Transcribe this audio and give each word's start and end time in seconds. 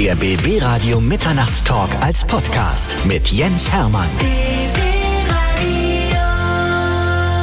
Der 0.00 0.14
BB 0.14 0.62
Radio 0.62 0.98
Mitternachtstalk 0.98 1.90
als 2.00 2.24
Podcast 2.24 2.96
mit 3.04 3.28
Jens 3.28 3.70
Hermann. 3.70 4.08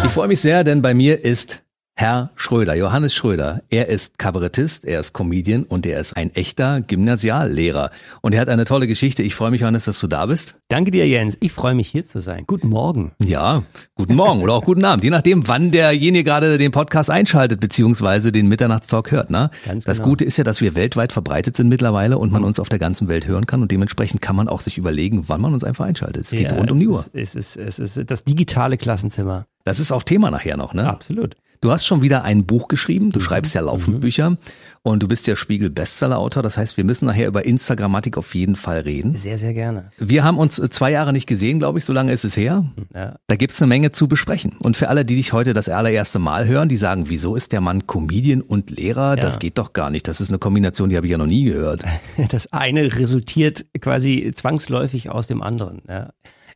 Ich 0.03 0.09
freue 0.09 0.27
mich 0.27 0.41
sehr, 0.41 0.63
denn 0.63 0.81
bei 0.81 0.95
mir 0.95 1.23
ist 1.23 1.61
Herr 1.99 2.29
Schröder, 2.35 2.75
Johannes 2.75 3.15
Schröder. 3.15 3.63
Er 3.71 3.87
ist 3.87 4.19
Kabarettist, 4.19 4.85
er 4.85 4.99
ist 4.99 5.13
Comedian 5.13 5.63
und 5.63 5.83
er 5.83 5.99
ist 5.99 6.15
ein 6.15 6.29
echter 6.35 6.81
Gymnasiallehrer. 6.81 7.89
Und 8.21 8.33
er 8.33 8.41
hat 8.41 8.49
eine 8.49 8.65
tolle 8.65 8.85
Geschichte. 8.85 9.23
Ich 9.23 9.33
freue 9.33 9.49
mich, 9.49 9.61
Johannes, 9.61 9.85
dass 9.85 9.99
du 9.99 10.05
da 10.05 10.27
bist. 10.27 10.53
Danke 10.67 10.91
dir, 10.91 11.07
Jens. 11.07 11.37
Ich 11.39 11.51
freue 11.51 11.73
mich, 11.73 11.87
hier 11.87 12.05
zu 12.05 12.21
sein. 12.21 12.43
Guten 12.45 12.69
Morgen. 12.69 13.13
Ja, 13.25 13.63
guten 13.95 14.13
Morgen 14.13 14.43
oder 14.43 14.53
auch 14.53 14.63
guten 14.63 14.85
Abend, 14.85 15.03
je 15.05 15.09
nachdem, 15.09 15.47
wann 15.47 15.71
derjenige 15.71 16.23
gerade 16.23 16.59
den 16.59 16.71
Podcast 16.71 17.09
einschaltet, 17.09 17.59
beziehungsweise 17.59 18.31
den 18.31 18.47
Mitternachtstalk 18.47 19.09
hört. 19.09 19.31
Ne? 19.31 19.49
Ganz 19.65 19.85
das 19.85 19.97
genau. 19.97 20.09
Gute 20.09 20.25
ist 20.25 20.37
ja, 20.37 20.43
dass 20.43 20.61
wir 20.61 20.75
weltweit 20.75 21.11
verbreitet 21.11 21.57
sind 21.57 21.67
mittlerweile 21.67 22.19
und 22.19 22.31
man 22.31 22.43
mhm. 22.43 22.49
uns 22.49 22.59
auf 22.59 22.69
der 22.69 22.77
ganzen 22.77 23.07
Welt 23.07 23.25
hören 23.25 23.47
kann. 23.47 23.63
Und 23.63 23.71
dementsprechend 23.71 24.21
kann 24.21 24.35
man 24.35 24.49
auch 24.49 24.59
sich 24.59 24.77
überlegen, 24.77 25.23
wann 25.29 25.41
man 25.41 25.51
uns 25.51 25.63
einfach 25.63 25.85
einschaltet. 25.85 26.25
Es 26.25 26.29
geht 26.29 26.51
ja, 26.51 26.57
rund 26.59 26.71
um 26.71 26.77
die 26.77 26.89
Uhr. 26.89 27.03
Es 27.13 27.33
ist, 27.33 27.57
es 27.57 27.79
ist 27.79 28.11
das 28.11 28.23
digitale 28.23 28.77
Klassenzimmer. 28.77 29.47
Das 29.63 29.79
ist 29.79 29.91
auch 29.91 30.03
Thema 30.03 30.29
nachher 30.29 30.57
noch, 30.57 30.75
ne? 30.75 30.87
Absolut. 30.87 31.35
Du 31.61 31.71
hast 31.71 31.85
schon 31.85 32.01
wieder 32.01 32.23
ein 32.23 32.45
Buch 32.45 32.67
geschrieben, 32.67 33.11
du 33.11 33.19
mhm. 33.19 33.23
schreibst 33.23 33.55
ja 33.55 33.61
laufend 33.61 33.97
mhm. 33.97 34.01
Bücher 34.01 34.37
und 34.83 35.03
du 35.03 35.07
bist 35.07 35.27
ja 35.27 35.35
Spiegel-Bestseller-Autor. 35.35 36.43
Das 36.43 36.57
heißt, 36.57 36.77
wir 36.77 36.83
müssen 36.83 37.05
nachher 37.05 37.27
über 37.27 37.45
Instagrammatik 37.45 38.17
auf 38.17 38.35
jeden 38.35 38.55
Fall 38.55 38.81
reden. 38.81 39.15
Sehr, 39.15 39.37
sehr 39.37 39.53
gerne. 39.53 39.91
Wir 39.97 40.23
haben 40.23 40.37
uns 40.37 40.59
äh, 40.59 40.69
zwei 40.69 40.91
Jahre 40.91 41.13
nicht 41.13 41.27
gesehen, 41.27 41.59
glaube 41.59 41.79
ich, 41.79 41.85
so 41.85 41.93
lange 41.93 42.11
ist 42.11 42.25
es 42.25 42.37
her. 42.37 42.65
Ja. 42.93 43.15
Da 43.27 43.35
gibt's 43.35 43.61
eine 43.61 43.67
Menge 43.67 43.91
zu 43.91 44.07
besprechen. 44.07 44.53
Und 44.59 44.77
für 44.77 44.89
alle, 44.89 45.03
die 45.03 45.15
dich 45.15 45.33
heute 45.33 45.53
das 45.53 45.67
allererste 45.67 46.19
Mal 46.19 46.47
hören, 46.47 46.69
die 46.69 46.77
sagen, 46.77 47.09
wieso 47.09 47.35
ist 47.35 47.51
der 47.51 47.61
Mann 47.61 47.87
Comedian 47.87 48.41
und 48.41 48.69
Lehrer? 48.69 49.11
Ja. 49.11 49.15
Das 49.15 49.39
geht 49.39 49.57
doch 49.57 49.73
gar 49.73 49.89
nicht. 49.89 50.07
Das 50.07 50.21
ist 50.21 50.29
eine 50.29 50.39
Kombination, 50.39 50.89
die 50.89 50.95
habe 50.95 51.07
ich 51.07 51.11
ja 51.11 51.17
noch 51.17 51.27
nie 51.27 51.45
gehört. 51.45 51.83
Das 52.29 52.51
eine 52.51 52.97
resultiert 52.97 53.65
quasi 53.79 54.31
zwangsläufig 54.35 55.09
aus 55.09 55.27
dem 55.27 55.41
anderen. 55.41 55.81
Ja 55.87 56.09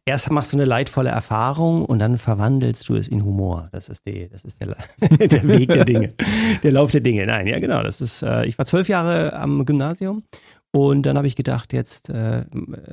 erst 0.06 0.32
machst 0.32 0.54
du 0.54 0.58
eine 0.58 0.66
leidvolle 0.66 1.10
Erfahrung 1.10 1.86
und 1.86 2.00
dann 2.00 2.18
verwandelst 2.18 2.88
du 2.90 2.96
es 2.96 3.08
in 3.08 3.24
Humor. 3.24 3.70
Das 3.72 3.90
ist, 3.90 4.06
die, 4.08 4.28
das 4.30 4.44
ist 4.44 4.62
der, 4.62 4.76
der 5.28 5.48
Weg 5.48 5.70
der 5.70 5.86
Dinge, 5.86 6.14
der 6.64 6.72
Lauf 6.72 6.92
der 6.92 7.02
Dinge. 7.02 7.26
Nein, 7.26 7.48
ja 7.48 7.58
genau. 7.58 7.84
Das 7.84 8.02
ist, 8.02 8.22
äh, 8.24 8.46
ich 8.46 8.58
war 8.58 8.66
zwölf 8.66 8.90
Jahre 8.90 9.34
am 9.34 9.66
Gymnasium 9.66 10.24
und 10.72 11.06
dann 11.06 11.18
habe 11.18 11.28
ich 11.28 11.36
gedacht, 11.36 11.74
jetzt 11.74 12.10
äh, 12.10 12.46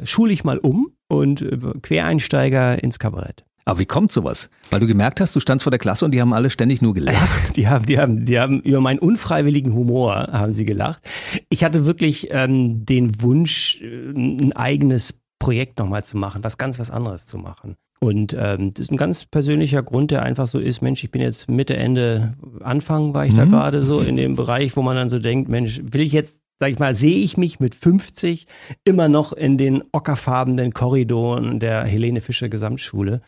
schule 0.05 0.33
ich 0.33 0.45
mal 0.45 0.59
um 0.59 0.93
und 1.09 1.43
äh, 1.43 1.59
Quereinsteiger 1.83 2.83
ins 2.83 2.99
Kabarett. 2.99 3.45
Aber 3.65 3.81
wie 3.81 3.87
kommt 3.87 4.13
sowas? 4.13 4.49
Weil 4.71 4.81
du 4.81 4.87
gemerkt 4.87 5.21
hast, 5.21 5.37
du 5.37 5.41
standst 5.41 5.63
vor 5.63 5.71
der 5.71 5.79
Klasse 5.79 6.07
und 6.07 6.13
die 6.13 6.23
haben 6.23 6.33
alle 6.33 6.49
ständig 6.49 6.81
nur 6.81 6.95
gelacht. 6.95 7.55
Die 7.57 7.69
haben, 7.69 7.85
die 7.85 7.99
haben, 7.99 8.25
die 8.25 8.39
haben 8.41 8.61
über 8.63 8.81
meinen 8.81 8.99
unfreiwilligen 8.99 9.75
Humor 9.75 10.29
haben 10.33 10.55
sie 10.55 10.65
gelacht. 10.65 11.03
Ich 11.51 11.65
hatte 11.65 11.85
wirklich 11.85 12.29
ähm, 12.31 12.87
den 12.87 13.21
Wunsch, 13.21 13.83
äh, 13.83 14.11
ein 14.11 14.53
eigenes 14.55 15.21
Projekt 15.39 15.79
nochmal 15.79 16.05
zu 16.05 16.17
machen, 16.17 16.45
was 16.45 16.59
ganz 16.59 16.79
was 16.79 16.91
anderes 16.91 17.27
zu 17.27 17.39
machen. 17.39 17.77
Und 18.01 18.35
ähm, 18.39 18.73
das 18.75 18.85
ist 18.85 18.93
ein 18.93 18.97
ganz 18.97 19.25
persönlicher 19.25 19.83
Grund, 19.83 20.11
der 20.13 20.23
einfach 20.23 20.47
so 20.47 20.61
ist, 20.61 20.83
Mensch, 20.83 21.03
ich 21.03 21.11
bin 21.11 21.21
jetzt 21.21 21.49
Mitte, 21.49 21.77
Ende, 21.77 22.35
Anfang 22.61 23.13
war 23.13 23.27
ich 23.27 23.33
mhm. 23.33 23.37
da 23.37 23.45
gerade 23.45 23.83
so 23.83 23.99
in 23.99 24.17
dem 24.17 24.37
Bereich, 24.37 24.77
wo 24.77 24.83
man 24.83 24.97
dann 24.97 25.11
so 25.11 25.19
denkt, 25.19 25.49
Mensch, 25.49 25.81
will 25.83 26.03
ich 26.03 26.13
jetzt, 26.13 26.41
sag 26.61 26.71
ich 26.71 26.79
mal, 26.79 26.95
sehe 26.95 27.25
ich 27.25 27.37
mich 27.37 27.59
mit 27.59 27.75
50 27.75 28.47
immer 28.85 29.09
noch 29.09 29.33
in 29.33 29.59
den 29.59 29.83
ockerfarbenen 29.93 30.73
Korridoren 30.73 31.59
der 31.59 31.85
Helene 31.85 32.21
Fischer 32.21 32.49
Gesamtschule? 32.49 33.21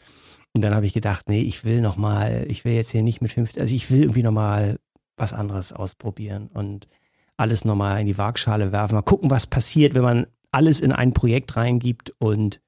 Und 0.53 0.63
dann 0.63 0.75
habe 0.75 0.87
ich 0.87 0.93
gedacht, 0.93 1.29
nee, 1.29 1.43
ich 1.43 1.65
will 1.65 1.81
nochmal, 1.81 2.45
ich 2.49 2.65
will 2.65 2.73
jetzt 2.73 2.91
hier 2.91 3.03
nicht 3.03 3.21
mit 3.21 3.33
50, 3.33 3.61
also 3.61 3.75
ich 3.75 3.91
will 3.91 4.03
irgendwie 4.03 4.23
nochmal 4.23 4.79
was 5.17 5.33
anderes 5.33 5.73
ausprobieren 5.73 6.49
und 6.53 6.89
alles 7.37 7.65
nochmal 7.65 8.01
in 8.01 8.07
die 8.07 8.19
Waagschale 8.19 8.71
werfen, 8.71 8.95
mal 8.95 9.03
gucken, 9.03 9.31
was 9.31 9.47
passiert, 9.47 9.95
wenn 9.95 10.03
man 10.03 10.27
alles 10.53 10.81
in 10.81 10.93
ein 10.93 11.13
Projekt 11.13 11.57
reingibt 11.57 12.13
und 12.19 12.61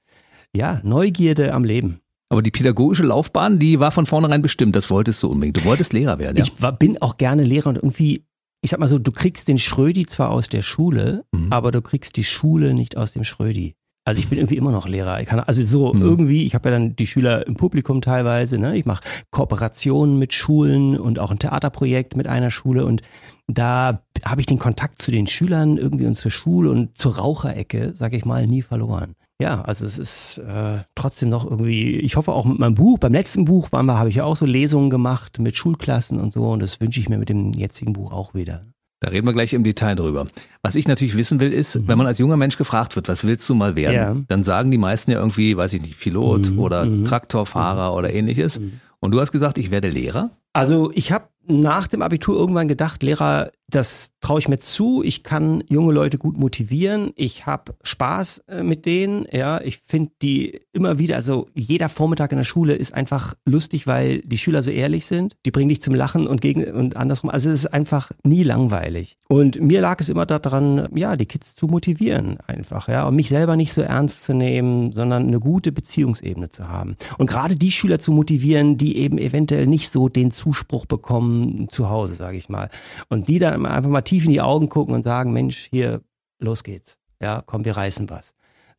ja, 0.54 0.80
Neugierde 0.84 1.52
am 1.52 1.64
Leben. 1.64 2.00
Aber 2.28 2.42
die 2.42 2.50
pädagogische 2.50 3.02
Laufbahn, 3.02 3.58
die 3.58 3.78
war 3.78 3.90
von 3.90 4.06
vornherein 4.06 4.40
bestimmt. 4.40 4.74
Das 4.74 4.90
wolltest 4.90 5.22
du 5.22 5.28
unbedingt. 5.28 5.58
Du 5.58 5.64
wolltest 5.64 5.92
Lehrer 5.92 6.18
werden. 6.18 6.38
Ja? 6.38 6.44
Ich 6.44 6.62
war, 6.62 6.72
bin 6.72 7.00
auch 7.02 7.18
gerne 7.18 7.44
Lehrer 7.44 7.68
und 7.68 7.76
irgendwie, 7.76 8.24
ich 8.62 8.70
sag 8.70 8.80
mal 8.80 8.88
so, 8.88 8.98
du 8.98 9.12
kriegst 9.12 9.48
den 9.48 9.58
Schrödi 9.58 10.06
zwar 10.06 10.30
aus 10.30 10.48
der 10.48 10.62
Schule, 10.62 11.24
mhm. 11.32 11.52
aber 11.52 11.72
du 11.72 11.82
kriegst 11.82 12.16
die 12.16 12.24
Schule 12.24 12.72
nicht 12.72 12.96
aus 12.96 13.12
dem 13.12 13.24
Schrödi. 13.24 13.74
Also 14.04 14.18
ich 14.18 14.28
bin 14.28 14.38
irgendwie 14.38 14.56
immer 14.56 14.72
noch 14.72 14.88
Lehrer. 14.88 15.20
Ich 15.20 15.28
kann 15.28 15.38
also 15.38 15.62
so 15.62 15.94
mhm. 15.94 16.02
irgendwie, 16.02 16.44
ich 16.44 16.54
habe 16.54 16.68
ja 16.68 16.78
dann 16.78 16.96
die 16.96 17.06
Schüler 17.06 17.46
im 17.46 17.54
Publikum 17.54 18.00
teilweise, 18.00 18.58
ne? 18.58 18.76
Ich 18.76 18.84
mache 18.84 19.04
Kooperationen 19.30 20.18
mit 20.18 20.34
Schulen 20.34 20.98
und 20.98 21.18
auch 21.18 21.30
ein 21.30 21.38
Theaterprojekt 21.38 22.16
mit 22.16 22.26
einer 22.26 22.50
Schule 22.50 22.84
und 22.84 23.02
da 23.46 24.02
habe 24.24 24.40
ich 24.40 24.46
den 24.46 24.58
Kontakt 24.58 25.00
zu 25.00 25.10
den 25.10 25.26
Schülern 25.26 25.76
irgendwie 25.76 26.06
und 26.06 26.14
zur 26.14 26.30
Schule 26.30 26.70
und 26.70 26.96
zur 26.98 27.16
Raucherecke, 27.16 27.92
sage 27.94 28.16
ich 28.16 28.24
mal, 28.24 28.46
nie 28.46 28.62
verloren. 28.62 29.14
Ja, 29.40 29.62
also 29.62 29.84
es 29.84 29.98
ist 29.98 30.38
äh, 30.38 30.78
trotzdem 30.94 31.28
noch 31.28 31.44
irgendwie, 31.44 31.96
ich 31.96 32.16
hoffe 32.16 32.32
auch 32.32 32.44
mit 32.44 32.58
meinem 32.58 32.74
Buch, 32.74 32.98
beim 32.98 33.12
letzten 33.12 33.44
Buch 33.44 33.70
habe 33.72 34.08
ich 34.08 34.16
ja 34.16 34.24
auch 34.24 34.36
so 34.36 34.46
Lesungen 34.46 34.90
gemacht 34.90 35.38
mit 35.40 35.56
Schulklassen 35.56 36.20
und 36.20 36.32
so 36.32 36.50
und 36.50 36.62
das 36.62 36.80
wünsche 36.80 37.00
ich 37.00 37.08
mir 37.08 37.18
mit 37.18 37.28
dem 37.28 37.52
jetzigen 37.52 37.92
Buch 37.92 38.12
auch 38.12 38.34
wieder. 38.34 38.71
Da 39.02 39.10
reden 39.10 39.26
wir 39.26 39.34
gleich 39.34 39.52
im 39.52 39.64
Detail 39.64 39.96
drüber. 39.96 40.28
Was 40.62 40.76
ich 40.76 40.86
natürlich 40.86 41.16
wissen 41.16 41.40
will, 41.40 41.52
ist, 41.52 41.74
mhm. 41.74 41.88
wenn 41.88 41.98
man 41.98 42.06
als 42.06 42.18
junger 42.18 42.36
Mensch 42.36 42.56
gefragt 42.56 42.94
wird, 42.94 43.08
was 43.08 43.24
willst 43.24 43.50
du 43.50 43.54
mal 43.56 43.74
werden, 43.74 43.94
ja. 43.96 44.16
dann 44.28 44.44
sagen 44.44 44.70
die 44.70 44.78
meisten 44.78 45.10
ja 45.10 45.18
irgendwie, 45.18 45.56
weiß 45.56 45.72
ich 45.72 45.82
nicht, 45.82 45.98
Pilot 45.98 46.52
mhm. 46.52 46.58
oder 46.60 46.86
mhm. 46.86 47.04
Traktorfahrer 47.04 47.90
mhm. 47.90 47.96
oder 47.98 48.14
ähnliches. 48.14 48.60
Mhm. 48.60 48.80
Und 49.00 49.10
du 49.10 49.20
hast 49.20 49.32
gesagt, 49.32 49.58
ich 49.58 49.72
werde 49.72 49.88
Lehrer? 49.88 50.30
Also 50.52 50.92
ich 50.94 51.10
habe 51.10 51.24
nach 51.46 51.88
dem 51.88 52.02
Abitur 52.02 52.36
irgendwann 52.36 52.68
gedacht, 52.68 53.02
Lehrer, 53.02 53.50
das 53.68 54.12
traue 54.20 54.38
ich 54.38 54.48
mir 54.48 54.58
zu. 54.58 55.02
Ich 55.02 55.22
kann 55.22 55.64
junge 55.68 55.92
Leute 55.92 56.18
gut 56.18 56.36
motivieren. 56.36 57.12
Ich 57.16 57.46
habe 57.46 57.74
Spaß 57.82 58.38
äh, 58.48 58.62
mit 58.62 58.84
denen. 58.84 59.26
Ja, 59.32 59.60
ich 59.62 59.78
finde 59.78 60.12
die 60.20 60.60
immer 60.72 60.98
wieder, 60.98 61.16
also 61.16 61.48
jeder 61.54 61.88
Vormittag 61.88 62.32
in 62.32 62.38
der 62.38 62.44
Schule 62.44 62.74
ist 62.74 62.92
einfach 62.92 63.34
lustig, 63.46 63.86
weil 63.86 64.20
die 64.20 64.36
Schüler 64.36 64.62
so 64.62 64.70
ehrlich 64.70 65.06
sind. 65.06 65.36
Die 65.46 65.50
bringen 65.50 65.70
dich 65.70 65.80
zum 65.80 65.94
Lachen 65.94 66.26
und 66.26 66.42
gegen 66.42 66.64
und 66.70 66.96
andersrum. 66.96 67.30
Also 67.30 67.50
es 67.50 67.60
ist 67.60 67.72
einfach 67.72 68.12
nie 68.22 68.42
langweilig. 68.42 69.16
Und 69.28 69.60
mir 69.60 69.80
lag 69.80 70.00
es 70.00 70.10
immer 70.10 70.26
daran, 70.26 70.88
ja, 70.94 71.16
die 71.16 71.26
Kids 71.26 71.54
zu 71.54 71.66
motivieren 71.66 72.38
einfach, 72.46 72.88
ja, 72.88 73.08
und 73.08 73.16
mich 73.16 73.30
selber 73.30 73.56
nicht 73.56 73.72
so 73.72 73.80
ernst 73.80 74.24
zu 74.24 74.34
nehmen, 74.34 74.92
sondern 74.92 75.28
eine 75.28 75.40
gute 75.40 75.72
Beziehungsebene 75.72 76.50
zu 76.50 76.68
haben. 76.68 76.96
Und 77.16 77.28
gerade 77.28 77.56
die 77.56 77.70
Schüler 77.70 77.98
zu 77.98 78.12
motivieren, 78.12 78.76
die 78.76 78.98
eben 78.98 79.16
eventuell 79.16 79.66
nicht 79.66 79.90
so 79.90 80.08
den 80.10 80.30
Zuspruch 80.30 80.84
bekommen 80.84 81.31
zu 81.68 81.88
Hause, 81.88 82.14
sage 82.14 82.36
ich 82.36 82.48
mal. 82.48 82.70
Und 83.08 83.28
die 83.28 83.38
dann 83.38 83.66
einfach 83.66 83.90
mal 83.90 84.02
tief 84.02 84.24
in 84.24 84.30
die 84.30 84.40
Augen 84.40 84.68
gucken 84.68 84.94
und 84.94 85.02
sagen, 85.02 85.32
Mensch, 85.32 85.68
hier, 85.70 86.00
los 86.38 86.62
geht's. 86.62 86.98
Ja, 87.20 87.42
komm, 87.44 87.64
wir 87.64 87.76
reißen 87.76 88.10
was. 88.10 88.34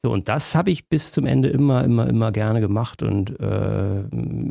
So, 0.06 0.12
und 0.12 0.28
das 0.28 0.54
habe 0.54 0.70
ich 0.70 0.90
bis 0.90 1.14
zum 1.14 1.26
Ende 1.26 1.50
immer, 1.50 1.84
immer, 1.84 2.08
immer 2.08 2.32
gerne 2.34 2.60
gemacht. 2.60 3.02
Und 3.02 3.40
äh, 3.40 4.04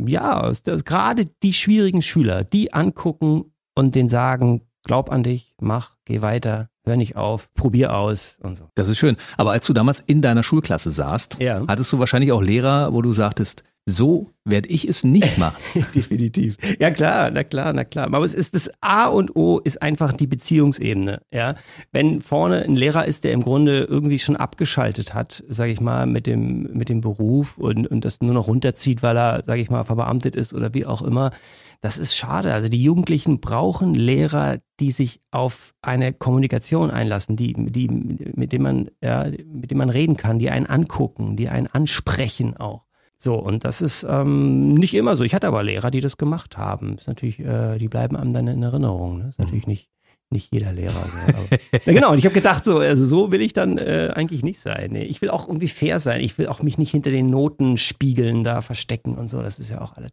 ja, 0.07 0.51
gerade 0.65 1.27
die 1.43 1.53
schwierigen 1.53 2.01
Schüler, 2.01 2.43
die 2.43 2.73
angucken 2.73 3.53
und 3.75 3.95
denen 3.95 4.09
sagen, 4.09 4.63
glaub 4.85 5.13
an 5.13 5.23
dich, 5.23 5.55
mach, 5.61 5.97
geh 6.07 6.23
weiter, 6.23 6.71
hör 6.85 6.97
nicht 6.97 7.17
auf, 7.17 7.53
probier 7.55 7.95
aus 7.95 8.39
und 8.43 8.57
so. 8.57 8.69
Das 8.75 8.89
ist 8.89 8.99
schön. 8.99 9.17
Aber 9.37 9.53
als 9.53 9.67
du 9.67 9.75
damals 9.75 10.01
in 10.01 10.23
deiner 10.23 10.43
Schulklasse 10.43 10.91
saßt, 10.91 11.37
ja. 11.41 11.65
hattest 11.69 11.93
du 11.93 11.99
wahrscheinlich 11.99 12.33
auch 12.33 12.43
Lehrer, 12.43 12.95
wo 12.95 13.03
du 13.03 13.13
sagtest, 13.13 13.63
so 13.85 14.31
werde 14.45 14.69
ich 14.69 14.89
es 14.89 15.03
nicht 15.03 15.39
machen. 15.39 15.57
Definitiv. 15.95 16.57
Ja 16.79 16.91
klar, 16.91 17.31
na 17.31 17.43
klar, 17.43 17.73
na 17.73 17.85
klar. 17.85 18.07
Aber 18.07 18.25
es 18.25 18.35
ist 18.35 18.55
das 18.55 18.71
A 18.81 19.07
und 19.07 19.35
O 19.35 19.59
ist 19.59 19.83
einfach 19.83 20.13
die 20.13 20.27
Beziehungsebene. 20.27 21.23
Ja, 21.33 21.57
wenn 21.91 22.21
vorne 22.21 22.63
ein 22.63 22.77
Lehrer 22.77 23.07
ist, 23.07 23.25
der 23.25 23.33
im 23.33 23.43
Grunde 23.43 23.81
irgendwie 23.81 24.19
schon 24.19 24.37
abgeschaltet 24.37 25.15
hat, 25.15 25.43
sage 25.49 25.73
ich 25.73 25.81
mal, 25.81 26.07
mit 26.07 26.27
dem 26.27 26.63
mit 26.73 26.89
dem 26.89 27.01
Beruf 27.01 27.59
und 27.59 27.87
und 27.89 28.05
das 28.05 28.21
nur 28.21 28.35
noch 28.35 28.47
runterzieht, 28.47 29.03
weil 29.03 29.17
er, 29.17 29.43
sage 29.45 29.61
ich 29.61 29.71
mal, 29.71 29.85
verbeamtet 29.85 30.37
ist 30.37 30.55
oder 30.55 30.75
wie 30.75 30.87
auch 30.87 31.03
immer. 31.03 31.33
Das 31.81 31.99
ist 31.99 32.17
schade. 32.17 32.55
Also 32.55 32.69
die 32.69 32.83
Jugendlichen 32.83 33.41
brauchen 33.41 33.95
Lehrer, 33.95 34.59
die 34.79 34.93
sich 34.93 35.21
auf 35.33 35.75
eine 35.83 36.13
Kommunikation 36.13 36.93
einlassen, 36.93 37.35
die, 37.35 37.55
die, 37.55 37.89
mit 37.89 38.53
dem 38.53 38.63
man, 38.63 38.91
ja, 39.03 39.27
mit 39.53 39.73
dem 39.73 39.79
man 39.79 39.91
reden 39.91 40.17
kann, 40.17 40.39
die 40.39 40.49
einen 40.51 40.67
angucken, 40.67 41.37
die 41.37 41.49
einen 41.49 41.67
ansprechen 41.67 42.57
auch. 42.57 42.85
So, 43.23 43.37
und 43.37 43.65
das 43.65 43.81
ist 43.83 44.05
ähm, 44.09 44.75
nicht 44.75 44.95
immer 44.95 45.15
so. 45.15 45.23
Ich 45.23 45.33
hatte 45.33 45.47
aber 45.47 45.63
Lehrer, 45.63 45.93
die 45.93 46.01
das 46.01 46.17
gemacht 46.17 46.59
haben. 46.59 46.97
Ist 46.97 47.07
natürlich, 47.07 47.39
äh, 47.39 47.79
die 47.79 47.87
bleiben 47.87 48.17
einem 48.17 48.33
dann 48.33 48.49
in 48.49 48.65
Erinnerung. 48.65 49.19
Ne? 49.19 49.29
Ist 49.29 49.39
natürlich 49.39 49.69
nicht, 49.69 49.91
nicht 50.31 50.53
jeder 50.53 50.73
Lehrer. 50.73 50.91
So. 51.09 51.33
Aber, 51.33 51.47
ja, 51.87 51.93
genau, 51.93 52.11
und 52.11 52.19
ich 52.19 52.25
habe 52.25 52.35
gedacht, 52.35 52.65
so, 52.65 52.79
also 52.79 53.05
so 53.05 53.31
will 53.31 53.41
ich 53.41 53.53
dann 53.53 53.79
äh, 53.79 54.11
eigentlich 54.13 54.43
nicht 54.43 54.59
sein. 54.59 54.91
Nee, 54.91 55.05
ich 55.05 55.23
will 55.23 55.31
auch 55.31 55.47
irgendwie 55.47 55.69
fair 55.69 56.01
sein. 56.01 56.21
Ich 56.21 56.37
will 56.37 56.49
auch 56.49 56.63
mich 56.63 56.79
nicht 56.79 56.91
hinter 56.91 57.13
den 57.13 57.27
Notenspiegeln 57.27 58.43
da 58.43 58.61
verstecken 58.61 59.15
und 59.15 59.31
so. 59.31 59.41
Das 59.41 59.61
ist 59.61 59.71
ja 59.71 59.83
auch 59.83 59.97
alles 59.97 60.11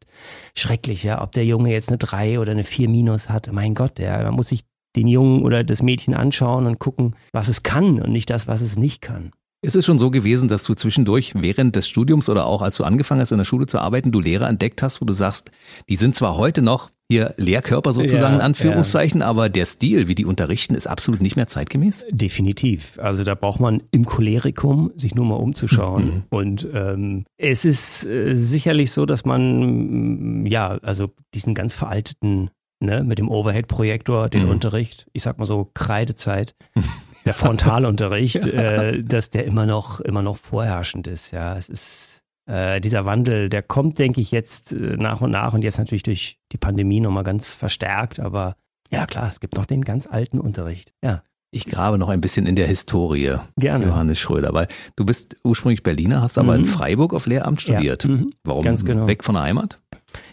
schrecklich, 0.56 1.02
ja. 1.02 1.24
Ob 1.24 1.32
der 1.32 1.46
Junge 1.46 1.72
jetzt 1.72 1.90
eine 1.90 1.98
3 1.98 2.40
oder 2.40 2.52
eine 2.52 2.64
4 2.64 2.90
minus 2.90 3.28
hat, 3.28 3.52
mein 3.52 3.74
Gott, 3.74 3.98
ja, 3.98 4.22
man 4.22 4.36
muss 4.36 4.50
sich 4.50 4.66
den 4.96 5.08
Jungen 5.08 5.42
oder 5.42 5.64
das 5.64 5.82
Mädchen 5.82 6.14
anschauen 6.14 6.68
und 6.68 6.78
gucken, 6.78 7.16
was 7.32 7.48
es 7.48 7.64
kann 7.64 8.00
und 8.00 8.12
nicht 8.12 8.30
das, 8.30 8.48
was 8.48 8.62
es 8.62 8.76
nicht 8.76 9.02
kann. 9.02 9.32
Ist 9.62 9.76
es 9.76 9.86
schon 9.86 10.00
so 10.00 10.10
gewesen, 10.10 10.48
dass 10.48 10.64
du 10.64 10.74
zwischendurch 10.74 11.34
während 11.36 11.76
des 11.76 11.90
Studiums 11.90 12.30
oder 12.30 12.46
auch 12.46 12.62
als 12.62 12.78
du 12.78 12.86
angefangen 12.86 13.20
hast 13.20 13.34
in 13.34 13.38
der 13.38 13.46
Schule 13.46 13.66
zu 13.66 13.80
arbeiten, 13.80 14.12
du 14.12 14.22
Lehrer 14.22 14.48
entdeckt 14.48 14.82
hast, 14.82 15.02
wo 15.02 15.06
du 15.06 15.12
sagst, 15.12 15.52
die 15.90 15.98
sind 15.98 16.16
zwar 16.16 16.38
heute 16.38 16.62
noch 16.62 16.92
ihr 17.10 17.34
Lehrkörper 17.38 17.92
sozusagen 17.92 18.36
in 18.36 18.42
Anführungszeichen, 18.42 19.22
aber 19.22 19.50
der 19.50 19.66
Stil, 19.66 20.08
wie 20.08 20.16
die 20.16 20.26
unterrichten, 20.26 20.76
ist 20.76 20.88
absolut 20.88 21.22
nicht 21.22 21.36
mehr 21.36 21.48
zeitgemäß. 21.48 22.06
Definitiv. 22.12 23.00
Also 23.00 23.24
da 23.24 23.36
braucht 23.36 23.60
man 23.60 23.84
im 23.92 24.06
Cholerikum 24.06 24.92
sich 24.96 25.16
nur 25.16 25.26
mal 25.26 25.36
umzuschauen. 25.36 26.06
Mhm. 26.06 26.24
Und 26.30 26.68
ähm, 26.74 27.26
es 27.38 27.66
ist 27.66 28.06
äh, 28.06 28.38
sicherlich 28.38 28.92
so, 28.92 29.06
dass 29.06 29.26
man 29.26 30.46
ja, 30.46 30.78
also 30.84 31.10
diesen 31.34 31.56
ganz 31.56 31.74
veralteten 31.74 32.52
ne, 32.80 33.04
mit 33.04 33.18
dem 33.18 33.30
Overhead-Projektor, 33.30 34.30
den 34.30 34.44
mhm. 34.44 34.52
Unterricht, 34.52 35.08
ich 35.12 35.24
sag 35.24 35.38
mal 35.40 35.46
so 35.46 35.70
Kreidezeit, 35.74 36.56
der 37.30 37.36
Frontalunterricht, 37.36 38.46
äh, 38.48 39.04
dass 39.04 39.30
der 39.30 39.46
immer 39.46 39.68
noch, 39.68 40.00
immer 40.00 40.24
noch 40.24 40.38
vorherrschend 40.38 41.06
ist. 41.06 41.32
Ja, 41.32 41.56
es 41.58 41.70
ist 41.70 42.24
äh, 42.48 42.82
dieser 42.82 43.06
Wandel, 43.06 43.50
der 43.50 43.62
kommt, 43.62 44.00
denke 44.00 44.20
ich, 44.20 44.32
jetzt 44.32 44.72
äh, 44.72 44.98
nach 44.98 45.22
und 45.22 45.30
nach 45.30 45.54
und 45.54 45.64
jetzt 45.64 45.78
natürlich 45.78 46.02
durch 46.02 46.40
die 46.52 46.58
Pandemie 46.58 47.00
nochmal 47.00 47.24
ganz 47.24 47.54
verstärkt. 47.54 48.20
Aber 48.20 48.56
ja, 48.92 49.06
klar, 49.06 49.30
es 49.30 49.40
gibt 49.40 49.56
noch 49.56 49.68
den 49.68 49.86
ganz 49.86 50.08
alten 50.08 50.40
Unterricht. 50.40 50.92
Ja. 51.04 51.22
Ich 51.52 51.66
grabe 51.66 51.98
noch 51.98 52.10
ein 52.10 52.22
bisschen 52.22 52.46
in 52.46 52.56
der 52.56 52.68
Historie, 52.68 53.38
Gerne. 53.58 53.86
Johannes 53.86 54.20
Schröder, 54.20 54.54
weil 54.54 54.68
du 54.96 55.04
bist 55.04 55.36
ursprünglich 55.44 55.82
Berliner, 55.82 56.22
hast 56.22 56.38
aber 56.38 56.54
mhm. 56.54 56.60
in 56.60 56.66
Freiburg 56.66 57.12
auf 57.14 57.26
Lehramt 57.26 57.62
studiert. 57.62 58.04
Ja. 58.04 58.10
Mhm. 58.12 58.34
Warum 58.44 58.64
Ganz 58.64 58.86
genau. 58.86 59.08
weg 59.08 59.24
von 59.24 59.34
der 59.34 59.44
Heimat? 59.44 59.80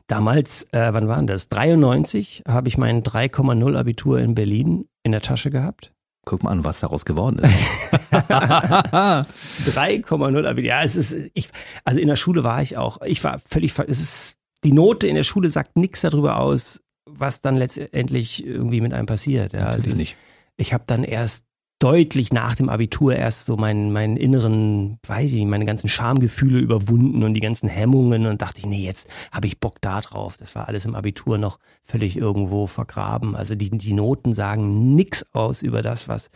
Damals, 0.09 0.65
äh, 0.73 0.93
wann 0.93 1.09
war 1.09 1.23
das? 1.23 1.49
93 1.49 2.45
habe 2.47 2.69
ich 2.69 2.77
mein 2.77 3.03
3,0 3.03 3.77
Abitur 3.79 4.19
in 4.19 4.35
Berlin 4.35 4.89
in 5.05 5.13
der 5.13 5.23
Tasche 5.23 5.51
gehabt. 5.51 5.93
Guck 6.27 6.43
mal 6.43 6.51
an, 6.51 6.65
was 6.65 6.81
daraus 6.81 7.05
geworden 7.05 7.39
ist. 7.39 7.55
3,0 8.11 10.45
Abitur. 10.45 10.69
Ja, 10.69 10.83
es 10.83 10.97
ist, 10.97 11.31
ich, 11.35 11.49
also 11.85 12.01
in 12.01 12.09
der 12.09 12.17
Schule 12.17 12.43
war 12.43 12.61
ich 12.61 12.77
auch. 12.77 13.01
Ich 13.03 13.23
war 13.23 13.41
völlig, 13.49 13.79
es 13.79 14.01
ist, 14.01 14.37
die 14.65 14.73
Note 14.73 15.07
in 15.07 15.15
der 15.15 15.23
Schule 15.23 15.49
sagt 15.51 15.77
nichts 15.77 16.01
darüber 16.01 16.41
aus, 16.41 16.81
was 17.09 17.43
dann 17.43 17.55
letztendlich 17.55 18.45
irgendwie 18.45 18.81
mit 18.81 18.93
einem 18.93 19.07
passiert. 19.07 19.53
Ja, 19.53 19.67
Natürlich 19.67 19.85
also 19.85 19.97
nicht. 19.97 20.17
Ich 20.57 20.75
habe 20.75 20.83
dann 20.85 21.05
erst 21.05 21.45
deutlich 21.79 22.33
nach 22.33 22.55
dem 22.55 22.69
Abitur 22.69 23.15
erst 23.15 23.47
so 23.47 23.57
meinen, 23.57 23.93
meinen 23.93 24.17
inneren, 24.17 24.99
weiß 25.07 25.33
ich 25.33 25.45
meine 25.45 25.67
ganzen 25.67 25.89
Schamgefühle 25.89 26.59
überwunden 26.59 27.23
und 27.23 27.35
die 27.35 27.41
ganzen 27.41 27.69
Hemmungen 27.69 28.27
und 28.27 28.41
dachte 28.41 28.61
ich, 28.61 28.67
nee, 28.67 28.85
jetzt 28.85 29.09
habe 29.31 29.47
ich 29.47 29.61
Bock 29.61 29.81
da 29.81 30.01
drauf. 30.01 30.37
Das 30.39 30.55
war 30.55 30.69
alles 30.69 30.87
im 30.87 30.95
Abitur 30.95 31.37
noch 31.37 31.59
völlig 31.83 32.17
irgendwo 32.17 32.67
vergraben. 32.67 33.37
Also 33.37 33.55
die, 33.55 33.71
die 33.71 33.93
Noten 33.93 34.33
sagen 34.33 34.95
nichts 34.95 35.27
aus 35.35 35.61
über 35.61 35.83
das, 35.83 36.09
was 36.09 36.31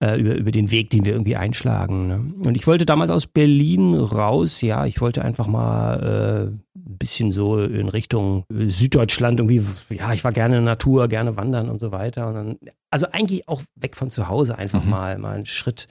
äh, 0.00 0.18
über, 0.18 0.34
über 0.34 0.50
den 0.50 0.70
Weg, 0.70 0.90
den 0.90 1.04
wir 1.04 1.12
irgendwie 1.12 1.36
einschlagen. 1.36 2.06
Ne? 2.08 2.34
Und 2.44 2.56
ich 2.56 2.66
wollte 2.66 2.86
damals 2.86 3.10
aus 3.10 3.26
Berlin 3.26 3.94
raus, 3.94 4.60
ja, 4.62 4.86
ich 4.86 5.00
wollte 5.00 5.22
einfach 5.22 5.46
mal 5.46 6.50
äh, 6.52 6.78
ein 6.78 6.98
bisschen 6.98 7.32
so 7.32 7.58
in 7.58 7.88
Richtung 7.88 8.44
Süddeutschland 8.50 9.40
irgendwie, 9.40 9.62
ja, 9.90 10.12
ich 10.12 10.24
war 10.24 10.32
gerne 10.32 10.58
in 10.58 10.64
der 10.64 10.72
Natur, 10.72 11.08
gerne 11.08 11.36
wandern 11.36 11.68
und 11.68 11.78
so 11.78 11.92
weiter. 11.92 12.28
Und 12.28 12.34
dann, 12.34 12.58
also 12.90 13.06
eigentlich 13.12 13.48
auch 13.48 13.62
weg 13.74 13.96
von 13.96 14.10
zu 14.10 14.28
Hause, 14.28 14.58
einfach 14.58 14.82
mhm. 14.82 14.90
mal, 14.90 15.18
mal 15.18 15.36
einen 15.36 15.46
Schritt 15.46 15.86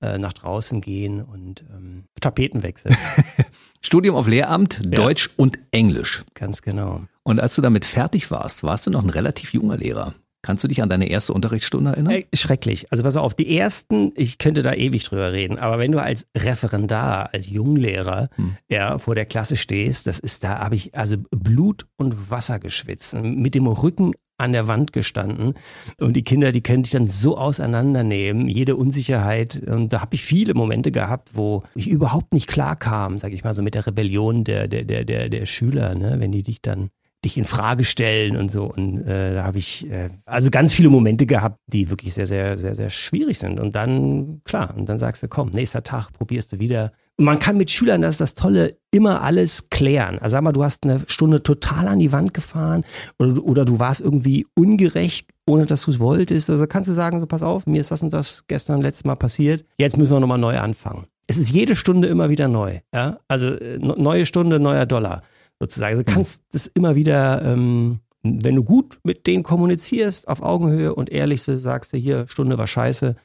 äh, 0.00 0.18
nach 0.18 0.32
draußen 0.32 0.80
gehen 0.80 1.22
und 1.22 1.64
ähm, 1.70 2.04
Tapetenwechsel. 2.20 2.92
Studium 3.80 4.16
auf 4.16 4.26
Lehramt, 4.26 4.80
ja. 4.84 4.90
Deutsch 4.90 5.30
und 5.36 5.58
Englisch. 5.70 6.24
Ganz 6.34 6.62
genau. 6.62 7.02
Und 7.22 7.40
als 7.40 7.54
du 7.54 7.62
damit 7.62 7.84
fertig 7.84 8.30
warst, 8.32 8.64
warst 8.64 8.86
du 8.86 8.90
noch 8.90 9.02
ein 9.02 9.10
relativ 9.10 9.54
junger 9.54 9.76
Lehrer. 9.76 10.14
Kannst 10.42 10.64
du 10.64 10.68
dich 10.68 10.82
an 10.82 10.88
deine 10.88 11.08
erste 11.08 11.32
Unterrichtsstunde 11.32 11.92
erinnern? 11.92 12.12
Äh, 12.12 12.24
schrecklich. 12.34 12.90
Also 12.90 13.04
pass 13.04 13.16
auf, 13.16 13.34
die 13.34 13.56
ersten, 13.56 14.12
ich 14.16 14.38
könnte 14.38 14.62
da 14.62 14.74
ewig 14.74 15.04
drüber 15.04 15.32
reden, 15.32 15.58
aber 15.58 15.78
wenn 15.78 15.92
du 15.92 16.02
als 16.02 16.26
Referendar, 16.36 17.32
als 17.32 17.48
Junglehrer 17.48 18.28
hm. 18.34 18.56
ja, 18.68 18.98
vor 18.98 19.14
der 19.14 19.24
Klasse 19.24 19.56
stehst, 19.56 20.08
das 20.08 20.18
ist, 20.18 20.42
da 20.42 20.58
habe 20.58 20.74
ich 20.74 20.96
also 20.96 21.16
Blut 21.30 21.86
und 21.96 22.30
Wasser 22.30 22.58
geschwitzt, 22.58 23.14
mit 23.22 23.54
dem 23.54 23.68
Rücken 23.68 24.12
an 24.38 24.52
der 24.52 24.66
Wand 24.66 24.92
gestanden 24.92 25.54
und 25.98 26.14
die 26.14 26.24
Kinder, 26.24 26.50
die 26.50 26.62
können 26.62 26.82
dich 26.82 26.92
dann 26.92 27.06
so 27.06 27.38
auseinandernehmen, 27.38 28.48
jede 28.48 28.74
Unsicherheit 28.74 29.62
und 29.68 29.92
da 29.92 30.00
habe 30.00 30.16
ich 30.16 30.24
viele 30.24 30.54
Momente 30.54 30.90
gehabt, 30.90 31.30
wo 31.34 31.62
ich 31.76 31.88
überhaupt 31.88 32.32
nicht 32.32 32.48
klar 32.48 32.74
kam, 32.74 33.20
sage 33.20 33.34
ich 33.34 33.44
mal 33.44 33.54
so 33.54 33.62
mit 33.62 33.74
der 33.74 33.86
Rebellion 33.86 34.42
der 34.42 34.66
der 34.66 34.82
der 34.82 35.04
der 35.04 35.28
der 35.28 35.46
Schüler, 35.46 35.94
ne, 35.94 36.16
wenn 36.18 36.32
die 36.32 36.42
dich 36.42 36.60
dann 36.60 36.90
dich 37.24 37.38
in 37.38 37.44
Frage 37.44 37.84
stellen 37.84 38.36
und 38.36 38.50
so. 38.50 38.64
Und 38.64 38.98
äh, 39.06 39.34
da 39.34 39.44
habe 39.44 39.58
ich 39.58 39.88
äh, 39.90 40.10
also 40.24 40.50
ganz 40.50 40.74
viele 40.74 40.88
Momente 40.88 41.26
gehabt, 41.26 41.58
die 41.66 41.88
wirklich 41.90 42.14
sehr, 42.14 42.26
sehr, 42.26 42.58
sehr, 42.58 42.74
sehr 42.74 42.90
schwierig 42.90 43.38
sind. 43.38 43.60
Und 43.60 43.76
dann, 43.76 44.40
klar, 44.44 44.74
und 44.76 44.88
dann 44.88 44.98
sagst 44.98 45.22
du, 45.22 45.28
komm, 45.28 45.50
nächster 45.50 45.82
Tag 45.82 46.12
probierst 46.12 46.52
du 46.52 46.58
wieder. 46.58 46.92
Man 47.18 47.38
kann 47.38 47.56
mit 47.56 47.70
Schülern, 47.70 48.02
das 48.02 48.12
ist 48.12 48.20
das 48.20 48.34
Tolle, 48.34 48.78
immer 48.90 49.22
alles 49.22 49.70
klären. 49.70 50.18
Also 50.18 50.32
sag 50.32 50.42
mal, 50.42 50.52
du 50.52 50.64
hast 50.64 50.84
eine 50.84 51.02
Stunde 51.06 51.42
total 51.42 51.86
an 51.86 52.00
die 52.00 52.10
Wand 52.10 52.34
gefahren 52.34 52.84
oder, 53.18 53.44
oder 53.44 53.64
du 53.64 53.78
warst 53.78 54.00
irgendwie 54.00 54.46
ungerecht, 54.54 55.28
ohne 55.46 55.66
dass 55.66 55.82
du 55.82 55.92
es 55.92 56.00
wolltest. 56.00 56.50
Also 56.50 56.66
kannst 56.66 56.88
du 56.88 56.94
sagen, 56.94 57.20
so 57.20 57.26
pass 57.26 57.42
auf, 57.42 57.66
mir 57.66 57.80
ist 57.80 57.90
das 57.90 58.02
und 58.02 58.12
das 58.12 58.46
gestern 58.48 58.80
letztes 58.80 59.04
Mal 59.04 59.16
passiert. 59.16 59.64
Jetzt 59.78 59.96
müssen 59.96 60.12
wir 60.12 60.20
nochmal 60.20 60.38
neu 60.38 60.58
anfangen. 60.58 61.06
Es 61.28 61.38
ist 61.38 61.50
jede 61.50 61.76
Stunde 61.76 62.08
immer 62.08 62.30
wieder 62.30 62.48
neu. 62.48 62.80
Ja? 62.92 63.18
Also 63.28 63.48
äh, 63.48 63.78
neue 63.78 64.26
Stunde, 64.26 64.58
neuer 64.58 64.86
Dollar 64.86 65.22
sozusagen. 65.62 65.98
Du 65.98 66.04
kannst 66.04 66.42
das 66.52 66.66
immer 66.66 66.96
wieder, 66.96 67.42
ähm, 67.42 68.00
wenn 68.22 68.56
du 68.56 68.64
gut 68.64 68.98
mit 69.04 69.26
denen 69.26 69.44
kommunizierst, 69.44 70.28
auf 70.28 70.42
Augenhöhe 70.42 70.94
und 70.94 71.10
ehrlich 71.10 71.42
sagst 71.42 71.92
du, 71.92 71.96
hier, 71.96 72.26
Stunde 72.28 72.58
war 72.58 72.66
scheiße, 72.66 73.16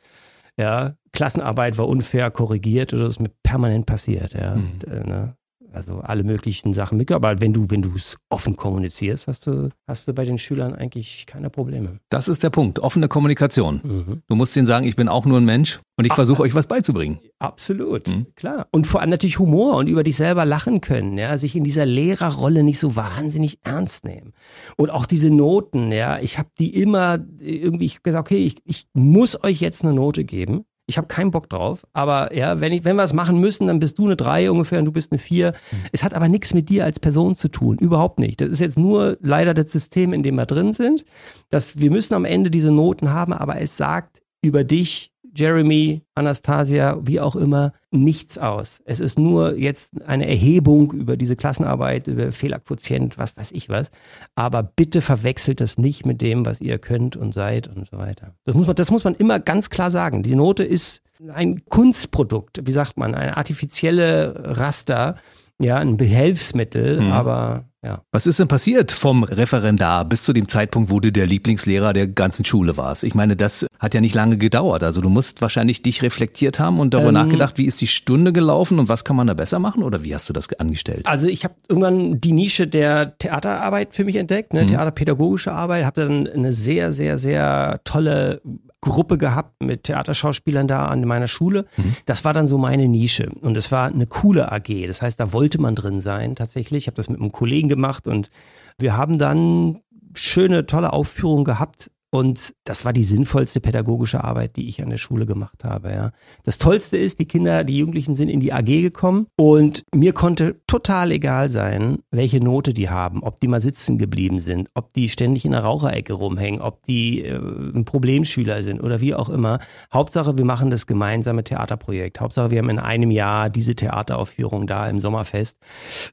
ja, 0.58 0.96
Klassenarbeit 1.14 1.78
war 1.78 1.88
unfair, 1.88 2.30
korrigiert 2.32 2.94
oder 2.94 3.06
das 3.06 3.14
ist 3.14 3.20
mir 3.20 3.32
permanent 3.44 3.86
passiert, 3.86 4.34
ja. 4.34 4.56
Mhm. 4.56 4.72
Und, 4.72 4.84
äh, 4.88 5.04
ne? 5.04 5.37
Also 5.74 6.00
alle 6.00 6.24
möglichen 6.24 6.74
Sachen 6.74 6.98
mit. 6.98 7.12
Aber 7.12 7.42
wenn 7.42 7.54
du, 7.54 7.66
wenn 7.70 7.82
du 7.82 7.92
es 7.96 8.18
offen 8.30 8.56
kommunizierst, 8.56 9.28
hast 9.28 9.48
du, 9.48 9.70
hast 9.88 10.08
du 10.08 10.14
bei 10.14 10.26
den 10.26 10.38
Schülern 10.38 10.74
eigentlich 10.74 11.26
keine 11.26 11.50
Probleme. 11.50 12.00
Das 12.10 12.28
ist 12.28 12.44
der 12.44 12.50
Punkt. 12.50 12.80
Offene 12.80 13.08
Kommunikation. 13.08 13.82
Mhm. 13.84 14.22
Du 14.28 14.36
musst 14.36 14.56
ihnen 14.56 14.66
sagen, 14.66 14.88
ich 14.88 14.96
bin 14.96 15.08
auch 15.08 15.26
nur 15.26 15.40
ein 15.40 15.46
Mensch 15.46 15.80
und 15.98 16.06
ich 16.06 16.14
versuche 16.14 16.42
euch 16.44 16.56
was 16.56 16.68
beizubringen. 16.68 17.20
Absolut, 17.40 18.08
mhm. 18.08 18.28
klar. 18.36 18.68
Und 18.72 18.88
vor 18.88 19.02
allem 19.02 19.10
natürlich 19.10 19.40
Humor 19.40 19.76
und 19.78 19.88
über 19.88 20.04
dich 20.04 20.16
selber 20.16 20.46
lachen 20.46 20.82
können, 20.82 21.18
ja, 21.18 21.38
sich 21.38 21.56
in 21.56 21.64
dieser 21.64 21.86
Lehrerrolle 21.86 22.64
nicht 22.64 22.80
so 22.80 22.96
wahnsinnig 22.96 23.60
ernst 23.64 24.06
nehmen. 24.06 24.34
Und 24.78 24.90
auch 24.90 25.06
diese 25.06 25.30
Noten, 25.30 25.92
ja, 25.92 26.20
ich 26.20 26.38
habe 26.38 26.50
die 26.60 26.76
immer 26.76 27.20
irgendwie, 27.40 27.86
ich 27.86 28.04
gesagt, 28.04 28.28
okay, 28.28 28.46
ich, 28.46 28.58
ich 28.66 28.88
muss 28.94 29.44
euch 29.44 29.60
jetzt 29.60 29.84
eine 29.84 29.94
Note 29.94 30.24
geben 30.24 30.66
ich 30.88 30.98
habe 30.98 31.08
keinen 31.08 31.32
Bock 31.32 31.50
drauf. 31.50 31.86
Aber 31.94 32.34
ja, 32.34 32.60
wenn, 32.62 32.72
ich, 32.72 32.86
wenn 32.86 32.96
wir 32.96 33.04
es 33.04 33.14
machen 33.14 33.40
müssen, 33.40 33.68
dann 33.68 33.80
bist 33.80 34.00
du 34.00 34.06
eine 34.06 34.16
3 34.16 34.50
ungefähr 34.50 34.80
und 34.80 34.86
du 34.86 34.92
bist 34.92 35.12
eine 35.12 35.20
4. 35.20 35.52
Mhm. 35.52 35.78
Es 35.92 36.04
hat 36.04 36.14
aber 36.14 36.30
nichts 36.30 36.54
mit 36.54 36.70
dir 36.70 36.86
als 36.86 37.00
Person 37.00 37.36
zu 37.36 37.50
tun. 37.50 37.78
Überhaupt 37.78 38.20
nicht. 38.20 38.40
Das 38.42 38.50
ist 38.50 38.62
jetzt 38.62 38.80
nur 38.80 39.18
leider 39.22 39.54
das 39.54 39.72
System, 39.72 40.14
in 40.14 40.24
dem 40.24 40.36
wir 40.36 40.46
drin 40.46 40.72
sind. 40.74 41.04
Dass 41.50 41.80
wir 41.80 41.92
müssen 41.92 42.14
am 42.14 42.26
Ende 42.26 42.50
diese 42.50 42.72
Noten 42.72 43.12
haben, 43.12 43.34
aber 43.34 43.60
es 43.60 43.76
sagt 43.76 44.22
über 44.42 44.64
dich 44.64 45.12
Jeremy, 45.38 46.02
Anastasia, 46.16 46.98
wie 47.04 47.20
auch 47.20 47.36
immer, 47.36 47.74
nichts 47.92 48.40
aus. 48.40 48.82
Es 48.86 49.00
ist 49.00 49.20
nur 49.20 49.56
jetzt 49.56 49.92
eine 50.06 50.28
Erhebung 50.28 50.92
über 50.94 51.16
diese 51.16 51.36
Klassenarbeit, 51.36 52.08
über 52.08 52.32
Fehlerquotient, 52.32 53.20
was 53.20 53.38
weiß 53.38 53.52
ich 53.52 53.70
was. 53.70 53.92
Aber 54.36 54.64
bitte 54.64 55.02
verwechselt 55.02 55.62
das 55.62 55.78
nicht 55.78 56.08
mit 56.08 56.22
dem, 56.22 56.46
was 56.46 56.60
ihr 56.60 56.80
könnt 56.80 57.16
und 57.16 57.36
seid 57.36 57.68
und 57.68 57.88
so 57.88 57.98
weiter. 57.98 58.34
Das 58.46 58.56
muss 58.56 58.66
man, 58.66 58.76
das 58.76 58.90
muss 58.90 59.04
man 59.04 59.14
immer 59.14 59.40
ganz 59.40 59.70
klar 59.70 59.92
sagen. 59.92 60.24
Die 60.24 60.36
Note 60.36 60.64
ist 60.64 61.04
ein 61.32 61.64
Kunstprodukt, 61.66 62.62
wie 62.66 62.72
sagt 62.72 62.98
man, 62.98 63.14
eine 63.14 63.38
artifizielle 63.38 64.58
Raster, 64.58 65.18
ja, 65.60 65.78
ein 65.78 65.98
Behelfsmittel, 65.98 67.02
mhm. 67.02 67.12
aber 67.12 67.67
ja. 67.84 68.02
Was 68.12 68.26
ist 68.26 68.40
denn 68.40 68.48
passiert 68.48 68.92
vom 68.92 69.24
Referendar 69.24 70.04
bis 70.04 70.24
zu 70.24 70.34
dem 70.34 70.48
Zeitpunkt, 70.48 70.90
wo 70.90 71.00
du 71.00 71.12
der 71.12 71.28
Lieblingslehrer 71.28 71.94
der 71.94 72.08
ganzen 72.08 72.44
Schule 72.44 72.76
warst? 72.76 73.04
Ich 73.04 73.14
meine, 73.14 73.36
das 73.36 73.68
hat 73.80 73.94
ja 73.94 74.02
nicht 74.02 74.16
lange 74.16 74.38
gedauert. 74.38 74.84
Also 74.84 75.00
du 75.00 75.10
musst 75.10 75.42
wahrscheinlich 75.42 75.84
dich 75.84 76.02
reflektiert 76.02 76.60
haben 76.60 76.80
und 76.80 76.94
darüber 76.94 77.10
ähm, 77.10 77.16
nachgedacht, 77.16 77.58
wie 77.58 77.66
ist 77.66 77.80
die 77.80 77.88
Stunde 77.88 78.34
gelaufen 78.34 78.80
und 78.80 78.90
was 78.90 79.04
kann 79.04 79.16
man 79.16 79.28
da 79.28 79.36
besser 79.36 79.60
machen 79.60 79.84
oder 79.84 80.04
wie 80.04 80.16
hast 80.16 80.28
du 80.28 80.34
das 80.34 80.52
angestellt? 80.54 81.06
Also 81.06 81.28
ich 81.28 81.44
habe 81.44 81.54
irgendwann 81.70 82.20
die 82.20 82.32
Nische 82.32 82.68
der 82.68 83.18
Theaterarbeit 83.20 83.94
für 83.94 84.06
mich 84.06 84.16
entdeckt, 84.16 84.54
ne? 84.54 84.64
Mhm. 84.64 84.68
Theaterpädagogische 84.68 85.52
Arbeit, 85.52 85.86
habe 85.86 86.02
dann 86.02 86.28
eine 86.28 86.54
sehr, 86.54 86.92
sehr, 86.94 87.20
sehr 87.20 87.80
tolle 87.84 88.42
Gruppe 88.82 89.18
gehabt 89.18 89.62
mit 89.62 89.84
Theaterschauspielern 89.84 90.68
da 90.68 90.86
an 90.88 91.04
meiner 91.04 91.28
Schule. 91.28 91.66
Mhm. 91.78 91.96
Das 92.06 92.24
war 92.26 92.34
dann 92.34 92.48
so 92.48 92.58
meine 92.58 92.88
Nische 92.88 93.30
und 93.42 93.58
es 93.58 93.72
war 93.72 93.88
eine 93.88 94.06
coole 94.06 94.52
AG. 94.52 94.86
Das 94.88 95.02
heißt, 95.02 95.20
da 95.20 95.34
wollte 95.34 95.60
man 95.60 95.76
drin 95.76 96.00
sein 96.00 96.36
tatsächlich. 96.36 96.84
Ich 96.84 96.88
habe 96.88 96.96
das 96.96 97.10
mit 97.10 97.20
einem 97.20 97.32
Kollegen 97.32 97.70
gemacht 97.70 97.77
und 98.08 98.30
wir 98.78 98.98
haben 98.98 99.18
dann 99.18 99.82
schöne, 100.14 100.66
tolle 100.66 100.94
Aufführungen 100.94 101.46
gehabt 101.46 101.92
Und 102.18 102.56
das 102.64 102.84
war 102.84 102.94
die 102.94 103.04
sinnvollste 103.04 103.60
pädagogische 103.60 104.24
Arbeit, 104.24 104.56
die 104.56 104.68
ich 104.68 104.82
an 104.82 104.90
der 104.90 104.98
Schule 104.98 105.28
gemacht 105.28 105.64
habe. 105.64 105.92
Ja. 105.92 106.12
Das 106.46 106.58
Tollste 106.58 106.98
ist, 106.98 107.20
die 107.20 107.28
Kinder, 107.28 107.64
die 107.64 107.78
Jugendlichen 107.78 108.16
sind 108.16 108.30
in 108.30 108.40
die 108.40 108.52
AG 108.52 108.66
gekommen 108.66 109.28
und 109.36 109.84
mir 109.94 110.14
konnte 110.14 110.60
total 110.66 111.12
egal 111.12 111.50
sein, 111.50 112.00
welche 112.10 112.40
Note 112.40 112.74
die 112.74 112.90
haben, 112.90 113.22
ob 113.22 113.40
die 113.40 113.48
mal 113.48 113.62
sitzen 113.62 114.00
geblieben 114.00 114.40
sind, 114.40 114.68
ob 114.74 114.94
die 114.94 115.10
ständig 115.10 115.46
in 115.46 115.52
der 115.52 115.60
Raucherecke 115.60 116.14
rumhängen, 116.14 116.60
ob 116.60 116.84
die 116.86 117.22
äh, 117.22 117.36
ein 117.36 117.86
Problemschüler 117.86 118.64
sind 118.64 118.82
oder 118.82 119.00
wie 119.00 119.14
auch 119.14 119.30
immer. 119.30 119.60
Hauptsache, 119.94 120.40
wir 120.40 120.46
machen 120.46 120.72
das 120.72 120.88
gemeinsame 120.88 121.44
Theaterprojekt. 121.44 122.20
Hauptsache, 122.20 122.50
wir 122.50 122.58
haben 122.58 122.72
in 122.72 122.80
einem 122.80 123.12
Jahr 123.12 123.52
diese 123.52 123.76
Theateraufführung 123.76 124.66
da 124.66 124.90
im 124.90 125.00
Sommerfest. 125.00 125.60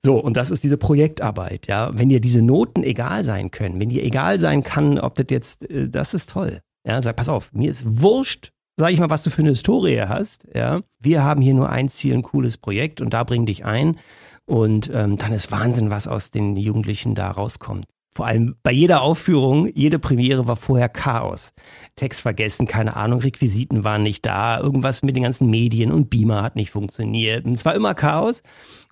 So, 0.05 0.19
und 0.19 0.37
das 0.37 0.51
ist 0.51 0.65
diese 0.65 0.77
Projektarbeit. 0.77 1.67
Ja, 1.67 1.93
wenn 1.95 2.11
dir 2.11 2.21
diese 2.21 2.43
Noten 2.43 2.83
egal 2.83 3.25
sein 3.25 3.51
können, 3.51 3.81
wenn 3.81 3.89
dir 3.89 4.05
egal 4.05 4.39
sein 4.39 4.63
kann, 4.63 4.99
ob 4.99 5.15
das 5.15 5.27
jetzt 5.31 5.71
äh, 5.71 5.94
das 5.95 6.15
ist 6.15 6.31
toll. 6.31 6.61
Ja, 6.87 7.01
sag, 7.01 7.17
pass 7.17 7.29
auf, 7.29 7.53
mir 7.53 7.71
ist 7.71 7.85
wurscht, 7.87 8.51
sag 8.77 8.93
ich 8.93 9.01
mal, 9.01 9.11
was 9.11 9.23
du 9.23 9.31
für 9.31 9.43
eine 9.43 9.51
Historie 9.51 10.03
hast. 10.03 10.47
Ja, 10.55 10.81
wir 11.01 11.23
haben 11.23 11.41
hier 11.41 11.55
nur 11.55 11.69
ein 11.69 11.89
Ziel, 11.89 12.15
ein 12.15 12.23
cooles 12.23 12.59
Projekt 12.59 13.01
und 13.01 13.15
da 13.15 13.25
bring 13.25 13.47
dich 13.47 13.65
ein. 13.65 13.99
Und 14.47 14.91
ähm, 14.93 15.17
dann 15.17 15.33
ist 15.33 15.51
Wahnsinn, 15.51 15.91
was 15.91 16.07
aus 16.07 16.31
den 16.31 16.57
Jugendlichen 16.57 17.15
da 17.15 17.31
rauskommt. 17.31 17.87
Vor 18.17 18.27
allem 18.27 18.55
bei 18.63 18.71
jeder 18.71 19.03
Aufführung, 19.03 19.69
jede 19.75 19.99
Premiere 19.99 20.47
war 20.47 20.57
vorher 20.57 20.89
Chaos. 20.89 21.53
Text 21.97 22.21
vergessen, 22.21 22.69
keine 22.69 22.95
Ahnung, 22.95 23.21
Requisiten 23.21 23.83
waren 23.83 24.05
nicht 24.05 24.25
da, 24.25 24.61
irgendwas 24.61 25.03
mit 25.03 25.17
den 25.17 25.25
ganzen 25.25 25.51
Medien 25.51 25.91
und 25.91 26.11
Beamer 26.11 26.43
hat 26.43 26.55
nicht 26.55 26.71
funktioniert. 26.71 27.45
Und 27.45 27.55
es 27.55 27.65
war 27.65 27.75
immer 27.75 27.95
Chaos. 27.95 28.43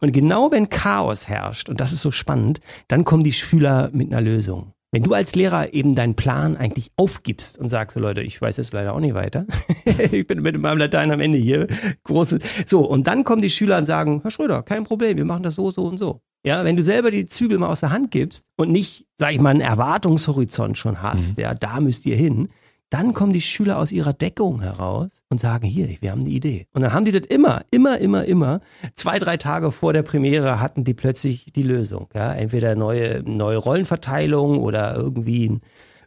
Und 0.01 0.11
genau 0.13 0.51
wenn 0.51 0.71
Chaos 0.71 1.29
herrscht, 1.29 1.69
und 1.69 1.81
das 1.81 1.93
ist 1.93 2.03
so 2.03 2.11
spannend, 2.11 2.61
dann 2.89 3.05
kommen 3.05 3.23
die 3.23 3.33
Schüler 3.33 3.91
mit 3.93 4.11
einer 4.11 4.21
Lösung. 4.21 4.72
Wenn 4.95 5.05
du 5.05 5.15
als 5.15 5.35
Lehrer 5.35 5.73
eben 5.73 5.95
deinen 5.95 6.17
Plan 6.17 6.55
eigentlich 6.55 6.93
aufgibst 6.97 7.57
und 7.57 7.71
sagst, 7.71 7.95
so 7.95 8.01
Leute, 8.01 8.21
ich 8.21 8.41
weiß 8.43 8.59
jetzt 8.59 8.75
leider 8.75 8.93
auch 8.93 9.01
nicht 9.01 9.15
weiter. 9.15 9.47
ich 10.13 10.27
bin 10.27 10.43
mit 10.43 10.61
meinem 10.61 10.77
Latein 10.77 11.11
am 11.11 11.19
Ende 11.19 11.39
hier. 11.39 11.67
Große. 12.05 12.41
So, 12.67 12.81
und 12.81 13.07
dann 13.07 13.25
kommen 13.25 13.41
die 13.41 13.49
Schüler 13.49 13.79
und 13.79 13.87
sagen, 13.87 14.21
Herr 14.21 14.31
Schröder, 14.31 14.63
kein 14.63 14.85
Problem, 14.85 15.17
wir 15.17 15.25
machen 15.25 15.45
das 15.45 15.55
so, 15.55 15.71
so 15.71 15.87
und 15.87 15.97
so. 15.97 16.21
Ja, 16.45 16.65
wenn 16.65 16.77
du 16.77 16.83
selber 16.83 17.11
die 17.11 17.25
Zügel 17.25 17.57
mal 17.57 17.69
aus 17.69 17.81
der 17.81 17.91
Hand 17.91 18.11
gibst 18.11 18.51
und 18.57 18.71
nicht, 18.71 19.07
sag 19.17 19.33
ich 19.33 19.41
mal, 19.41 19.51
einen 19.51 19.63
Erwartungshorizont 19.63 20.77
schon 20.77 21.01
hast, 21.01 21.39
mhm. 21.39 21.43
ja, 21.43 21.55
da 21.55 21.81
müsst 21.81 22.05
ihr 22.05 22.17
hin, 22.17 22.51
dann 22.93 23.15
kommen 23.15 23.33
die 23.33 23.41
Schüler 23.41 23.79
aus 23.79 23.91
ihrer 23.91 24.13
Deckung 24.13 24.61
heraus 24.61 25.23
und 25.31 25.41
sagen, 25.41 25.67
hier, 25.67 25.89
wir 26.01 26.11
haben 26.11 26.21
eine 26.21 26.29
Idee. 26.29 26.67
Und 26.75 26.83
dann 26.83 26.93
haben 26.93 27.07
die 27.07 27.13
das 27.13 27.25
immer, 27.25 27.65
immer, 27.71 27.99
immer, 27.99 28.27
immer. 28.27 28.61
Zwei, 28.97 29.19
drei 29.19 29.39
Tage 29.39 29.73
vor 29.73 29.95
der 29.95 30.03
Premiere 30.03 30.61
hatten 30.61 30.85
die 30.85 30.93
plötzlich 30.93 31.47
die 31.55 31.63
Lösung. 31.63 32.09
Ja? 32.15 32.35
Entweder 32.35 32.75
neue, 32.75 33.23
neue 33.23 33.57
Rollenverteilung 33.57 34.59
oder 34.59 34.95
irgendwie 34.97 35.59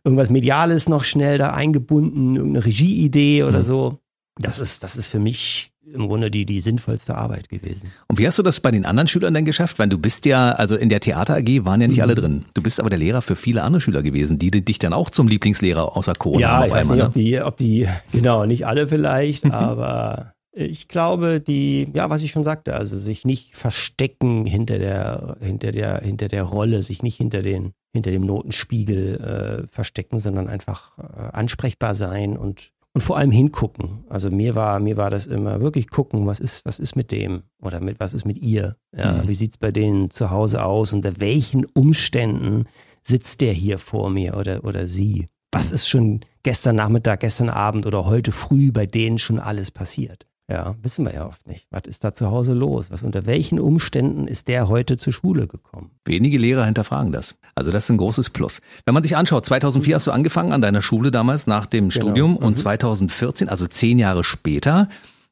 irgendwas 0.03 0.29
Mediales 0.29 0.87
noch 0.87 1.03
schnell 1.03 1.39
da 1.39 1.51
eingebunden, 1.53 2.35
irgendeine 2.35 2.65
Regieidee 2.65 3.43
oder 3.43 3.59
mhm. 3.59 3.63
so. 3.63 3.99
Das 4.37 4.59
ist, 4.59 4.83
das 4.83 4.95
ist 4.95 5.07
für 5.07 5.19
mich 5.19 5.73
im 5.93 6.07
Grunde 6.07 6.31
die, 6.31 6.45
die 6.45 6.59
sinnvollste 6.59 7.15
Arbeit 7.15 7.49
gewesen. 7.49 7.91
Und 8.07 8.17
wie 8.17 8.25
hast 8.27 8.39
du 8.39 8.43
das 8.43 8.59
bei 8.59 8.71
den 8.71 8.85
anderen 8.85 9.07
Schülern 9.07 9.33
denn 9.33 9.45
geschafft? 9.45 9.79
Weil 9.79 9.89
du 9.89 9.97
bist 9.97 10.25
ja, 10.25 10.51
also 10.51 10.75
in 10.75 10.89
der 10.89 10.99
Theater 10.99 11.35
AG 11.35 11.65
waren 11.65 11.81
ja 11.81 11.87
nicht 11.87 11.97
mhm. 11.97 12.03
alle 12.03 12.15
drin. 12.15 12.45
Du 12.53 12.61
bist 12.61 12.79
aber 12.79 12.89
der 12.89 12.99
Lehrer 12.99 13.21
für 13.21 13.35
viele 13.35 13.63
andere 13.63 13.81
Schüler 13.81 14.01
gewesen, 14.01 14.37
die 14.37 14.51
dich 14.51 14.79
dann 14.79 14.93
auch 14.93 15.09
zum 15.09 15.27
Lieblingslehrer 15.27 15.95
außer 15.95 16.13
Corona 16.13 16.41
Ja, 16.41 16.65
ich 16.65 16.71
weiß 16.71 16.89
einmal, 16.89 16.97
nicht, 16.97 17.03
ne? 17.03 17.07
ob 17.07 17.13
die, 17.13 17.41
ob 17.41 17.57
die, 17.57 17.87
genau, 18.11 18.45
nicht 18.45 18.65
alle 18.65 18.87
vielleicht, 18.87 19.45
mhm. 19.45 19.51
aber 19.51 20.33
ich 20.57 20.87
glaube, 20.87 21.41
die, 21.41 21.89
ja, 21.93 22.09
was 22.09 22.21
ich 22.21 22.31
schon 22.31 22.45
sagte, 22.45 22.75
also 22.75 22.97
sich 22.97 23.25
nicht 23.25 23.57
verstecken 23.57 24.45
hinter 24.45 24.79
der, 24.79 25.35
hinter 25.41 25.73
der, 25.73 25.99
hinter 25.99 26.29
der 26.29 26.43
Rolle, 26.43 26.81
sich 26.81 27.03
nicht 27.03 27.17
hinter 27.17 27.41
den, 27.41 27.73
hinter 27.91 28.11
dem 28.11 28.21
Notenspiegel 28.21 29.65
äh, 29.65 29.67
verstecken, 29.67 30.19
sondern 30.19 30.47
einfach 30.47 30.97
äh, 30.97 31.31
ansprechbar 31.33 31.93
sein 31.93 32.37
und 32.37 32.71
und 32.95 33.01
vor 33.01 33.17
allem 33.17 33.29
hingucken. 33.29 34.05
Also 34.07 34.31
mir 34.31 34.55
war, 34.55 34.79
mir 34.79 34.95
war 34.95 35.09
das 35.09 35.27
immer 35.27 35.59
wirklich 35.59 35.89
gucken, 35.89 36.25
was 36.27 36.39
ist, 36.39 36.63
was 36.65 36.79
ist 36.79 36.95
mit 36.95 37.11
dem 37.11 37.43
oder 37.61 37.81
mit, 37.81 37.99
was 37.99 38.13
ist 38.13 38.23
mit 38.23 38.37
ihr? 38.37 38.77
Ja, 38.97 39.11
mhm. 39.11 39.27
Wie 39.27 39.35
sieht's 39.35 39.57
bei 39.57 39.71
denen 39.71 40.11
zu 40.11 40.31
Hause 40.31 40.63
aus? 40.63 40.93
Unter 40.93 41.19
welchen 41.19 41.65
Umständen 41.65 42.63
sitzt 43.03 43.41
der 43.41 43.51
hier 43.51 43.79
vor 43.79 44.09
mir 44.09 44.37
oder, 44.37 44.63
oder 44.63 44.87
sie? 44.87 45.27
Was 45.51 45.71
ist 45.71 45.89
schon 45.89 46.21
gestern 46.43 46.77
Nachmittag, 46.77 47.19
gestern 47.19 47.49
Abend 47.49 47.85
oder 47.85 48.05
heute 48.05 48.31
früh 48.31 48.71
bei 48.71 48.85
denen 48.85 49.17
schon 49.17 49.39
alles 49.39 49.71
passiert? 49.71 50.25
Ja, 50.49 50.75
wissen 50.83 51.05
wir 51.05 51.13
ja 51.13 51.25
oft 51.25 51.47
nicht. 51.47 51.65
Was 51.71 51.83
ist 51.85 52.03
da 52.03 52.13
zu 52.13 52.29
Hause 52.29 52.53
los? 52.53 52.91
Was 52.91 53.01
unter 53.01 53.25
welchen 53.25 53.59
Umständen 53.59 54.27
ist 54.27 54.47
der 54.47 54.67
heute 54.67 54.97
zur 54.97 55.11
Schule 55.11 55.47
gekommen? 55.47 55.89
Wenige 56.05 56.37
Lehrer 56.37 56.65
hinterfragen 56.65 57.11
das. 57.11 57.35
Also 57.55 57.71
das 57.71 57.85
ist 57.85 57.89
ein 57.89 57.97
großes 57.97 58.29
Plus. 58.29 58.61
Wenn 58.85 58.93
man 58.93 59.01
sich 59.01 59.17
anschaut, 59.17 59.45
2004 59.45 59.95
hast 59.95 60.05
du 60.05 60.11
angefangen 60.11 60.51
an 60.51 60.61
deiner 60.61 60.83
Schule 60.83 61.09
damals 61.09 61.47
nach 61.47 61.65
dem 61.65 61.89
genau. 61.89 62.05
Studium 62.05 62.31
mhm. 62.31 62.37
und 62.37 62.59
2014, 62.59 63.49
also 63.49 63.65
zehn 63.65 63.97
Jahre 63.97 64.23
später, 64.23 64.87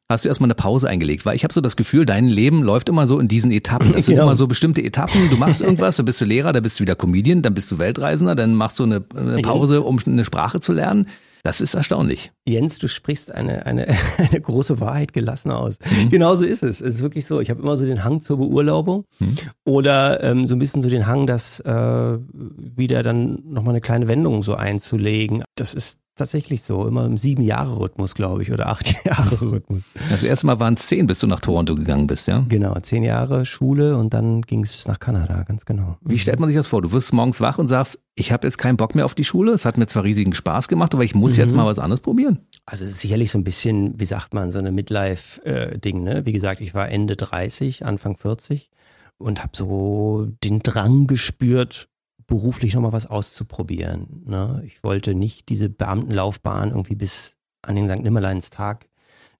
hast 0.10 0.25
du 0.25 0.29
erstmal 0.29 0.48
eine 0.48 0.55
Pause 0.55 0.89
eingelegt, 0.89 1.25
weil 1.25 1.36
ich 1.36 1.43
habe 1.43 1.53
so 1.53 1.62
das 1.62 1.75
Gefühl, 1.75 2.05
dein 2.05 2.27
Leben 2.27 2.63
läuft 2.63 2.89
immer 2.89 3.05
so 3.05 3.20
in 3.20 3.27
diesen 3.27 3.51
Etappen. 3.51 3.91
Das 3.91 4.05
sind 4.05 4.15
genau. 4.15 4.27
immer 4.27 4.36
so 4.36 4.48
bestimmte 4.48 4.82
Etappen. 4.82 5.29
Du 5.29 5.38
machst 5.38 5.62
irgendwas, 5.62 5.98
dann 5.98 6.08
bist 6.08 6.22
du 6.22 6.25
Lehrer, 6.25 6.53
dann 6.53 6.63
bist 6.63 6.79
du 6.79 6.84
wieder 6.84 6.96
Comedian, 6.96 7.43
dann 7.43 7.53
bist 7.53 7.72
du 7.72 7.77
Weltreisender, 7.77 8.34
dann 8.34 8.55
machst 8.55 8.79
du 8.79 8.84
eine, 8.84 9.03
eine 9.15 9.41
Pause, 9.43 9.84
um 9.84 10.00
eine 10.05 10.25
Sprache 10.25 10.60
zu 10.60 10.74
lernen. 10.74 11.08
Das 11.44 11.60
ist 11.60 11.74
erstaunlich. 11.74 12.32
Jens, 12.46 12.80
du 12.80 12.88
sprichst 12.88 13.34
eine, 13.34 13.66
eine, 13.66 13.88
eine 14.18 14.40
große 14.40 14.80
Wahrheit 14.80 15.12
gelassen 15.12 15.52
aus. 15.52 15.78
Mhm. 15.80 16.10
Genauso 16.10 16.46
ist 16.46 16.64
es. 16.64 16.80
Es 16.80 16.96
ist 16.96 17.02
wirklich 17.02 17.26
so. 17.26 17.42
Ich 17.42 17.50
habe 17.50 17.62
immer 17.62 17.76
so 17.76 17.86
den 17.86 18.06
Hang 18.06 18.22
zur 18.22 18.38
Beurlaubung 18.38 19.06
mhm. 19.20 19.38
oder 19.66 20.24
ähm, 20.24 20.48
so 20.48 20.56
ein 20.56 20.60
bisschen 20.60 20.82
so 20.82 20.90
den 20.90 21.06
Hang, 21.06 21.28
das 21.28 21.60
äh, 21.60 22.18
wieder 22.32 23.04
dann 23.04 23.44
nochmal 23.46 23.74
eine 23.74 23.82
kleine 23.82 24.08
Wendung 24.08 24.42
so 24.42 24.56
einzulegen. 24.56 25.44
Das 25.56 25.74
ist 25.74 26.00
tatsächlich 26.15 26.62
so, 26.62 26.88
immer 26.88 27.05
im 27.05 27.17
sieben 27.17 27.43
Jahre 27.43 27.79
Rhythmus, 27.79 28.13
glaube 28.15 28.43
ich, 28.43 28.51
oder 28.51 28.67
acht 28.67 29.05
Jahre 29.05 29.41
Rhythmus. 29.41 29.82
Das 30.10 30.24
erste 30.24 30.46
Mal 30.46 30.60
waren 30.60 30.75
es 30.75 30.88
zehn, 30.88 31.08
bis 31.08 31.20
du 31.20 31.27
nach 31.27 31.39
Toronto 31.39 31.75
gegangen 31.75 32.08
bist, 32.08 32.27
ja? 32.27 32.46
Genau, 32.50 32.74
zehn 32.82 33.03
Jahre 33.03 33.46
Schule 33.46 33.98
und 33.98 34.13
dann 34.13 34.41
ging 34.41 34.63
es 34.63 34.88
nach 34.88 35.00
Kanada, 35.00 35.43
ganz 35.43 35.65
genau. 35.65 35.98
Wie 36.01 36.20
stellt 36.20 36.39
man 36.39 36.50
sich 36.50 36.58
das 36.58 36.67
vor? 36.67 36.82
Du 36.82 36.91
wirst 36.91 37.13
morgens 37.13 37.41
wach 37.41 37.58
und 37.58 37.67
sagst, 37.67 38.00
ich 38.15 38.32
habe 38.32 38.46
jetzt 38.46 38.58
keinen 38.58 38.77
Bock 38.77 38.96
mehr 38.96 39.05
auf 39.05 39.15
die 39.15 39.24
Schule. 39.24 39.53
Es 39.53 39.65
hat 39.65 39.77
mir 39.77 39.88
zwar 39.88 40.03
riesigen 40.03 40.34
Spaß 40.34 40.67
gemacht, 40.67 40.93
aber 40.93 41.03
ich 41.03 41.15
muss 41.15 41.34
mhm. 41.34 41.39
jetzt 41.39 41.55
mal 41.55 41.65
was 41.65 41.79
anderes 41.79 42.01
probieren. 42.01 42.39
Also 42.65 42.86
es 42.86 42.91
ist 42.91 43.00
sicherlich 43.00 43.32
so 43.32 43.39
ein 43.39 43.43
bisschen, 43.43 44.00
wie 44.00 44.05
sagt 44.05 44.34
man, 44.34 44.51
so 44.51 44.60
eine 44.60 44.72
Midlife-Ding. 44.72 46.03
Ne? 46.03 46.25
Wie 46.25 46.34
gesagt, 46.34 46.62
ich 46.62 46.74
war 46.74 46.89
Ende 46.89 47.15
30, 47.15 47.86
Anfang 47.86 48.17
40 48.17 48.70
und 49.17 49.41
habe 49.41 49.53
so 49.55 50.27
den 50.43 50.60
Drang 50.60 51.08
gespürt, 51.08 51.88
beruflich 52.27 52.74
nochmal 52.74 52.94
was 52.94 53.08
auszuprobieren. 53.08 54.24
Ne? 54.25 54.63
Ich 54.65 54.84
wollte 54.84 55.13
nicht 55.13 55.50
diese 55.50 55.70
Beamtenlaufbahn 55.70 56.70
irgendwie 56.70 56.96
bis 56.96 57.38
an 57.62 57.75
den 57.75 57.88
St. 57.88 58.03
Nimmerleins 58.03 58.50
Tag, 58.50 58.88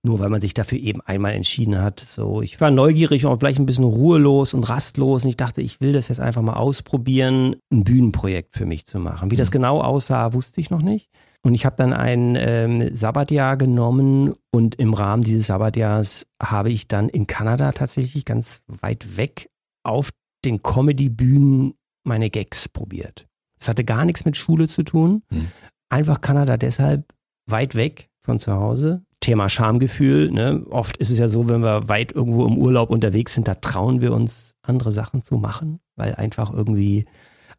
nur 0.02 0.20
weil 0.20 0.30
man 0.30 0.42
sich 0.42 0.54
dafür 0.54 0.78
eben 0.80 1.02
einmal 1.02 1.34
entschieden 1.34 1.82
hat. 1.82 2.00
So, 2.00 2.42
ich 2.42 2.60
war 2.60 2.72
neugierig 2.72 3.26
und 3.26 3.32
auch 3.32 3.40
gleich 3.40 3.60
ein 3.60 3.66
bisschen 3.66 3.86
ruhelos 3.86 4.54
und 4.54 4.68
rastlos 4.70 5.24
und 5.24 5.30
ich 5.30 5.38
dachte, 5.38 5.62
ich 5.62 5.82
will 5.82 5.94
das 5.94 6.10
jetzt 6.10 6.20
einfach 6.20 6.42
mal 6.42 6.54
ausprobieren, 6.54 7.56
ein 7.72 7.84
Bühnenprojekt 7.84 8.56
für 8.56 8.66
mich 8.66 8.86
zu 8.86 9.00
machen. 9.00 9.32
Wie 9.32 9.36
das 9.36 9.50
mhm. 9.50 9.54
genau 9.54 9.82
aussah, 9.82 10.34
wusste 10.34 10.62
ich 10.62 10.70
noch 10.70 10.82
nicht. 10.82 11.10
Und 11.46 11.56
ich 11.56 11.66
habe 11.66 11.76
dann 11.76 11.92
ein 11.92 12.38
ähm, 12.40 12.96
Sabbatjahr 12.96 13.58
genommen 13.58 14.34
und 14.52 14.76
im 14.76 14.94
Rahmen 14.94 15.24
dieses 15.24 15.48
Sabbatjahrs 15.48 16.26
habe 16.42 16.72
ich 16.72 16.88
dann 16.88 17.10
in 17.10 17.28
Kanada 17.28 17.74
tatsächlich 17.74 18.24
ganz 18.24 18.62
weit 18.68 19.18
weg 19.18 19.50
auf 19.84 20.12
den 20.46 20.64
Comedy-Bühnen 20.64 21.76
meine 22.04 22.30
Gags 22.30 22.70
probiert. 22.70 23.28
Es 23.60 23.68
hatte 23.68 23.84
gar 23.84 24.06
nichts 24.06 24.26
mit 24.26 24.38
Schule 24.38 24.68
zu 24.68 24.84
tun. 24.84 25.24
Hm. 25.30 25.48
Einfach 25.90 26.22
Kanada 26.22 26.58
deshalb 26.58 27.14
weit 27.46 27.76
weg 27.76 28.10
von 28.22 28.40
zu 28.40 28.54
Hause. 28.54 29.04
Thema 29.20 29.48
Schamgefühl. 29.48 30.32
Ne? 30.32 30.66
Oft 30.70 30.98
ist 30.98 31.10
es 31.10 31.18
ja 31.18 31.30
so, 31.30 31.48
wenn 31.48 31.62
wir 31.62 31.88
weit 31.88 32.12
irgendwo 32.12 32.46
im 32.46 32.58
Urlaub 32.58 32.90
unterwegs 32.90 33.34
sind, 33.34 33.48
da 33.48 33.56
trauen 33.56 34.02
wir 34.02 34.14
uns 34.14 34.56
andere 34.64 34.92
Sachen 34.92 35.22
zu 35.22 35.38
machen, 35.38 35.80
weil 35.96 36.16
einfach 36.16 36.54
irgendwie 36.54 37.06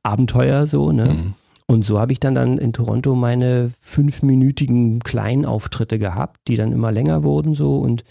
Abenteuer 0.02 0.66
so. 0.66 0.92
Ne? 0.92 1.08
Hm. 1.08 1.34
Und 1.66 1.86
so 1.86 1.98
habe 1.98 2.12
ich 2.12 2.20
dann, 2.20 2.34
dann 2.34 2.58
in 2.58 2.74
Toronto 2.74 3.14
meine 3.14 3.70
fünfminütigen 3.80 5.00
Kleinauftritte 5.00 5.98
gehabt, 5.98 6.40
die 6.48 6.56
dann 6.56 6.72
immer 6.72 6.92
länger 6.92 7.22
wurden 7.22 7.54
so 7.54 7.78
und 7.78 8.04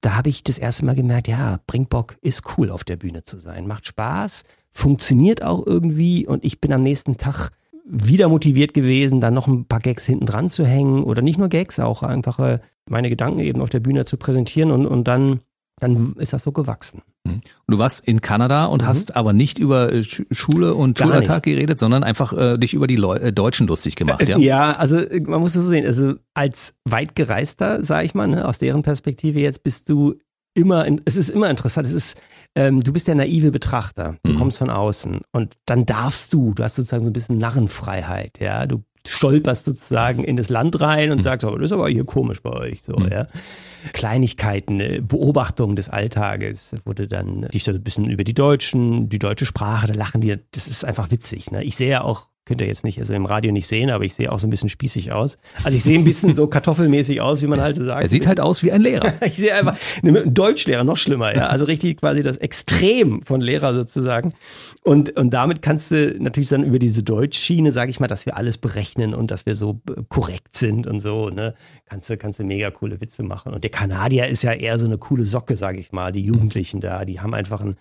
da 0.00 0.14
habe 0.14 0.28
ich 0.28 0.44
das 0.44 0.58
erste 0.58 0.84
Mal 0.84 0.94
gemerkt, 0.94 1.26
ja, 1.26 1.58
bringt 1.66 1.88
Bock, 1.88 2.16
ist 2.20 2.42
cool 2.56 2.70
auf 2.70 2.84
der 2.84 2.96
Bühne 2.96 3.22
zu 3.22 3.38
sein, 3.38 3.66
macht 3.66 3.86
Spaß, 3.86 4.44
funktioniert 4.76 5.42
auch 5.42 5.66
irgendwie 5.66 6.26
und 6.26 6.44
ich 6.44 6.60
bin 6.60 6.72
am 6.72 6.82
nächsten 6.82 7.16
Tag 7.16 7.50
wieder 7.88 8.28
motiviert 8.28 8.74
gewesen, 8.74 9.20
dann 9.20 9.34
noch 9.34 9.46
ein 9.46 9.64
paar 9.64 9.80
Gags 9.80 10.04
hinten 10.04 10.26
dran 10.26 10.50
zu 10.50 10.66
hängen 10.66 11.04
oder 11.04 11.22
nicht 11.22 11.38
nur 11.38 11.48
Gags, 11.48 11.78
auch 11.80 12.02
einfach 12.02 12.38
äh, 12.40 12.58
meine 12.88 13.08
Gedanken 13.08 13.40
eben 13.40 13.60
auf 13.60 13.70
der 13.70 13.80
Bühne 13.80 14.04
zu 14.04 14.16
präsentieren 14.16 14.70
und, 14.70 14.86
und 14.86 15.04
dann, 15.04 15.40
dann 15.80 16.14
ist 16.18 16.32
das 16.32 16.42
so 16.42 16.52
gewachsen. 16.52 17.02
Mhm. 17.24 17.40
Du 17.68 17.78
warst 17.78 18.04
in 18.04 18.20
Kanada 18.20 18.66
und 18.66 18.82
mhm. 18.82 18.86
hast 18.86 19.16
aber 19.16 19.32
nicht 19.32 19.58
über 19.58 19.92
äh, 19.92 20.02
Schule 20.02 20.74
und 20.74 20.98
Gar 20.98 21.08
Schulalltag 21.08 21.44
geredet, 21.44 21.78
sondern 21.78 22.04
einfach 22.04 22.32
äh, 22.32 22.58
dich 22.58 22.74
über 22.74 22.86
die 22.86 22.96
Leu 22.96 23.16
äh, 23.16 23.32
Deutschen 23.32 23.66
lustig 23.68 23.96
gemacht, 23.96 24.28
ja? 24.28 24.36
ja, 24.38 24.72
also 24.72 25.00
man 25.24 25.40
muss 25.40 25.54
es 25.54 25.64
so 25.64 25.70
sehen, 25.70 25.86
also 25.86 26.14
als 26.34 26.74
weitgereister, 26.84 27.82
sage 27.84 28.04
ich 28.04 28.14
mal, 28.14 28.26
ne, 28.26 28.46
aus 28.46 28.58
deren 28.58 28.82
Perspektive 28.82 29.40
jetzt 29.40 29.62
bist 29.62 29.88
du 29.88 30.16
immer, 30.56 30.84
in, 30.86 31.00
es 31.04 31.16
ist 31.16 31.30
immer 31.30 31.50
interessant, 31.50 31.86
es 31.86 31.92
ist 31.94 32.20
ähm, 32.56 32.80
du 32.80 32.92
bist 32.92 33.06
der 33.06 33.14
naive 33.14 33.50
Betrachter, 33.50 34.16
du 34.22 34.32
mhm. 34.32 34.36
kommst 34.36 34.58
von 34.58 34.70
außen 34.70 35.20
und 35.30 35.54
dann 35.66 35.84
darfst 35.84 36.32
du, 36.32 36.54
du 36.54 36.64
hast 36.64 36.76
sozusagen 36.76 37.04
so 37.04 37.10
ein 37.10 37.12
bisschen 37.12 37.36
Narrenfreiheit, 37.36 38.40
ja, 38.40 38.66
du 38.66 38.82
stolperst 39.06 39.66
sozusagen 39.66 40.24
in 40.24 40.36
das 40.36 40.48
Land 40.48 40.80
rein 40.80 41.12
und 41.12 41.18
mhm. 41.18 41.22
sagst, 41.22 41.44
oh, 41.44 41.56
das 41.56 41.66
ist 41.66 41.72
aber 41.72 41.88
hier 41.88 42.04
komisch 42.04 42.42
bei 42.42 42.50
euch 42.50 42.82
so, 42.82 42.94
mhm. 42.96 43.08
ja. 43.08 43.28
Kleinigkeiten, 43.92 44.80
äh, 44.80 45.00
Beobachtung 45.00 45.76
des 45.76 45.90
Alltages 45.90 46.74
wurde 46.84 47.06
dann 47.06 47.46
so 47.54 47.70
ein 47.70 47.82
bisschen 47.82 48.08
über 48.08 48.24
die 48.24 48.34
Deutschen, 48.34 49.10
die 49.10 49.18
deutsche 49.18 49.46
Sprache, 49.46 49.86
da 49.86 49.94
lachen 49.94 50.22
die, 50.22 50.36
das 50.52 50.66
ist 50.66 50.84
einfach 50.84 51.10
witzig. 51.10 51.50
Ne? 51.50 51.62
Ich 51.62 51.76
sehe 51.76 51.90
ja 51.90 52.00
auch 52.00 52.30
könnt 52.46 52.60
ihr 52.60 52.68
jetzt 52.68 52.84
nicht, 52.84 53.00
also 53.00 53.12
im 53.12 53.26
Radio 53.26 53.50
nicht 53.50 53.66
sehen, 53.66 53.90
aber 53.90 54.04
ich 54.04 54.14
sehe 54.14 54.30
auch 54.30 54.38
so 54.38 54.46
ein 54.46 54.50
bisschen 54.50 54.68
spießig 54.68 55.12
aus. 55.12 55.36
Also 55.64 55.76
ich 55.76 55.82
sehe 55.82 55.98
ein 55.98 56.04
bisschen 56.04 56.34
so 56.36 56.46
kartoffelmäßig 56.46 57.20
aus, 57.20 57.42
wie 57.42 57.48
man 57.48 57.60
halt 57.60 57.74
so 57.74 57.84
sagt. 57.84 58.04
Er 58.04 58.08
sieht 58.08 58.26
halt 58.26 58.40
aus 58.40 58.62
wie 58.62 58.70
ein 58.70 58.80
Lehrer. 58.80 59.14
ich 59.26 59.34
sehe 59.34 59.52
einfach, 59.52 59.76
ein 60.02 60.32
Deutschlehrer, 60.32 60.84
noch 60.84 60.96
schlimmer, 60.96 61.34
ja. 61.34 61.48
Also 61.48 61.64
richtig 61.64 61.98
quasi 61.98 62.22
das 62.22 62.36
Extrem 62.36 63.22
von 63.22 63.40
Lehrer 63.40 63.74
sozusagen. 63.74 64.32
Und, 64.84 65.16
und 65.18 65.30
damit 65.30 65.60
kannst 65.60 65.90
du 65.90 66.16
natürlich 66.20 66.48
dann 66.48 66.62
über 66.62 66.78
diese 66.78 67.02
Deutschschiene, 67.02 67.72
sage 67.72 67.90
ich 67.90 67.98
mal, 67.98 68.06
dass 68.06 68.26
wir 68.26 68.36
alles 68.36 68.58
berechnen 68.58 69.12
und 69.12 69.32
dass 69.32 69.44
wir 69.44 69.56
so 69.56 69.80
korrekt 70.08 70.56
sind 70.56 70.86
und 70.86 71.00
so, 71.00 71.30
ne, 71.30 71.54
kannst 71.84 72.08
du, 72.08 72.16
kannst 72.16 72.38
du 72.38 72.44
mega 72.44 72.70
coole 72.70 73.00
Witze 73.00 73.24
machen. 73.24 73.54
Und 73.54 73.64
der 73.64 73.70
Kanadier 73.72 74.28
ist 74.28 74.44
ja 74.44 74.52
eher 74.52 74.78
so 74.78 74.86
eine 74.86 74.98
coole 74.98 75.24
Socke, 75.24 75.56
sage 75.56 75.80
ich 75.80 75.90
mal. 75.90 76.12
Die 76.12 76.22
Jugendlichen 76.22 76.80
da, 76.80 77.04
die 77.04 77.20
haben 77.20 77.34
einfach 77.34 77.60
ein 77.60 77.76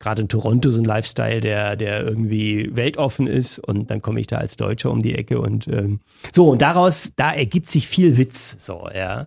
gerade 0.00 0.22
in 0.22 0.28
Toronto 0.28 0.70
so 0.70 0.80
ein 0.80 0.84
Lifestyle, 0.84 1.40
der, 1.40 1.76
der 1.76 2.02
irgendwie 2.02 2.70
weltoffen 2.72 3.26
ist 3.26 3.58
und 3.60 3.90
dann 3.90 4.02
komme 4.02 4.18
ich 4.20 4.26
da 4.26 4.38
als 4.38 4.56
Deutscher 4.56 4.90
um 4.90 5.00
die 5.00 5.14
Ecke 5.14 5.40
und 5.40 5.68
ähm, 5.68 6.00
so 6.32 6.48
und 6.48 6.62
daraus, 6.62 7.12
da 7.14 7.32
ergibt 7.32 7.68
sich 7.68 7.86
viel 7.86 8.16
Witz, 8.16 8.56
so, 8.58 8.88
ja. 8.92 9.26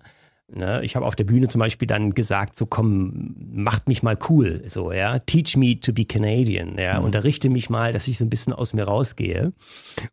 Ne, 0.56 0.82
ich 0.84 0.96
habe 0.96 1.06
auf 1.06 1.16
der 1.16 1.24
Bühne 1.24 1.48
zum 1.48 1.58
Beispiel 1.60 1.88
dann 1.88 2.14
gesagt, 2.14 2.56
so 2.56 2.68
komm, 2.68 3.36
macht 3.54 3.88
mich 3.88 4.04
mal 4.04 4.18
cool, 4.30 4.62
so, 4.68 4.92
ja, 4.92 5.18
teach 5.18 5.56
me 5.56 5.80
to 5.80 5.94
be 5.94 6.06
Canadian, 6.06 6.78
ja, 6.78 7.00
mhm. 7.00 7.06
unterrichte 7.06 7.50
mich 7.50 7.70
mal, 7.70 7.94
dass 7.94 8.08
ich 8.08 8.18
so 8.18 8.26
ein 8.26 8.30
bisschen 8.30 8.54
aus 8.54 8.74
mir 8.74 8.84
rausgehe 8.84 9.54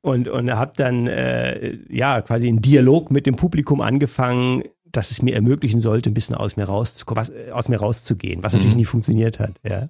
und, 0.00 0.28
und 0.28 0.50
habe 0.52 0.72
dann, 0.76 1.06
äh, 1.08 1.76
ja, 1.90 2.22
quasi 2.22 2.48
einen 2.48 2.62
Dialog 2.62 3.10
mit 3.10 3.26
dem 3.26 3.36
Publikum 3.36 3.80
angefangen, 3.80 4.62
dass 4.84 5.10
es 5.10 5.20
mir 5.20 5.34
ermöglichen 5.34 5.80
sollte, 5.80 6.10
ein 6.10 6.14
bisschen 6.14 6.36
aus 6.36 6.56
mir 6.56 6.64
raus, 6.64 7.04
was, 7.06 7.32
aus 7.52 7.68
mir 7.68 7.78
rauszugehen, 7.78 8.42
was 8.42 8.52
natürlich 8.52 8.74
mhm. 8.74 8.80
nie 8.80 8.86
funktioniert 8.86 9.40
hat, 9.40 9.60
ja. 9.68 9.88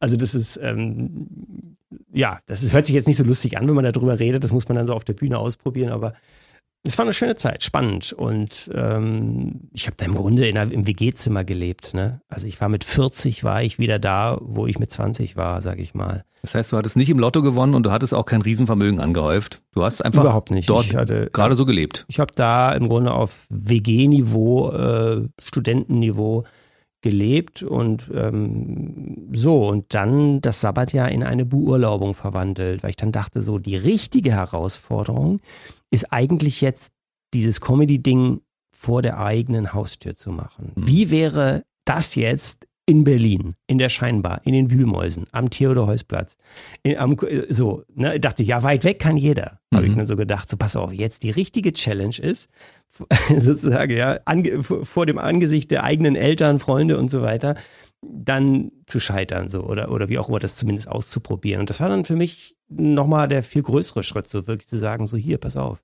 Also 0.00 0.16
das 0.16 0.34
ist, 0.34 0.58
ähm, 0.62 1.76
ja, 2.12 2.40
das 2.46 2.62
ist, 2.62 2.72
hört 2.72 2.86
sich 2.86 2.94
jetzt 2.94 3.08
nicht 3.08 3.16
so 3.16 3.24
lustig 3.24 3.58
an, 3.58 3.68
wenn 3.68 3.74
man 3.74 3.84
darüber 3.84 4.18
redet. 4.18 4.44
Das 4.44 4.52
muss 4.52 4.68
man 4.68 4.76
dann 4.76 4.86
so 4.86 4.94
auf 4.94 5.04
der 5.04 5.14
Bühne 5.14 5.38
ausprobieren, 5.38 5.92
aber 5.92 6.14
es 6.84 6.96
war 6.96 7.04
eine 7.04 7.12
schöne 7.12 7.36
Zeit, 7.36 7.64
spannend. 7.64 8.12
Und 8.12 8.70
ähm, 8.74 9.68
ich 9.72 9.86
habe 9.86 9.96
da 9.98 10.06
im 10.06 10.14
Grunde 10.14 10.48
in 10.48 10.56
einer, 10.56 10.72
im 10.72 10.86
WG-Zimmer 10.86 11.44
gelebt. 11.44 11.92
Ne? 11.92 12.20
Also 12.28 12.46
ich 12.46 12.60
war 12.60 12.68
mit 12.68 12.84
40, 12.84 13.44
war 13.44 13.62
ich 13.62 13.78
wieder 13.78 13.98
da, 13.98 14.38
wo 14.40 14.66
ich 14.66 14.78
mit 14.78 14.90
20 14.90 15.36
war, 15.36 15.60
sag 15.60 15.80
ich 15.80 15.94
mal. 15.94 16.24
Das 16.42 16.54
heißt, 16.54 16.72
du 16.72 16.76
hattest 16.76 16.96
nicht 16.96 17.10
im 17.10 17.18
Lotto 17.18 17.42
gewonnen 17.42 17.74
und 17.74 17.82
du 17.82 17.90
hattest 17.90 18.14
auch 18.14 18.24
kein 18.24 18.42
Riesenvermögen 18.42 19.00
angehäuft. 19.00 19.60
Du 19.72 19.82
hast 19.82 20.04
einfach 20.04 20.22
Überhaupt 20.22 20.50
nicht. 20.50 20.70
dort 20.70 20.94
hatte, 20.94 21.28
gerade 21.32 21.56
so 21.56 21.66
gelebt. 21.66 22.06
Ich 22.08 22.20
habe 22.20 22.32
da 22.34 22.72
im 22.72 22.88
Grunde 22.88 23.12
auf 23.12 23.46
WG-Niveau, 23.50 24.70
äh, 24.70 25.28
Studentenniveau 25.42 26.44
gelebt 27.00 27.62
und 27.62 28.10
ähm, 28.12 29.28
so 29.32 29.68
und 29.68 29.94
dann 29.94 30.40
das 30.40 30.60
Sabbatjahr 30.60 31.10
in 31.10 31.22
eine 31.22 31.46
Beurlaubung 31.46 32.14
verwandelt, 32.14 32.82
weil 32.82 32.90
ich 32.90 32.96
dann 32.96 33.12
dachte, 33.12 33.42
so 33.42 33.58
die 33.58 33.76
richtige 33.76 34.32
Herausforderung 34.32 35.40
ist 35.90 36.12
eigentlich 36.12 36.60
jetzt 36.60 36.92
dieses 37.34 37.60
Comedy-Ding 37.60 38.40
vor 38.72 39.02
der 39.02 39.18
eigenen 39.18 39.72
Haustür 39.72 40.14
zu 40.14 40.30
machen. 40.30 40.72
Mhm. 40.74 40.88
Wie 40.88 41.10
wäre 41.10 41.64
das 41.84 42.14
jetzt 42.14 42.67
in 42.88 43.04
Berlin, 43.04 43.54
in 43.66 43.76
der 43.76 43.90
Scheinbar, 43.90 44.40
in 44.44 44.54
den 44.54 44.70
Wühlmäusen, 44.70 45.26
am 45.32 45.50
Theodor-Heuss-Platz. 45.50 46.38
So, 47.50 47.84
ne, 47.94 48.18
dachte 48.18 48.42
ich, 48.42 48.48
ja, 48.48 48.62
weit 48.62 48.82
weg 48.84 48.98
kann 48.98 49.18
jeder. 49.18 49.60
Mhm. 49.70 49.76
Habe 49.76 49.86
ich 49.88 49.94
mir 49.94 50.06
so 50.06 50.16
gedacht, 50.16 50.48
so 50.48 50.56
pass 50.56 50.74
auf, 50.74 50.90
jetzt 50.90 51.22
die 51.22 51.30
richtige 51.30 51.74
Challenge 51.74 52.16
ist, 52.18 52.48
sozusagen, 53.28 53.94
ja, 53.94 54.20
ange, 54.24 54.62
vor 54.62 55.04
dem 55.04 55.18
Angesicht 55.18 55.70
der 55.70 55.84
eigenen 55.84 56.16
Eltern, 56.16 56.58
Freunde 56.58 56.96
und 56.96 57.10
so 57.10 57.20
weiter, 57.20 57.56
dann 58.00 58.72
zu 58.86 59.00
scheitern, 59.00 59.50
so, 59.50 59.64
oder, 59.64 59.90
oder 59.90 60.08
wie 60.08 60.18
auch 60.18 60.30
immer 60.30 60.38
das 60.38 60.56
zumindest 60.56 60.88
auszuprobieren. 60.88 61.60
Und 61.60 61.68
das 61.68 61.80
war 61.80 61.90
dann 61.90 62.06
für 62.06 62.16
mich 62.16 62.56
nochmal 62.68 63.28
der 63.28 63.42
viel 63.42 63.62
größere 63.62 64.02
Schritt, 64.02 64.28
so 64.28 64.46
wirklich 64.46 64.66
zu 64.66 64.78
sagen, 64.78 65.06
so 65.06 65.18
hier, 65.18 65.36
pass 65.36 65.58
auf. 65.58 65.82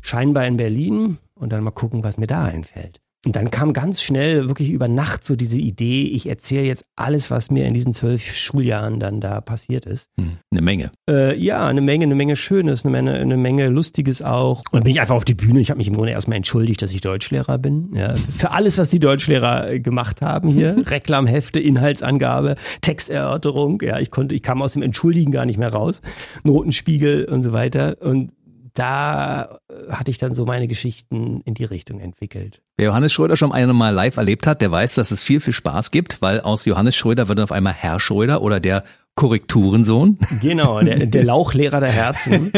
Scheinbar 0.00 0.46
in 0.46 0.58
Berlin 0.58 1.18
und 1.34 1.50
dann 1.52 1.64
mal 1.64 1.72
gucken, 1.72 2.04
was 2.04 2.18
mir 2.18 2.28
da 2.28 2.44
einfällt. 2.44 3.00
Und 3.26 3.34
dann 3.34 3.50
kam 3.50 3.72
ganz 3.72 4.02
schnell, 4.02 4.46
wirklich 4.46 4.70
über 4.70 4.86
Nacht, 4.86 5.24
so 5.24 5.34
diese 5.34 5.58
Idee, 5.58 6.04
ich 6.04 6.28
erzähle 6.28 6.62
jetzt 6.62 6.84
alles, 6.94 7.28
was 7.28 7.50
mir 7.50 7.66
in 7.66 7.74
diesen 7.74 7.92
zwölf 7.92 8.24
Schuljahren 8.24 9.00
dann 9.00 9.20
da 9.20 9.40
passiert 9.40 9.84
ist. 9.84 10.08
Hm, 10.16 10.36
eine 10.52 10.62
Menge. 10.62 10.92
Äh, 11.10 11.36
ja, 11.36 11.66
eine 11.66 11.80
Menge, 11.80 12.04
eine 12.04 12.14
Menge 12.14 12.36
Schönes, 12.36 12.84
eine 12.84 12.92
Menge, 12.92 13.14
eine 13.14 13.36
Menge 13.36 13.68
Lustiges 13.68 14.22
auch. 14.22 14.60
Und 14.70 14.74
dann 14.74 14.82
bin 14.84 14.92
ich 14.92 15.00
einfach 15.00 15.16
auf 15.16 15.24
die 15.24 15.34
Bühne. 15.34 15.58
Ich 15.58 15.70
habe 15.70 15.78
mich 15.78 15.88
im 15.88 15.94
Grunde 15.94 16.12
erstmal 16.12 16.36
entschuldigt, 16.36 16.80
dass 16.82 16.92
ich 16.92 17.00
Deutschlehrer 17.00 17.58
bin. 17.58 17.90
Ja, 17.94 18.14
für 18.38 18.52
alles, 18.52 18.78
was 18.78 18.90
die 18.90 19.00
Deutschlehrer 19.00 19.80
gemacht 19.80 20.22
haben 20.22 20.48
hier. 20.48 20.76
Reklamhefte, 20.86 21.58
Inhaltsangabe, 21.58 22.54
Texterörterung. 22.80 23.82
Ja, 23.82 23.98
ich 23.98 24.12
konnte, 24.12 24.36
ich 24.36 24.42
kam 24.44 24.62
aus 24.62 24.74
dem 24.74 24.82
Entschuldigen 24.82 25.32
gar 25.32 25.46
nicht 25.46 25.58
mehr 25.58 25.72
raus. 25.72 26.00
Notenspiegel 26.44 27.24
und 27.24 27.42
so 27.42 27.52
weiter. 27.52 27.96
Und 28.00 28.30
da 28.78 29.58
äh, 29.68 29.92
hatte 29.92 30.10
ich 30.10 30.18
dann 30.18 30.34
so 30.34 30.44
meine 30.44 30.68
Geschichten 30.68 31.40
in 31.44 31.54
die 31.54 31.64
Richtung 31.64 32.00
entwickelt. 32.00 32.62
Wer 32.76 32.86
Johannes 32.86 33.12
Schröder 33.12 33.36
schon 33.36 33.52
einmal 33.52 33.94
live 33.94 34.16
erlebt 34.16 34.46
hat, 34.46 34.60
der 34.60 34.70
weiß, 34.70 34.94
dass 34.96 35.10
es 35.10 35.22
viel, 35.22 35.40
viel 35.40 35.54
Spaß 35.54 35.90
gibt, 35.90 36.20
weil 36.20 36.40
aus 36.40 36.64
Johannes 36.64 36.94
Schröder 36.94 37.28
wird 37.28 37.40
auf 37.40 37.52
einmal 37.52 37.72
Herr 37.72 38.00
Schröder 38.00 38.42
oder 38.42 38.60
der 38.60 38.84
Korrekturensohn. 39.16 40.18
Genau, 40.42 40.80
der, 40.82 41.06
der 41.06 41.24
Lauchlehrer 41.24 41.80
der 41.80 41.90
Herzen. 41.90 42.52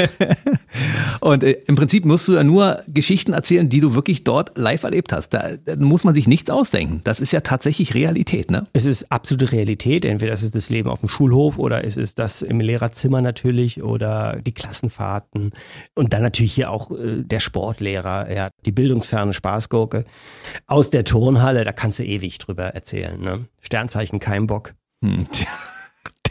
und 1.20 1.44
äh, 1.44 1.52
im 1.68 1.76
Prinzip 1.76 2.04
musst 2.04 2.26
du 2.26 2.34
ja 2.34 2.42
nur 2.42 2.82
Geschichten 2.88 3.32
erzählen, 3.32 3.68
die 3.68 3.78
du 3.78 3.94
wirklich 3.94 4.24
dort 4.24 4.58
live 4.58 4.82
erlebt 4.82 5.12
hast. 5.12 5.30
Da, 5.30 5.56
da, 5.56 5.76
muss 5.76 6.02
man 6.02 6.16
sich 6.16 6.26
nichts 6.26 6.50
ausdenken. 6.50 7.00
Das 7.04 7.20
ist 7.20 7.32
ja 7.32 7.42
tatsächlich 7.42 7.94
Realität, 7.94 8.50
ne? 8.50 8.66
Es 8.72 8.86
ist 8.86 9.12
absolute 9.12 9.52
Realität. 9.52 10.04
Entweder 10.04 10.32
es 10.32 10.42
ist 10.42 10.56
das 10.56 10.68
Leben 10.68 10.88
auf 10.88 10.98
dem 10.98 11.08
Schulhof 11.08 11.60
oder 11.60 11.84
es 11.84 11.96
ist 11.96 12.18
das 12.18 12.42
im 12.42 12.58
Lehrerzimmer 12.58 13.22
natürlich 13.22 13.80
oder 13.80 14.40
die 14.44 14.52
Klassenfahrten. 14.52 15.52
Und 15.94 16.12
dann 16.12 16.22
natürlich 16.22 16.54
hier 16.54 16.72
auch 16.72 16.90
äh, 16.90 17.22
der 17.22 17.38
Sportlehrer, 17.38 18.34
ja, 18.34 18.50
die 18.66 18.72
bildungsferne 18.72 19.32
Spaßgurke. 19.32 20.04
Aus 20.66 20.90
der 20.90 21.04
Turnhalle, 21.04 21.62
da 21.62 21.70
kannst 21.70 22.00
du 22.00 22.04
ewig 22.04 22.38
drüber 22.38 22.64
erzählen, 22.64 23.20
ne? 23.20 23.46
Sternzeichen 23.60 24.18
kein 24.18 24.48
Bock. 24.48 24.74
Hm. 25.04 25.28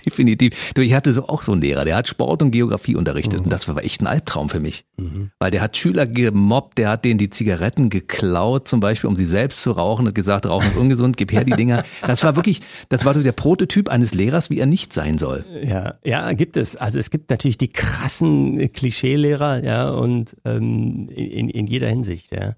Definitiv. 0.08 0.72
Du, 0.74 0.82
ich 0.82 0.94
hatte 0.94 1.12
so 1.12 1.28
auch 1.28 1.44
so 1.44 1.52
einen 1.52 1.60
Lehrer, 1.60 1.84
der 1.84 1.98
hat 1.98 2.08
Sport 2.08 2.42
und 2.42 2.52
Geografie 2.52 2.96
unterrichtet. 2.96 3.40
Mhm. 3.40 3.46
Und 3.46 3.52
das 3.52 3.68
war 3.68 3.84
echt 3.84 4.02
ein 4.02 4.08
Albtraum 4.08 4.48
für 4.48 4.62
mich. 4.62 4.86
Mhm. 4.96 5.32
Weil 5.38 5.52
der 5.52 5.62
hat 5.62 5.76
Schüler 5.76 6.08
gemobbt, 6.08 6.78
der 6.78 6.90
hat 6.90 7.04
denen 7.04 7.18
die 7.18 7.30
Zigaretten 7.30 7.90
geklaut, 7.90 8.70
zum 8.70 8.80
Beispiel, 8.80 9.10
um 9.10 9.18
sie 9.18 9.26
selbst 9.26 9.64
zu 9.64 9.72
rauchen, 9.72 10.08
und 10.08 10.16
gesagt, 10.16 10.46
Rauchen 10.46 10.70
ist 10.70 10.78
ungesund, 10.78 11.18
gib 11.18 11.34
her 11.34 11.44
die 11.44 11.52
Dinger. 11.52 11.84
Das 12.06 12.24
war 12.24 12.38
wirklich, 12.38 12.62
das 12.88 13.04
war 13.04 13.14
der 13.14 13.32
Prototyp 13.34 13.90
eines 13.90 14.14
Lehrers, 14.14 14.50
wie 14.50 14.60
er 14.60 14.66
nicht 14.66 14.94
sein 14.94 15.18
soll. 15.18 15.44
Ja, 15.62 15.96
ja, 16.06 16.32
gibt 16.32 16.56
es. 16.56 16.78
Also 16.78 17.00
es 17.00 17.10
gibt 17.10 17.30
natürlich 17.30 17.58
die 17.58 17.68
krassen 17.68 18.72
Klischeelehrer, 18.72 19.64
ja, 19.64 19.90
und 19.90 20.38
ähm, 20.46 21.10
in, 21.10 21.50
in 21.50 21.68
jeder 21.68 21.90
Hinsicht, 21.90 22.32
ja. 22.32 22.56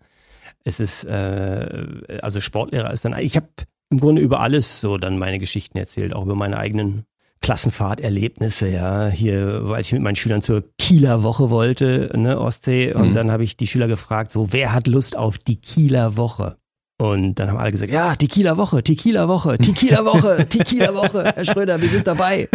Es 0.64 0.80
ist, 0.80 1.06
äh, 1.06 2.20
also 2.22 2.42
Sportlehrer 2.42 2.92
ist 2.92 3.06
dann, 3.06 3.18
ich 3.18 3.36
habe 3.38 3.48
im 3.90 4.00
Grunde 4.00 4.22
über 4.22 4.40
alles 4.40 4.82
so 4.82 4.98
dann 4.98 5.18
meine 5.18 5.40
Geschichten 5.40 5.78
erzählt, 5.78 6.14
auch 6.14 6.26
über 6.26 6.36
meine 6.36 6.58
eigenen 6.58 7.06
Klassenfahrterlebnisse, 7.42 8.68
ja, 8.68 9.08
hier, 9.08 9.62
weil 9.64 9.82
ich 9.82 9.92
mit 9.92 10.02
meinen 10.02 10.16
Schülern 10.16 10.42
zur 10.42 10.64
Kieler 10.78 11.24
Woche 11.24 11.50
wollte, 11.50 12.12
ne, 12.16 12.40
Ostsee, 12.40 12.94
und 12.94 13.10
mhm. 13.10 13.14
dann 13.14 13.32
habe 13.32 13.44
ich 13.44 13.58
die 13.58 13.68
Schüler 13.68 13.88
gefragt, 13.88 14.32
so, 14.32 14.52
wer 14.52 14.74
hat 14.74 14.88
Lust 14.88 15.18
auf 15.18 15.38
die 15.38 15.60
Kieler 15.60 16.18
Woche? 16.18 16.59
Und 17.02 17.36
dann 17.36 17.50
haben 17.50 17.58
alle 17.58 17.72
gesagt, 17.72 17.94
ja, 17.94 18.14
Tequila 18.18 18.58
Woche, 18.58 18.84
Tequila 18.84 19.30
Woche, 19.30 19.58
Tequila 19.58 20.04
Woche, 20.04 20.46
Tequila 20.50 20.94
Woche, 20.94 21.32
Herr 21.34 21.46
Schröder, 21.46 21.82
wir 21.82 21.88
sind 21.88 22.06
dabei. 22.06 22.50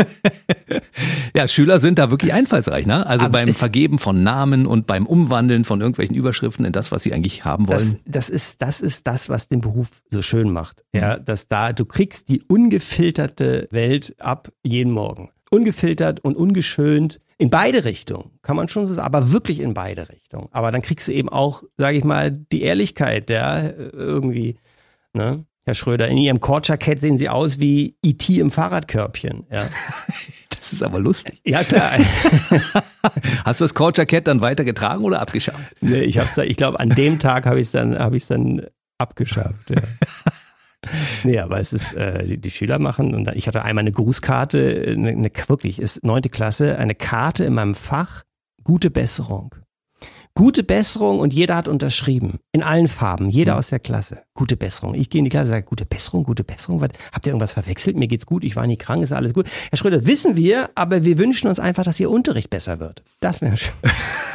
Ja, 1.35 1.49
Schüler 1.49 1.81
sind 1.81 1.99
da 1.99 2.11
wirklich 2.11 2.35
einfallsreich, 2.35 2.87
ne? 2.87 3.07
Also 3.07 3.25
Aber 3.25 3.39
beim 3.39 3.55
Vergeben 3.55 3.99
von 3.99 4.23
Namen 4.23 4.67
und 4.67 4.87
beim 4.87 5.07
Umwandeln 5.07 5.65
von 5.65 5.81
irgendwelchen 5.81 6.15
Überschriften 6.15 6.67
in 6.67 6.73
das, 6.73 6.93
was 6.93 7.03
sie 7.03 7.15
eigentlich 7.15 7.47
haben 7.47 7.69
wollen. 7.69 7.79
Das, 7.79 7.97
das 8.05 8.29
ist, 8.29 8.61
das 8.61 8.83
ist 8.83 9.07
das, 9.07 9.31
was 9.31 9.49
den 9.49 9.63
Beruf 9.63 9.89
so 10.11 10.21
schön 10.21 10.53
macht. 10.53 10.85
Ja, 10.95 11.17
mhm. 11.17 11.25
dass 11.25 11.49
da, 11.49 11.73
du 11.73 11.87
kriegst 11.87 12.29
die 12.29 12.43
ungefilterte 12.43 13.67
Welt 13.71 14.15
ab 14.19 14.53
jeden 14.63 14.93
Morgen. 14.93 15.31
Ungefiltert 15.51 16.21
und 16.21 16.37
ungeschönt 16.37 17.19
in 17.39 17.51
beide 17.51 17.85
Richtungen, 17.85 18.39
kann 18.43 18.57
man 18.57 18.69
schon 18.69 18.87
so 18.87 18.95
sagen, 18.95 19.07
aber 19.07 19.33
wirklich 19.33 19.61
in 19.61 19.75
beide 19.75 20.09
Richtungen. 20.09 20.49
Aber 20.53 20.71
dann 20.71 20.83
kriegst 20.83 21.09
du 21.09 21.13
eben 21.13 21.29
auch, 21.29 21.63
sage 21.77 21.97
ich 21.97 22.05
mal, 22.05 22.31
die 22.31 22.63
Ehrlichkeit, 22.63 23.31
ja, 23.31 23.69
irgendwie, 23.69 24.59
ne? 25.13 25.45
Herr 25.67 25.75
Schröder, 25.75 26.09
in 26.09 26.19
Ihrem 26.19 26.41
Kordjackett 26.41 27.01
sehen 27.01 27.17
Sie 27.17 27.31
aus 27.31 27.59
wie 27.59 27.97
E.T. 28.03 28.39
im 28.39 28.51
Fahrradkörbchen. 28.51 29.47
Ja. 29.51 29.69
Das 30.65 30.73
ist 30.73 30.83
aber 30.83 30.99
lustig. 30.99 31.43
Ja, 31.45 31.63
klar. 31.63 31.91
Hast 33.45 33.61
du 33.61 33.65
das 33.65 33.75
Kordjackett 33.75 34.27
dann 34.27 34.41
weiter 34.41 34.65
getragen 34.65 35.05
oder 35.05 35.21
abgeschafft? 35.21 35.75
Nee, 35.83 36.05
ich, 36.05 36.17
ich 36.17 36.57
glaube, 36.57 36.81
an 36.81 36.89
dem 36.89 37.19
Tag 37.19 37.45
habe 37.45 37.61
ich 37.61 37.67
es 37.67 37.73
dann, 37.73 37.99
hab 37.99 38.15
dann 38.29 38.67
abgeschafft. 38.97 39.69
Ja. 39.69 39.83
Nee, 41.25 41.39
aber 41.39 41.61
es 41.61 41.73
ist, 41.73 41.95
äh, 41.95 42.25
die, 42.25 42.39
die, 42.39 42.51
Schüler 42.51 42.79
machen 42.79 43.15
und 43.15 43.29
ich 43.35 43.47
hatte 43.47 43.63
einmal 43.63 43.83
eine 43.83 43.93
Grußkarte, 43.93 44.85
eine, 44.89 45.11
eine, 45.11 45.31
wirklich, 45.47 45.81
ist 45.81 46.05
neunte 46.05 46.29
Klasse, 46.29 46.79
eine 46.79 46.95
Karte 46.95 47.45
in 47.45 47.55
meinem 47.55 47.75
Fach, 47.75 48.23
gute 48.63 48.91
Besserung. 48.91 49.55
Gute 50.37 50.65
Besserung 50.65 51.21
und 51.21 51.33
jeder 51.33 51.55
hat 51.55 51.69
unterschrieben. 51.69 52.41
In 52.51 52.65
allen 52.65 52.89
Farben. 52.89 53.31
Jeder 53.31 53.53
mhm. 53.53 53.59
aus 53.61 53.69
der 53.69 53.79
Klasse. 53.79 54.25
Gute 54.35 54.57
Besserung. 54.57 54.95
Ich 54.95 55.09
gehe 55.09 55.21
in 55.21 55.25
die 55.25 55.31
Klasse 55.31 55.47
und 55.47 55.53
sage, 55.53 55.67
gute 55.67 55.87
Besserung, 55.87 56.25
gute 56.25 56.43
Besserung. 56.43 56.81
Was, 56.81 56.89
habt 57.13 57.25
ihr 57.25 57.31
irgendwas 57.31 57.53
verwechselt? 57.53 57.97
Mir 57.97 58.09
geht's 58.09 58.27
gut, 58.27 58.43
ich 58.43 58.57
war 58.57 58.67
nie 58.67 58.75
krank, 58.77 59.05
ist 59.05 59.13
alles 59.13 59.33
gut. 59.33 59.47
Herr 59.71 59.79
Schröder, 59.79 60.07
wissen 60.07 60.37
wir, 60.37 60.71
aber 60.75 61.05
wir 61.05 61.19
wünschen 61.19 61.47
uns 61.47 61.61
einfach, 61.61 61.85
dass 61.85 62.01
Ihr 62.01 62.11
Unterricht 62.11 62.51
besser 62.51 62.81
wird. 62.81 63.05
Das 63.21 63.43
wäre 63.43 63.57
schön. 63.57 63.75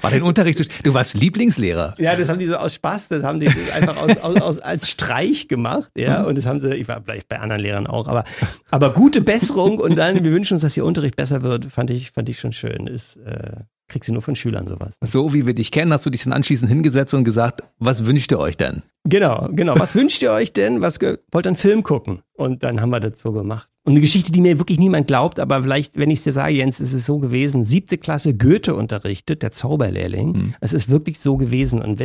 War 0.00 0.10
dein 0.10 0.22
Unterricht, 0.22 0.86
du 0.86 0.94
warst 0.94 1.14
Lieblingslehrer. 1.14 1.94
Ja, 1.98 2.16
das 2.16 2.28
haben 2.28 2.38
die 2.38 2.46
so 2.46 2.56
aus 2.56 2.74
Spaß, 2.74 3.08
das 3.08 3.22
haben 3.22 3.38
die 3.38 3.48
einfach 3.48 3.96
aus, 3.96 4.16
aus, 4.18 4.40
aus, 4.40 4.58
als 4.60 4.88
Streich 4.88 5.48
gemacht, 5.48 5.90
ja, 5.96 6.20
mhm. 6.20 6.28
und 6.28 6.38
das 6.38 6.46
haben 6.46 6.60
sie, 6.60 6.74
ich 6.74 6.88
war 6.88 7.02
vielleicht 7.02 7.28
bei 7.28 7.38
anderen 7.38 7.62
Lehrern 7.62 7.86
auch, 7.86 8.08
aber, 8.08 8.24
aber 8.70 8.92
gute 8.92 9.20
Besserung 9.20 9.78
und 9.78 9.96
dann, 9.96 10.24
wir 10.24 10.32
wünschen 10.32 10.54
uns, 10.54 10.62
dass 10.62 10.76
ihr 10.76 10.84
Unterricht 10.84 11.16
besser 11.16 11.42
wird, 11.42 11.66
fand 11.66 11.90
ich, 11.90 12.10
fand 12.12 12.28
ich 12.28 12.38
schon 12.38 12.52
schön, 12.52 12.86
ist, 12.86 13.16
äh, 13.18 13.52
kriegst 13.88 14.08
du 14.08 14.12
nur 14.12 14.22
von 14.22 14.34
Schülern 14.34 14.66
sowas. 14.66 14.96
So 15.00 15.34
wie 15.34 15.46
wir 15.46 15.54
dich 15.54 15.70
kennen, 15.70 15.92
hast 15.92 16.06
du 16.06 16.10
dich 16.10 16.24
dann 16.24 16.32
anschließend 16.32 16.70
hingesetzt 16.70 17.14
und 17.14 17.24
gesagt, 17.24 17.62
was 17.78 18.06
wünscht 18.06 18.32
ihr 18.32 18.38
euch 18.38 18.56
denn? 18.56 18.82
Genau, 19.04 19.48
genau. 19.52 19.78
Was 19.78 19.94
wünscht 19.94 20.22
ihr 20.22 20.32
euch 20.32 20.52
denn? 20.52 20.80
Was 20.80 21.00
wollt 21.00 21.46
ihr 21.46 21.46
einen 21.46 21.56
Film 21.56 21.82
gucken? 21.82 22.22
Und 22.32 22.62
dann 22.64 22.80
haben 22.80 22.90
wir 22.90 23.00
das 23.00 23.20
so 23.20 23.32
gemacht. 23.32 23.68
Und 23.84 23.92
eine 23.92 24.00
Geschichte, 24.00 24.32
die 24.32 24.40
mir 24.40 24.58
wirklich 24.58 24.78
niemand 24.78 25.06
glaubt, 25.06 25.38
aber 25.38 25.62
vielleicht, 25.62 25.98
wenn 25.98 26.10
ich 26.10 26.20
es 26.20 26.24
dir 26.24 26.32
sage, 26.32 26.54
Jens, 26.54 26.80
ist 26.80 26.94
es 26.94 27.04
so 27.04 27.18
gewesen. 27.18 27.64
Siebte 27.64 27.98
Klasse 27.98 28.34
Goethe 28.34 28.74
unterrichtet, 28.74 29.42
der 29.42 29.50
Zauberlehrling. 29.50 30.32
Mhm. 30.32 30.54
Es 30.60 30.72
ist 30.72 30.88
wirklich 30.88 31.20
so 31.20 31.36
gewesen. 31.36 31.82
Und 31.82 32.02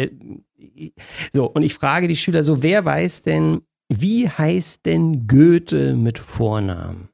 so, 1.34 1.46
und 1.46 1.64
ich 1.64 1.74
frage 1.74 2.10
die 2.10 2.18
Schüler 2.18 2.44
so, 2.44 2.62
wer 2.62 2.84
weiß 2.84 3.22
denn, 3.22 3.62
wie 3.88 4.28
heißt 4.28 4.86
denn 4.86 5.26
Goethe 5.26 5.96
mit 5.96 6.20
Vornamen? 6.20 7.10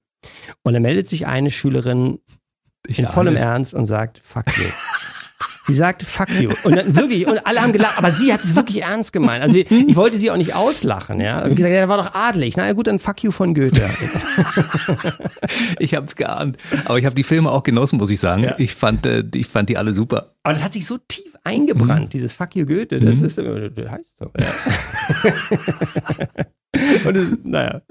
Und 0.64 0.74
dann 0.74 0.82
meldet 0.82 1.08
sich 1.08 1.28
eine 1.28 1.52
Schülerin 1.52 2.20
ich 2.88 3.00
in 3.00 3.08
vollem 3.08 3.36
Ernst 3.36 3.74
und 3.74 3.86
sagt, 3.88 4.22
fuck 4.24 4.46
you. 4.58 4.66
Sie 5.68 5.74
sagt, 5.74 6.04
fuck 6.04 6.30
you. 6.40 6.52
Und 6.64 6.76
dann 6.76 6.96
wirklich, 6.96 7.26
und 7.26 7.46
alle 7.48 7.60
haben 7.60 7.74
gelacht, 7.74 7.98
aber 7.98 8.12
sie 8.12 8.32
hat 8.32 8.44
es 8.44 8.56
wirklich 8.56 8.84
ernst 8.84 9.12
gemeint. 9.12 9.44
Also 9.44 9.56
ich 9.56 9.96
wollte 9.96 10.20
sie 10.20 10.30
auch 10.30 10.38
nicht 10.38 10.54
auslachen, 10.54 11.20
ja. 11.20 11.44
Ich 11.48 11.56
gesagt, 11.56 11.74
ja, 11.74 11.80
der 11.80 11.90
war 11.90 11.98
doch 11.98 12.14
adelig. 12.14 12.56
Na 12.56 12.68
ja, 12.68 12.74
gut, 12.74 12.86
dann 12.86 13.00
fuck 13.00 13.24
you 13.24 13.32
von 13.32 13.56
Goethe. 13.56 13.82
ich 15.80 15.96
habe 15.96 16.06
es 16.06 16.16
geahnt. 16.16 16.58
Aber 16.86 17.00
ich 17.00 17.06
habe 17.06 17.16
die 17.16 17.24
Filme 17.24 17.50
auch 17.50 17.64
genossen, 17.64 17.98
muss 17.98 18.12
ich 18.12 18.20
sagen. 18.20 18.44
Ja. 18.44 18.54
Ich, 18.60 18.76
fand, 18.76 19.08
äh, 19.08 19.24
ich 19.34 19.48
fand 19.48 19.70
die 19.70 19.78
alle 19.78 19.94
super. 19.94 20.36
Aber 20.44 20.54
das 20.54 20.62
hat 20.62 20.74
sich 20.74 20.86
so 20.86 21.00
tief 21.00 21.36
eingebrannt, 21.44 22.06
mhm. 22.06 22.10
dieses 22.10 22.36
fuck 22.36 22.56
you 22.56 22.68
Goethe. 22.68 23.00
Das 23.00 23.18
mhm. 23.18 23.26
ist, 23.26 23.38
das 23.40 23.90
heißt 23.90 24.18
so. 24.20 24.32
Ja. 24.40 24.48
Und 27.10 27.18
es, 27.18 27.38
naja, 27.44 27.82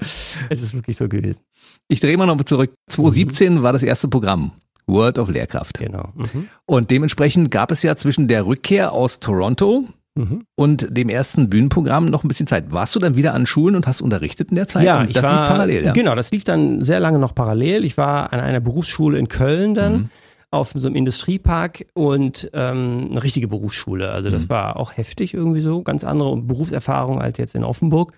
es 0.48 0.62
ist 0.62 0.74
wirklich 0.74 0.96
so 0.96 1.08
gewesen. 1.08 1.40
Ich 1.88 1.98
drehe 2.00 2.16
mal 2.16 2.26
noch 2.26 2.40
zurück. 2.44 2.72
2017 2.88 3.54
mhm. 3.54 3.62
war 3.62 3.72
das 3.72 3.82
erste 3.82 4.06
Programm. 4.06 4.52
World 4.86 5.18
of 5.18 5.30
Lehrkraft. 5.30 5.78
Genau. 5.78 6.10
Mhm. 6.14 6.48
Und 6.66 6.90
dementsprechend 6.90 7.50
gab 7.50 7.70
es 7.70 7.82
ja 7.82 7.96
zwischen 7.96 8.28
der 8.28 8.46
Rückkehr 8.46 8.92
aus 8.92 9.20
Toronto 9.20 9.84
mhm. 10.14 10.46
und 10.54 10.96
dem 10.96 11.08
ersten 11.08 11.48
Bühnenprogramm 11.48 12.06
noch 12.06 12.24
ein 12.24 12.28
bisschen 12.28 12.46
Zeit. 12.46 12.72
Warst 12.72 12.94
du 12.94 13.00
dann 13.00 13.16
wieder 13.16 13.34
an 13.34 13.46
Schulen 13.46 13.76
und 13.76 13.86
hast 13.86 14.00
unterrichtet 14.00 14.50
in 14.50 14.56
der 14.56 14.68
Zeit? 14.68 14.84
Ja, 14.84 15.00
und 15.00 15.08
ich 15.08 15.14
das 15.14 15.22
war, 15.22 15.32
lief 15.32 15.48
parallel. 15.48 15.84
Ja? 15.84 15.92
Genau, 15.92 16.14
das 16.14 16.30
lief 16.30 16.44
dann 16.44 16.82
sehr 16.82 17.00
lange 17.00 17.18
noch 17.18 17.34
parallel. 17.34 17.84
Ich 17.84 17.96
war 17.96 18.32
an 18.32 18.40
einer 18.40 18.60
Berufsschule 18.60 19.18
in 19.18 19.28
Köln 19.28 19.74
dann. 19.74 19.92
Mhm. 19.92 20.10
Auf 20.50 20.70
so 20.72 20.86
einem 20.86 20.94
Industriepark 20.94 21.86
und 21.94 22.48
ähm, 22.54 23.08
eine 23.10 23.24
richtige 23.24 23.48
Berufsschule. 23.48 24.12
Also 24.12 24.30
das 24.30 24.44
mhm. 24.44 24.50
war 24.50 24.76
auch 24.76 24.96
heftig 24.96 25.34
irgendwie 25.34 25.62
so, 25.62 25.82
ganz 25.82 26.04
andere 26.04 26.36
Berufserfahrung 26.36 27.20
als 27.20 27.38
jetzt 27.38 27.56
in 27.56 27.64
Offenburg 27.64 28.12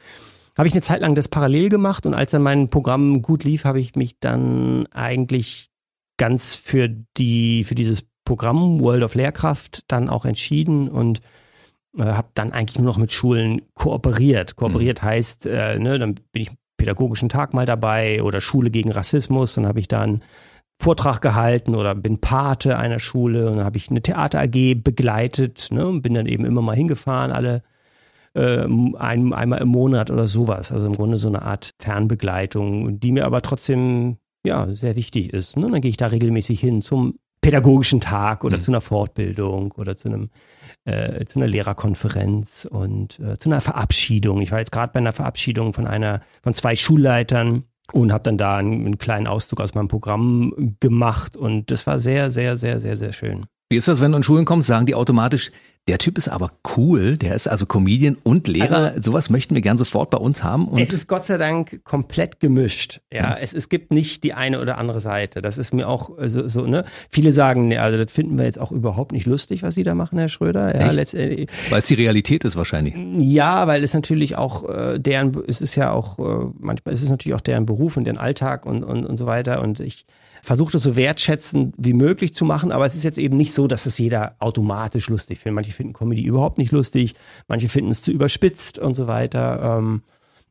habe 0.57 0.69
ich 0.69 0.75
eine 0.75 0.83
Zeit 0.83 1.03
lang 1.03 1.15
das 1.15 1.29
parallel 1.29 1.69
gemacht 1.69 2.07
und 2.07 2.15
als 2.15 2.31
dann 2.31 2.43
mein 2.43 2.69
Programm 2.69 3.21
gut 3.23 3.45
lief, 3.45 3.65
habe 3.65 3.79
ich 3.79 3.95
mich 3.95 4.19
dann 4.19 4.87
eigentlich 4.93 5.71
ganz 6.17 6.55
für 6.55 6.89
die, 6.89 7.65
für 7.65 7.75
dieses 7.75 8.07
Programm 8.25 8.81
World 8.81 9.03
of 9.03 9.15
Lehrkraft 9.15 9.85
dann 9.89 10.09
auch 10.09 10.25
entschieden 10.25 10.89
und 10.89 11.21
äh, 11.97 12.03
habe 12.03 12.29
dann 12.35 12.53
eigentlich 12.53 12.79
nur 12.79 12.87
noch 12.87 12.99
mit 12.99 13.13
Schulen 13.13 13.63
kooperiert. 13.75 14.57
Kooperiert 14.57 15.03
mhm. 15.03 15.07
heißt, 15.07 15.47
äh, 15.47 15.79
ne, 15.79 15.99
dann 15.99 16.15
bin 16.33 16.43
ich 16.43 16.51
pädagogischen 16.77 17.29
Tag 17.29 17.55
mal 17.55 17.67
dabei 17.67 18.23
oder 18.23 18.41
Schule 18.41 18.71
gegen 18.71 18.93
Rassismus, 18.93 19.55
dann 19.55 19.67
habe 19.67 19.81
ich 19.81 19.89
dann 19.89 20.23
Vortrag 20.79 21.23
gehalten 21.23 21.75
oder 21.75 21.95
bin 21.95 22.21
Pate 22.21 22.79
einer 22.79 22.99
Schule 22.99 23.49
und 23.49 23.57
dann 23.57 23.65
habe 23.65 23.79
ich 23.79 23.89
eine 23.89 24.03
Theater 24.03 24.41
AG 24.41 24.75
begleitet 24.83 25.69
ne, 25.71 25.87
und 25.87 26.03
bin 26.03 26.13
dann 26.13 26.27
eben 26.27 26.45
immer 26.45 26.61
mal 26.61 26.77
hingefahren, 26.77 27.33
alle 27.33 27.63
äh, 28.35 28.67
ein, 28.67 29.33
einmal 29.33 29.63
im 29.63 29.69
Monat 29.69 30.11
oder 30.11 30.29
sowas. 30.29 30.73
Also 30.73 30.87
im 30.87 30.93
Grunde 30.93 31.17
so 31.17 31.29
eine 31.29 31.43
Art 31.43 31.71
Fernbegleitung, 31.81 33.01
die 33.01 33.13
mir 33.13 33.25
aber 33.25 33.41
trotzdem 33.41 34.19
ja, 34.47 34.75
sehr 34.75 34.97
wichtig 34.97 35.33
ist. 35.33 35.57
Ne? 35.57 35.69
Dann 35.71 35.81
gehe 35.81 35.89
ich 35.89 35.97
da 35.97 36.07
regelmäßig 36.07 36.61
hin 36.61 36.83
zum 36.83 37.19
pädagogischen 37.41 38.01
Tag 38.01 38.45
oder 38.45 38.57
mhm. 38.57 38.61
zu 38.61 38.71
einer 38.71 38.81
Fortbildung 38.81 39.73
oder 39.73 39.97
zu 39.97 40.09
einem 40.09 40.31
äh, 40.85 41.25
zu 41.27 41.39
einer 41.39 41.47
Lehrerkonferenz 41.47 42.67
und 42.71 43.21
äh, 43.21 43.39
zu 43.39 43.49
einer 43.49 43.61
Verabschiedung. 43.61 44.41
Ich 44.41 44.51
war 44.51 44.59
jetzt 44.59 44.73
gerade 44.73 44.93
bei 44.93 44.99
einer 44.99 45.13
Verabschiedung 45.13 45.73
von 45.73 45.87
einer 45.87 46.23
von 46.43 46.55
zwei 46.55 46.75
Schulleitern 46.75 47.65
und 47.93 48.13
habe 48.13 48.25
dann 48.25 48.37
da 48.37 48.57
einen, 48.57 48.85
einen, 48.85 48.99
kleinen 48.99 49.27
Auszug 49.29 49.61
aus 49.61 49.75
meinem 49.75 49.89
Programm 49.89 50.77
gemacht 50.81 51.37
und 51.37 51.71
das 51.71 51.87
war 51.87 51.99
sehr 51.99 52.31
sehr 52.31 52.57
sehr 52.57 52.81
sehr 52.81 52.97
sehr 52.97 53.13
schön. 53.13 53.47
Wie 53.69 53.77
ist 53.77 53.89
das, 53.89 54.01
wenn 54.01 54.13
du 54.13 54.19
in 54.19 54.23
Schulen 54.23 54.45
kommst, 54.45 54.69
sagen 54.69 54.87
die 54.87 54.95
automatisch, 54.95 55.51
der 55.89 55.99
Typ 55.99 56.19
ist 56.19 56.29
aber 56.29 56.51
cool, 56.77 57.17
der 57.17 57.37
ist 57.37 57.47
also 57.47 57.65
Comedian 57.65 58.17
und 58.25 58.49
Lehrer. 58.49 58.77
Also, 58.77 59.03
Sowas 59.03 59.31
möchten 59.31 59.55
wir 59.55 59.63
gern 59.63 59.79
sofort 59.79 60.11
bei 60.11 60.19
uns 60.19 60.43
haben. 60.43 60.77
es 60.79 60.93
ist 60.93 61.07
Gott 61.07 61.25
sei 61.25 61.37
Dank 61.37 61.85
komplett 61.85 62.41
gemischt. 62.41 63.01
Ja, 63.13 63.31
mhm. 63.31 63.37
es, 63.41 63.55
es 63.55 63.69
gibt 63.69 63.93
nicht 63.93 64.25
die 64.25 64.35
eine 64.35 64.61
oder 64.61 64.79
andere 64.79 64.99
Seite. 64.99 65.43
Das 65.43 65.59
ist 65.59 65.73
mir 65.73 65.89
auch 65.89 66.11
so, 66.27 66.49
so 66.49 66.67
ne. 66.67 66.85
Viele 67.09 67.31
sagen, 67.31 67.69
ne, 67.69 67.81
also 67.81 68.03
das 68.03 68.11
finden 68.11 68.37
wir 68.37 68.47
jetzt 68.47 68.59
auch 68.59 68.73
überhaupt 68.73 69.13
nicht 69.13 69.27
lustig, 69.27 69.63
was 69.63 69.77
Sie 69.77 69.85
da 69.85 69.95
machen, 69.95 70.19
Herr 70.19 70.29
Schröder. 70.29 70.77
Ja, 70.77 70.91
letztendlich. 70.91 71.49
Weil 71.71 71.79
es 71.79 71.87
die 71.87 71.95
Realität 71.95 72.45
ist 72.45 72.57
wahrscheinlich. 72.57 72.95
Ja, 73.19 73.69
weil 73.69 73.85
es 73.85 73.95
natürlich 73.95 74.37
auch 74.37 74.69
äh, 74.69 74.99
deren, 74.99 75.37
es 75.47 75.61
ist 75.61 75.77
ja 75.77 75.93
auch, 75.93 76.19
äh, 76.19 76.47
manchmal 76.59 76.95
ist 76.95 77.03
es 77.03 77.11
natürlich 77.11 77.37
auch 77.37 77.41
deren 77.41 77.65
Beruf 77.65 77.97
und 77.97 78.05
deren 78.05 78.19
Alltag 78.19 78.67
und, 78.67 78.83
und, 78.83 79.07
und 79.07 79.17
so 79.17 79.27
weiter. 79.27 79.63
Und 79.63 79.79
ich 79.79 80.05
versucht 80.47 80.75
es 80.75 80.85
so 80.85 80.95
wertschätzend 80.95 81.75
wie 81.77 81.93
möglich 81.93 82.33
zu 82.33 82.45
machen, 82.45 82.71
aber 82.71 82.87
es 82.87 82.95
ist 82.95 83.03
jetzt 83.03 83.19
eben 83.19 83.37
nicht 83.37 83.53
so, 83.53 83.67
dass 83.67 83.85
es 83.85 83.99
jeder 83.99 84.37
automatisch 84.39 85.09
lustig 85.09 85.41
findet. 85.41 85.57
Manche 85.57 85.73
finden 85.77 85.93
Comedy 85.93 86.23
überhaupt 86.23 86.59
nicht 86.59 86.73
lustig, 86.73 87.15
manche 87.49 87.69
finden 87.69 87.91
es 87.91 88.03
zu 88.03 88.11
überspitzt 88.11 88.79
und 88.79 88.95
so 88.95 89.07
weiter. 89.07 89.79
Ähm, 89.79 90.03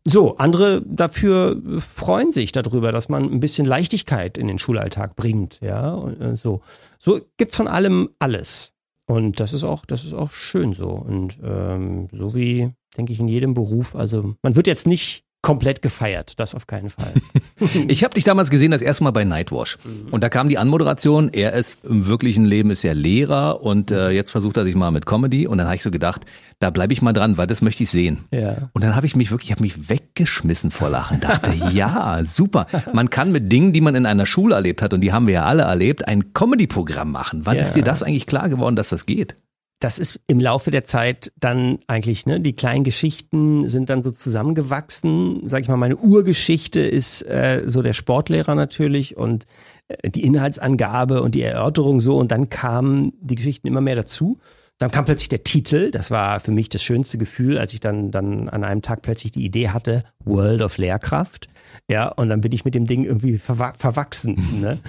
so, 0.07 0.37
andere 0.37 0.83
dafür 0.85 1.59
freuen 1.79 2.31
sich 2.31 2.51
darüber, 2.51 2.91
dass 2.91 3.09
man 3.09 3.23
ein 3.23 3.39
bisschen 3.39 3.65
Leichtigkeit 3.65 4.37
in 4.37 4.47
den 4.47 4.59
Schulalltag 4.59 5.15
bringt. 5.15 5.59
Ja, 5.61 5.93
und, 5.93 6.21
äh, 6.21 6.35
so. 6.35 6.61
So 6.99 7.21
gibt's 7.37 7.55
von 7.55 7.67
allem 7.67 8.09
alles. 8.19 8.71
Und 9.07 9.39
das 9.39 9.53
ist 9.53 9.63
auch, 9.63 9.85
das 9.85 10.03
ist 10.03 10.13
auch 10.13 10.31
schön 10.31 10.73
so. 10.73 10.89
Und 10.89 11.39
ähm, 11.43 12.07
so 12.11 12.35
wie, 12.35 12.71
denke 12.97 13.13
ich, 13.13 13.19
in 13.19 13.27
jedem 13.27 13.53
Beruf. 13.53 13.95
Also 13.95 14.35
man 14.41 14.55
wird 14.55 14.67
jetzt 14.67 14.87
nicht 14.87 15.24
komplett 15.45 15.83
gefeiert, 15.83 16.39
das 16.39 16.55
auf 16.55 16.65
keinen 16.65 16.89
Fall. 16.89 17.13
ich 17.87 18.03
habe 18.03 18.15
dich 18.15 18.23
damals 18.23 18.49
gesehen, 18.49 18.71
das 18.71 18.81
erste 18.81 19.03
Mal 19.03 19.11
bei 19.11 19.25
Nightwash. 19.25 19.77
Mhm. 19.83 20.11
Und 20.11 20.23
da 20.23 20.29
kam 20.29 20.49
die 20.49 20.57
Anmoderation, 20.57 21.29
er 21.31 21.53
ist 21.53 21.85
im 21.85 22.07
wirklichen 22.07 22.45
Leben 22.45 22.71
ist 22.71 22.81
ja 22.81 22.93
Lehrer 22.93 23.61
und 23.61 23.91
äh, 23.91 24.09
jetzt 24.09 24.31
versucht 24.31 24.57
er 24.57 24.63
sich 24.63 24.73
mal 24.73 24.89
mit 24.89 25.05
Comedy. 25.05 25.45
Und 25.45 25.59
dann 25.59 25.67
habe 25.67 25.75
ich 25.75 25.83
so 25.83 25.91
gedacht, 25.91 26.25
da 26.57 26.71
bleibe 26.71 26.93
ich 26.93 27.03
mal 27.03 27.13
dran, 27.13 27.37
weil 27.37 27.45
das 27.45 27.61
möchte 27.61 27.83
ich 27.83 27.91
sehen. 27.91 28.25
Ja. 28.31 28.71
Und 28.73 28.83
dann 28.83 28.95
habe 28.95 29.05
ich 29.05 29.15
mich 29.15 29.29
wirklich, 29.29 29.49
ich 29.49 29.51
habe 29.51 29.61
mich 29.61 29.87
weggeschmissen 29.87 30.71
vor 30.71 30.89
Lachen. 30.89 31.19
Dachte, 31.19 31.53
ja, 31.71 32.23
super. 32.25 32.65
Man 32.91 33.11
kann 33.11 33.31
mit 33.31 33.51
Dingen, 33.51 33.71
die 33.71 33.81
man 33.81 33.93
in 33.93 34.07
einer 34.07 34.25
Schule 34.25 34.55
erlebt 34.55 34.81
hat, 34.81 34.95
und 34.95 35.01
die 35.01 35.13
haben 35.13 35.27
wir 35.27 35.35
ja 35.35 35.45
alle 35.45 35.61
erlebt, 35.61 36.07
ein 36.07 36.33
Comedy-Programm 36.33 37.11
machen. 37.11 37.41
Wann 37.43 37.57
ja. 37.57 37.61
ist 37.61 37.75
dir 37.75 37.83
das 37.83 38.01
eigentlich 38.01 38.25
klar 38.25 38.49
geworden, 38.49 38.75
dass 38.75 38.89
das 38.89 39.05
geht? 39.05 39.35
Das 39.79 39.99
ist 39.99 40.19
im 40.27 40.39
Laufe 40.39 40.71
der 40.71 40.85
Zeit 40.85 41.31
dann 41.37 41.79
eigentlich, 41.87 42.25
ne, 42.25 42.39
die 42.39 42.53
kleinen 42.53 42.83
Geschichten 42.83 43.67
sind 43.67 43.89
dann 43.89 44.03
so 44.03 44.11
zusammengewachsen. 44.11 45.41
Sag 45.45 45.61
ich 45.61 45.67
mal, 45.67 45.77
meine 45.77 45.97
Urgeschichte 45.97 46.79
ist 46.79 47.21
äh, 47.23 47.63
so 47.65 47.81
der 47.81 47.93
Sportlehrer 47.93 48.55
natürlich 48.55 49.17
und 49.17 49.45
äh, 49.87 50.09
die 50.09 50.23
Inhaltsangabe 50.23 51.21
und 51.21 51.35
die 51.35 51.41
Erörterung 51.41 51.99
so 51.99 52.17
und 52.17 52.31
dann 52.31 52.49
kamen 52.49 53.13
die 53.19 53.35
Geschichten 53.35 53.67
immer 53.67 53.81
mehr 53.81 53.95
dazu. 53.95 54.39
Dann 54.77 54.91
kam 54.91 55.05
plötzlich 55.05 55.29
der 55.29 55.43
Titel, 55.43 55.89
das 55.89 56.11
war 56.11 56.41
für 56.41 56.51
mich 56.51 56.67
das 56.67 56.83
schönste 56.83 57.17
Gefühl, 57.17 57.57
als 57.57 57.73
ich 57.73 57.79
dann, 57.79 58.11
dann 58.11 58.49
an 58.49 58.65
einem 58.65 58.81
Tag 58.81 59.03
plötzlich 59.03 59.31
die 59.31 59.45
Idee 59.45 59.69
hatte, 59.69 60.03
World 60.25 60.61
of 60.61 60.77
Lehrkraft. 60.77 61.47
Ja, 61.89 62.09
und 62.09 62.27
dann 62.27 62.41
bin 62.41 62.51
ich 62.51 62.65
mit 62.65 62.75
dem 62.75 62.85
Ding 62.85 63.05
irgendwie 63.05 63.37
verwa 63.37 63.73
verwachsen. 63.77 64.59
Ne? 64.61 64.79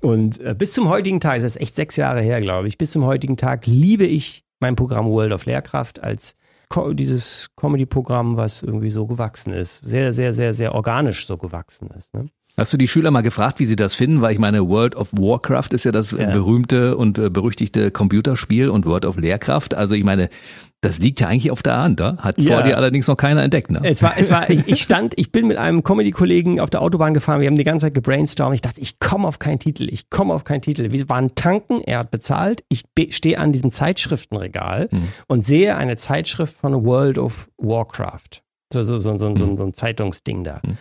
Und 0.00 0.40
äh, 0.40 0.54
bis 0.56 0.72
zum 0.72 0.88
heutigen 0.88 1.20
Tag, 1.20 1.36
das 1.36 1.44
ist 1.44 1.60
echt 1.60 1.74
sechs 1.74 1.96
Jahre 1.96 2.20
her, 2.20 2.40
glaube 2.40 2.68
ich, 2.68 2.78
bis 2.78 2.92
zum 2.92 3.04
heutigen 3.04 3.36
Tag 3.36 3.66
liebe 3.66 4.04
ich 4.04 4.44
mein 4.60 4.76
Programm 4.76 5.06
World 5.06 5.32
of 5.32 5.46
Lehrkraft 5.46 6.02
als 6.02 6.36
Co 6.68 6.92
dieses 6.92 7.48
Comedy-Programm, 7.56 8.36
was 8.36 8.62
irgendwie 8.62 8.90
so 8.90 9.06
gewachsen 9.06 9.52
ist. 9.52 9.78
Sehr, 9.84 10.12
sehr, 10.12 10.32
sehr, 10.32 10.52
sehr 10.52 10.74
organisch 10.74 11.26
so 11.26 11.36
gewachsen 11.36 11.90
ist. 11.96 12.12
Ne? 12.12 12.28
Hast 12.56 12.72
du 12.72 12.78
die 12.78 12.88
Schüler 12.88 13.10
mal 13.10 13.20
gefragt, 13.20 13.60
wie 13.60 13.66
sie 13.66 13.76
das 13.76 13.94
finden? 13.94 14.22
Weil 14.22 14.32
ich 14.32 14.38
meine, 14.38 14.66
World 14.66 14.96
of 14.96 15.12
Warcraft 15.12 15.68
ist 15.72 15.84
ja 15.84 15.92
das 15.92 16.12
ja. 16.12 16.30
berühmte 16.30 16.96
und 16.96 17.18
äh, 17.18 17.28
berüchtigte 17.28 17.90
Computerspiel 17.90 18.70
und 18.70 18.86
World 18.86 19.04
of 19.04 19.18
Lehrkraft. 19.18 19.74
Also 19.74 19.94
ich 19.94 20.04
meine, 20.04 20.30
das 20.82 20.98
liegt 20.98 21.20
ja 21.20 21.28
eigentlich 21.28 21.50
auf 21.50 21.62
der 21.62 21.78
Hand, 21.78 22.00
da? 22.00 22.16
hat 22.18 22.38
ja. 22.38 22.54
vor 22.54 22.62
dir 22.62 22.76
allerdings 22.76 23.08
noch 23.08 23.16
keiner 23.16 23.42
entdeckt. 23.42 23.70
Ne? 23.70 23.80
Es 23.82 24.02
war, 24.02 24.14
es 24.16 24.30
war, 24.30 24.48
ich, 24.50 24.80
stand, 24.82 25.14
ich 25.16 25.32
bin 25.32 25.46
mit 25.46 25.56
einem 25.56 25.82
Comedy-Kollegen 25.82 26.60
auf 26.60 26.70
der 26.70 26.82
Autobahn 26.82 27.14
gefahren, 27.14 27.40
wir 27.40 27.48
haben 27.48 27.56
die 27.56 27.64
ganze 27.64 27.86
Zeit 27.86 27.94
gebrainstormt. 27.94 28.54
Ich 28.54 28.60
dachte, 28.60 28.80
ich 28.80 28.98
komme 28.98 29.26
auf 29.26 29.38
keinen 29.38 29.58
Titel, 29.58 29.88
ich 29.90 30.10
komme 30.10 30.34
auf 30.34 30.44
keinen 30.44 30.60
Titel. 30.60 30.92
Wir 30.92 31.08
waren 31.08 31.34
tanken, 31.34 31.80
er 31.80 32.00
hat 32.00 32.10
bezahlt, 32.10 32.62
ich 32.68 32.84
stehe 33.10 33.38
an 33.38 33.52
diesem 33.52 33.70
Zeitschriftenregal 33.70 34.88
mhm. 34.90 35.08
und 35.28 35.44
sehe 35.44 35.76
eine 35.76 35.96
Zeitschrift 35.96 36.54
von 36.54 36.84
World 36.84 37.18
of 37.18 37.48
Warcraft. 37.58 38.42
So, 38.72 38.82
so, 38.82 38.98
so, 38.98 39.16
so, 39.16 39.34
so, 39.34 39.56
so 39.56 39.62
ein 39.64 39.74
Zeitungsding 39.74 40.44
da. 40.44 40.60
Mhm. 40.64 40.76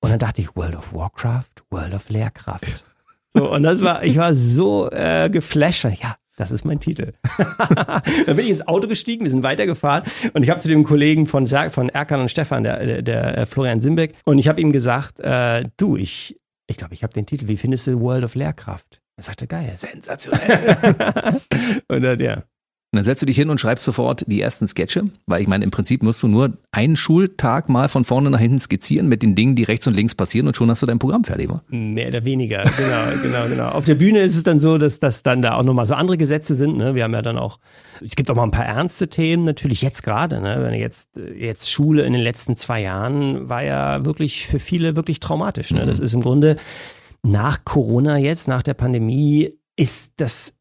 Und 0.00 0.10
dann 0.10 0.18
dachte 0.18 0.40
ich, 0.40 0.56
World 0.56 0.76
of 0.76 0.92
Warcraft, 0.92 1.64
World 1.70 1.94
of 1.94 2.08
Lehrkraft. 2.08 2.84
So, 3.32 3.50
und 3.52 3.62
das 3.62 3.82
war, 3.82 4.04
ich 4.04 4.16
war 4.16 4.34
so 4.34 4.90
äh, 4.90 5.28
geflasht. 5.30 5.84
Ja, 5.84 6.16
das 6.36 6.50
ist 6.50 6.64
mein 6.64 6.80
Titel. 6.80 7.12
dann 8.26 8.36
bin 8.36 8.40
ich 8.40 8.50
ins 8.50 8.66
Auto 8.66 8.88
gestiegen, 8.88 9.24
wir 9.24 9.30
sind 9.30 9.42
weitergefahren 9.42 10.04
und 10.32 10.42
ich 10.42 10.50
habe 10.50 10.60
zu 10.60 10.68
dem 10.68 10.84
Kollegen 10.84 11.26
von, 11.26 11.46
von 11.46 11.88
Erkan 11.88 12.20
und 12.20 12.30
Stefan, 12.30 12.64
der, 12.64 13.02
der, 13.02 13.38
äh, 13.38 13.46
Florian 13.46 13.80
Simbeck, 13.80 14.14
und 14.24 14.38
ich 14.38 14.48
habe 14.48 14.60
ihm 14.60 14.72
gesagt, 14.72 15.20
äh, 15.20 15.64
du, 15.76 15.96
ich 15.96 16.36
ich 16.66 16.76
glaube, 16.76 16.94
ich 16.94 17.02
habe 17.02 17.12
den 17.12 17.26
Titel, 17.26 17.48
wie 17.48 17.56
findest 17.56 17.86
du 17.86 18.00
World 18.00 18.24
of 18.24 18.34
Lehrkraft? 18.34 19.00
Er 19.16 19.22
sagte, 19.22 19.46
geil. 19.46 19.68
Sensationell. 19.68 20.76
und 21.88 22.02
dann, 22.02 22.18
ja. 22.18 22.44
Und 22.94 22.98
dann 22.98 23.04
setzt 23.06 23.22
du 23.22 23.26
dich 23.26 23.34
hin 23.34 23.50
und 23.50 23.60
schreibst 23.60 23.84
sofort 23.84 24.24
die 24.28 24.40
ersten 24.40 24.68
Sketche, 24.68 25.02
weil 25.26 25.42
ich 25.42 25.48
meine, 25.48 25.64
im 25.64 25.72
Prinzip 25.72 26.04
musst 26.04 26.22
du 26.22 26.28
nur 26.28 26.52
einen 26.70 26.94
Schultag 26.94 27.68
mal 27.68 27.88
von 27.88 28.04
vorne 28.04 28.30
nach 28.30 28.38
hinten 28.38 28.60
skizzieren 28.60 29.08
mit 29.08 29.24
den 29.24 29.34
Dingen, 29.34 29.56
die 29.56 29.64
rechts 29.64 29.88
und 29.88 29.94
links 29.94 30.14
passieren 30.14 30.46
und 30.46 30.54
schon 30.54 30.70
hast 30.70 30.80
du 30.80 30.86
dein 30.86 31.00
Programm 31.00 31.24
fertig. 31.24 31.50
Wa? 31.50 31.60
Mehr 31.70 32.06
oder 32.06 32.24
weniger, 32.24 32.62
genau, 32.62 33.20
genau, 33.24 33.48
genau. 33.48 33.68
Auf 33.70 33.84
der 33.84 33.96
Bühne 33.96 34.20
ist 34.20 34.36
es 34.36 34.44
dann 34.44 34.60
so, 34.60 34.78
dass, 34.78 35.00
dass 35.00 35.24
dann 35.24 35.42
da 35.42 35.56
auch 35.56 35.64
nochmal 35.64 35.86
so 35.86 35.94
andere 35.94 36.16
Gesetze 36.16 36.54
sind. 36.54 36.76
Ne? 36.76 36.94
Wir 36.94 37.02
haben 37.02 37.14
ja 37.14 37.22
dann 37.22 37.36
auch, 37.36 37.58
es 38.00 38.14
gibt 38.14 38.30
auch 38.30 38.36
mal 38.36 38.44
ein 38.44 38.52
paar 38.52 38.66
ernste 38.66 39.08
Themen, 39.08 39.42
natürlich 39.42 39.82
jetzt 39.82 40.04
gerade. 40.04 40.40
Ne? 40.40 40.58
Wenn 40.60 40.74
jetzt, 40.74 41.08
jetzt 41.36 41.72
Schule 41.72 42.04
in 42.04 42.12
den 42.12 42.22
letzten 42.22 42.56
zwei 42.56 42.80
Jahren 42.80 43.48
war 43.48 43.64
ja 43.64 44.04
wirklich 44.04 44.46
für 44.46 44.60
viele 44.60 44.94
wirklich 44.94 45.18
traumatisch. 45.18 45.72
Ne? 45.72 45.84
Das 45.84 45.98
mhm. 45.98 46.04
ist 46.04 46.14
im 46.14 46.20
Grunde 46.20 46.54
nach 47.24 47.64
Corona 47.64 48.18
jetzt, 48.18 48.46
nach 48.46 48.62
der 48.62 48.74
Pandemie, 48.74 49.58
ist 49.76 50.12
das 50.18 50.54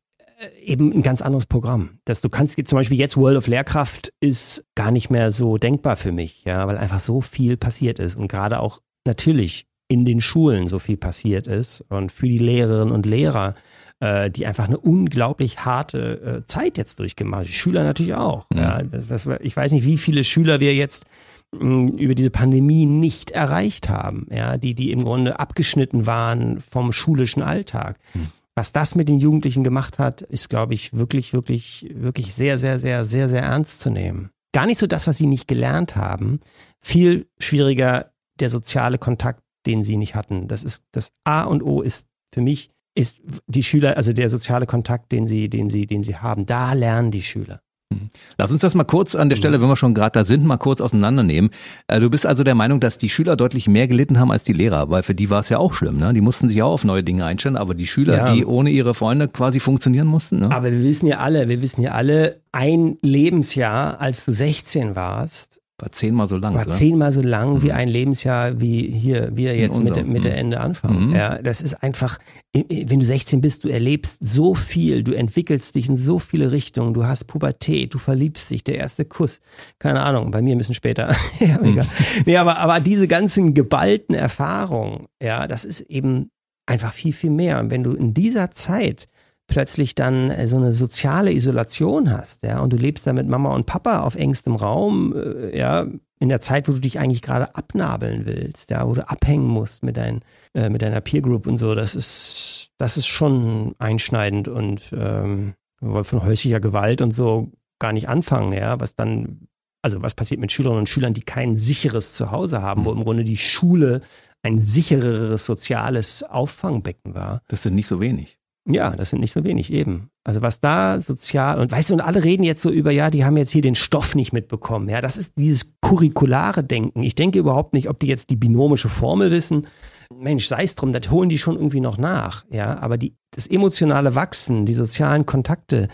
eben 0.62 0.92
ein 0.92 1.02
ganz 1.02 1.22
anderes 1.22 1.46
Programm. 1.46 2.00
Dass 2.06 2.22
du 2.22 2.30
kannst 2.30 2.60
zum 2.68 2.78
Beispiel 2.78 3.00
jetzt 3.00 3.18
World 3.18 3.38
of 3.38 3.48
Lehrkraft 3.48 4.14
ist 4.20 4.66
gar 4.76 4.92
nicht 4.92 5.10
mehr 5.10 5.32
so 5.32 5.58
denkbar 5.58 5.98
für 5.98 6.12
mich, 6.12 6.44
ja, 6.46 6.68
weil 6.68 6.78
einfach 6.78 7.00
so 7.00 7.22
viel 7.22 7.58
passiert 7.58 8.00
ist 8.00 8.16
und 8.16 8.28
gerade 8.28 8.60
auch 8.60 8.80
natürlich 9.06 9.66
in 9.88 10.06
den 10.06 10.22
Schulen 10.22 10.68
so 10.68 10.80
viel 10.80 10.98
passiert 10.98 11.48
ist 11.48 11.82
und 11.90 12.12
für 12.12 12.28
die 12.28 12.38
Lehrerinnen 12.38 12.94
und 12.94 13.06
Lehrer, 13.06 13.56
äh, 14.00 14.32
die 14.32 14.46
einfach 14.46 14.68
eine 14.68 14.80
unglaublich 14.80 15.66
harte 15.66 16.42
äh, 16.42 16.46
Zeit 16.46 16.78
jetzt 16.78 17.00
durchgemacht 17.00 17.42
haben. 17.42 17.48
Die 17.48 17.54
Schüler 17.54 17.84
natürlich 17.84 18.16
auch. 18.16 18.50
Mhm. 18.50 18.58
Ja, 18.58 18.82
das, 18.82 19.08
das, 19.08 19.30
ich 19.42 19.56
weiß 19.56 19.72
nicht, 19.72 19.86
wie 19.86 19.98
viele 19.98 20.24
Schüler 20.24 20.60
wir 20.60 20.74
jetzt 20.74 21.06
mh, 21.52 21.98
über 21.98 22.16
diese 22.16 22.32
Pandemie 22.32 22.86
nicht 22.86 23.32
erreicht 23.32 23.90
haben, 23.90 24.28
ja, 24.32 24.58
die, 24.58 24.74
die 24.74 24.92
im 24.92 25.04
Grunde 25.04 25.40
abgeschnitten 25.40 26.08
waren 26.08 26.60
vom 26.60 26.92
schulischen 26.92 27.44
Alltag. 27.44 27.98
Mhm 28.14 28.32
was 28.56 28.72
das 28.72 28.96
mit 28.96 29.10
den 29.10 29.18
Jugendlichen 29.18 29.64
gemacht 29.64 30.00
hat, 30.00 30.22
ist, 30.22 30.50
glaube 30.50 30.74
ich, 30.74 30.94
wirklich, 30.94 31.34
wirklich, 31.34 31.88
wirklich 31.94 32.34
sehr, 32.34 32.58
sehr, 32.58 32.80
sehr, 32.80 33.06
sehr, 33.06 33.30
sehr 33.30 33.42
ernst 33.42 33.80
zu 33.80 33.90
nehmen. 33.90 34.30
Gar 34.54 34.68
nicht 34.68 34.78
so 34.78 34.86
das, 34.86 35.08
was 35.08 35.18
sie 35.18 35.26
nicht 35.26 35.48
gelernt 35.48 35.96
haben. 35.96 36.40
Viel 36.80 37.28
schwieriger 37.40 38.12
der 38.40 38.50
soziale 38.50 38.98
Kontakt, 39.00 39.42
den 39.66 39.84
sie 39.84 39.98
nicht 39.98 40.14
hatten. 40.14 40.48
Das 40.48 40.64
ist 40.64 40.84
das 40.92 41.12
A 41.24 41.44
und 41.44 41.64
O 41.64 41.82
ist 41.82 42.08
für 42.34 42.42
mich 42.42 42.70
ist 42.96 43.22
die 43.48 43.64
Schüler, 43.64 43.98
also 43.98 44.14
der 44.14 44.30
soziale 44.30 44.68
Kontakt, 44.68 45.12
den 45.12 45.28
sie, 45.28 45.50
den 45.50 45.70
sie, 45.70 45.88
den 45.88 46.04
sie 46.04 46.18
haben. 46.18 46.46
Da 46.46 46.74
lernen 46.74 47.10
die 47.10 47.24
Schüler. 47.24 47.60
Mhm. 47.90 48.10
Lass 48.38 48.52
uns 48.52 48.62
das 48.62 48.76
mal 48.76 48.84
kurz 48.84 49.16
an 49.16 49.30
der 49.30 49.36
Stelle, 49.36 49.62
wenn 49.62 49.68
wir 49.68 49.76
schon 49.76 49.94
gerade 49.94 50.20
da 50.20 50.26
sind, 50.26 50.46
mal 50.46 50.58
kurz 50.58 50.82
auseinandernehmen. 50.82 51.52
Äh, 51.88 52.00
du 52.00 52.10
bist 52.10 52.26
also 52.26 52.44
der 52.44 52.56
Meinung, 52.56 52.80
dass 52.80 52.98
die 52.98 53.10
Schüler 53.10 53.36
deutlich 53.36 53.68
mehr 53.68 53.88
gelitten 53.88 54.20
haben 54.20 54.32
als 54.32 54.44
die 54.44 54.54
Lehrer, 54.54 54.90
weil 54.90 55.04
für 55.04 55.16
die 55.16 55.30
war 55.30 55.40
es 55.40 55.50
ja 55.50 55.58
auch 55.58 55.74
schlimm. 55.74 55.98
Ne? 55.98 56.14
Die 56.14 56.22
mussten 56.22 56.50
sich 56.50 56.62
auch 56.62 56.72
auf 56.72 56.84
neue 56.84 57.04
Dinge 57.04 57.26
einstellen, 57.26 57.58
aber 57.58 57.74
die 57.74 57.88
Schüler, 57.88 58.18
ja. 58.18 58.34
die 58.34 58.46
ohne 58.46 58.70
ihre 58.70 58.94
Freunde 58.94 59.28
quasi 59.28 59.60
funktionieren 59.60 60.08
mussten. 60.08 60.40
Ne? 60.40 60.52
Aber 60.52 60.72
wir 60.72 60.84
wissen 60.84 61.08
ja 61.08 61.18
alle, 61.18 61.48
wir 61.48 61.62
wissen 61.62 61.82
ja 61.82 61.92
alle, 61.92 62.42
ein 62.52 62.98
Lebensjahr, 63.02 64.00
als 64.00 64.26
du 64.26 64.34
16 64.34 64.96
warst, 64.96 65.63
war 65.80 65.92
zehnmal 65.92 66.28
so 66.28 66.38
lang. 66.38 66.54
War 66.54 66.66
oder? 66.66 66.72
zehnmal 66.72 67.12
so 67.12 67.22
lang 67.22 67.56
mhm. 67.56 67.64
wie 67.64 67.72
ein 67.72 67.88
Lebensjahr 67.88 68.62
wie 68.62 68.88
hier, 68.88 69.32
wir 69.34 69.58
jetzt 69.58 69.80
mit, 69.80 70.08
mit 70.08 70.24
der 70.24 70.34
mhm. 70.34 70.38
Ende 70.38 70.60
anfangen. 70.60 71.08
Mhm. 71.08 71.16
Ja, 71.16 71.42
das 71.42 71.62
ist 71.62 71.82
einfach, 71.82 72.20
wenn 72.54 73.00
du 73.00 73.06
16 73.06 73.42
bist, 73.42 73.64
du 73.64 73.70
erlebst 73.70 74.20
so 74.22 74.54
viel, 74.54 75.04
du 75.04 75.14
entwickelst 75.14 75.74
dich 75.74 75.90
in 75.90 75.98
so 75.98 76.20
viele 76.20 76.52
Richtungen, 76.52 76.94
du 76.94 77.06
hast 77.06 77.26
Pubertät, 77.26 77.94
du 77.94 77.98
verliebst 77.98 78.52
dich, 78.52 78.64
der 78.64 78.78
erste 78.78 79.04
Kuss, 79.04 79.42
keine 79.80 80.02
Ahnung, 80.02 80.30
bei 80.30 80.44
mir 80.44 80.56
ein 80.56 80.60
bisschen 80.60 80.76
später. 80.76 81.16
ja, 81.40 81.60
mhm. 81.60 81.82
Nee, 82.26 82.38
aber, 82.38 82.60
aber 82.60 82.80
diese 82.80 83.08
ganzen 83.08 83.56
geballten 83.56 84.14
Erfahrungen, 84.14 85.08
ja, 85.22 85.48
das 85.48 85.66
ist 85.66 85.82
eben 85.82 86.30
einfach 86.68 86.94
viel, 86.94 87.14
viel 87.14 87.32
mehr. 87.32 87.60
Und 87.60 87.72
wenn 87.72 87.84
du 87.84 87.94
in 87.94 88.14
dieser 88.14 88.52
Zeit 88.52 89.08
plötzlich 89.54 89.94
dann 89.94 90.32
äh, 90.32 90.48
so 90.48 90.58
eine 90.58 90.74
soziale 90.74 91.32
Isolation 91.32 92.12
hast, 92.12 92.44
ja, 92.44 92.60
und 92.62 92.74
du 92.74 92.78
lebst 92.78 93.06
da 93.06 93.14
mit 93.14 93.28
Mama 93.28 93.54
und 93.54 93.68
Papa 93.68 94.02
auf 94.02 94.16
engstem 94.16 94.56
Raum, 94.56 95.14
äh, 95.16 95.56
ja, 95.56 95.86
in 96.20 96.30
der 96.30 96.42
Zeit, 96.42 96.68
wo 96.68 96.72
du 96.72 96.80
dich 96.80 96.98
eigentlich 96.98 97.22
gerade 97.22 97.56
abnabeln 97.56 98.26
willst, 98.26 98.72
ja, 98.72 98.88
wo 98.88 98.96
du 98.96 99.08
abhängen 99.08 99.46
musst 99.46 99.84
mit, 99.84 99.96
dein, 99.96 100.22
äh, 100.56 100.70
mit 100.70 100.82
deiner 100.82 101.02
Peer 101.02 101.22
Group 101.22 101.46
und 101.46 101.58
so, 101.58 101.76
das 101.76 101.94
ist, 101.94 102.72
das 102.80 102.98
ist 102.98 103.06
schon 103.06 103.76
einschneidend 103.78 104.48
und 104.48 104.92
ähm, 104.98 105.54
von 105.80 106.24
häuslicher 106.24 106.60
Gewalt 106.60 107.02
und 107.02 107.12
so 107.12 107.52
gar 107.78 107.94
nicht 107.94 108.10
anfangen, 108.10 108.54
ja, 108.54 108.80
was 108.80 108.96
dann, 108.96 109.48
also 109.84 110.02
was 110.02 110.16
passiert 110.16 110.40
mit 110.40 110.52
Schülerinnen 110.52 110.80
und 110.80 110.90
Schülern, 110.90 111.14
die 111.14 111.22
kein 111.22 111.56
sicheres 111.56 112.16
Zuhause 112.16 112.64
haben, 112.64 112.86
wo 112.86 112.92
im 112.92 113.04
Grunde 113.04 113.24
die 113.24 113.38
Schule 113.38 114.00
ein 114.42 114.58
sichereres 114.58 115.46
soziales 115.46 116.24
Auffangbecken 116.24 117.14
war. 117.14 117.44
Das 117.50 117.62
sind 117.62 117.76
nicht 117.76 117.88
so 117.88 118.02
wenig. 118.02 118.40
Ja, 118.66 118.96
das 118.96 119.10
sind 119.10 119.20
nicht 119.20 119.34
so 119.34 119.44
wenig 119.44 119.74
eben. 119.74 120.10
Also 120.24 120.42
was 120.42 120.62
da 120.62 121.00
sozial 121.02 121.60
und 121.60 121.72
weißt 121.72 121.90
du, 121.90 121.96
und 121.96 122.02
alle 122.02 122.24
reden 122.24 122.44
jetzt 122.44 122.62
so 122.62 122.70
über, 122.70 122.92
ja, 122.92 123.10
die 123.10 123.26
haben 123.26 123.36
jetzt 123.36 123.52
hier 123.52 123.62
den 123.62 123.76
Stoff 123.76 124.16
nicht 124.16 124.32
mitbekommen. 124.32 124.88
Ja, 124.88 125.02
das 125.02 125.18
ist 125.18 125.34
dieses 125.38 125.74
curriculare 125.82 126.64
Denken. 126.64 127.04
Ich 127.04 127.16
denke 127.16 127.40
überhaupt 127.40 127.74
nicht, 127.74 127.90
ob 127.90 128.00
die 128.00 128.08
jetzt 128.08 128.30
die 128.30 128.38
binomische 128.38 128.88
Formel 128.88 129.32
wissen. 129.32 129.68
Mensch, 130.14 130.48
sei 130.48 130.64
es 130.64 130.76
drum, 130.76 130.94
das 130.94 131.12
holen 131.12 131.28
die 131.28 131.38
schon 131.38 131.56
irgendwie 131.56 131.82
noch 131.82 131.98
nach. 131.98 132.46
Ja, 132.50 132.80
aber 132.80 132.98
die, 132.98 133.18
das 133.32 133.48
emotionale 133.48 134.16
Wachsen, 134.16 134.66
die 134.66 134.74
sozialen 134.74 135.26
Kontakte, 135.26 135.90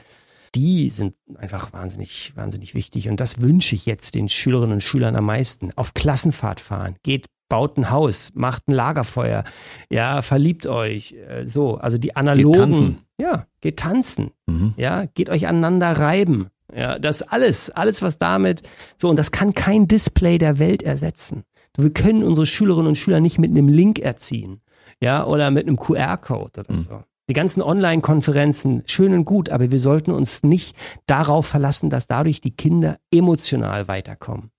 die 0.54 0.90
sind 0.90 1.16
einfach 1.36 1.74
wahnsinnig, 1.74 2.34
wahnsinnig 2.36 2.76
wichtig. 2.76 3.10
Und 3.10 3.20
das 3.20 3.42
wünsche 3.42 3.74
ich 3.74 3.88
jetzt 3.88 4.14
den 4.14 4.30
Schülerinnen 4.30 4.74
und 4.74 4.84
Schülern 4.84 5.16
am 5.16 5.26
meisten. 5.26 5.72
Auf 5.76 5.96
Klassenfahrt 5.96 6.60
fahren. 6.60 6.96
Geht 7.04 7.26
baut 7.50 7.78
ein 7.78 7.90
Haus, 7.90 8.32
macht 8.36 8.68
ein 8.68 8.74
Lagerfeuer, 8.74 9.44
ja, 9.90 10.22
verliebt 10.22 10.68
euch, 10.68 11.14
äh, 11.14 11.46
so, 11.48 11.76
also 11.76 11.98
die 11.98 12.16
analogen, 12.16 12.52
geht 12.52 12.56
tanzen. 12.56 12.98
ja, 13.18 13.46
geht 13.62 13.78
tanzen, 13.78 14.32
mhm. 14.46 14.74
ja, 14.78 15.06
geht 15.14 15.30
euch 15.30 15.48
aneinander 15.48 15.92
reiben, 15.92 16.50
ja, 16.74 17.00
das 17.00 17.22
alles, 17.24 17.70
alles 17.72 18.02
was 18.02 18.18
damit, 18.18 18.62
so, 18.98 19.10
und 19.10 19.18
das 19.18 19.32
kann 19.32 19.54
kein 19.54 19.88
Display 19.88 20.38
der 20.38 20.60
Welt 20.60 20.84
ersetzen. 20.84 21.44
Wir 21.78 21.92
können 21.92 22.24
unsere 22.24 22.46
Schülerinnen 22.46 22.88
und 22.88 22.96
Schüler 22.96 23.20
nicht 23.20 23.40
mit 23.40 23.52
einem 23.52 23.68
Link 23.68 24.00
erziehen, 24.00 24.62
ja, 25.02 25.26
oder 25.26 25.52
mit 25.52 25.68
einem 25.68 25.78
QR-Code 25.78 26.62
oder 26.62 26.74
mhm. 26.74 26.80
so. 26.80 27.04
Die 27.30 27.34
ganzen 27.34 27.62
Online-Konferenzen, 27.62 28.82
schön 28.88 29.14
und 29.14 29.26
gut, 29.26 29.52
aber 29.52 29.72
wir 29.72 29.80
sollten 29.80 30.10
uns 30.10 30.42
nicht 30.42 30.76
darauf 31.06 31.46
verlassen, 31.46 31.92
dass 31.92 32.08
dadurch 32.08 32.42
die 32.42 32.56
Kinder 32.56 32.98
emotional 33.12 33.88
weiterkommen. 33.88 34.50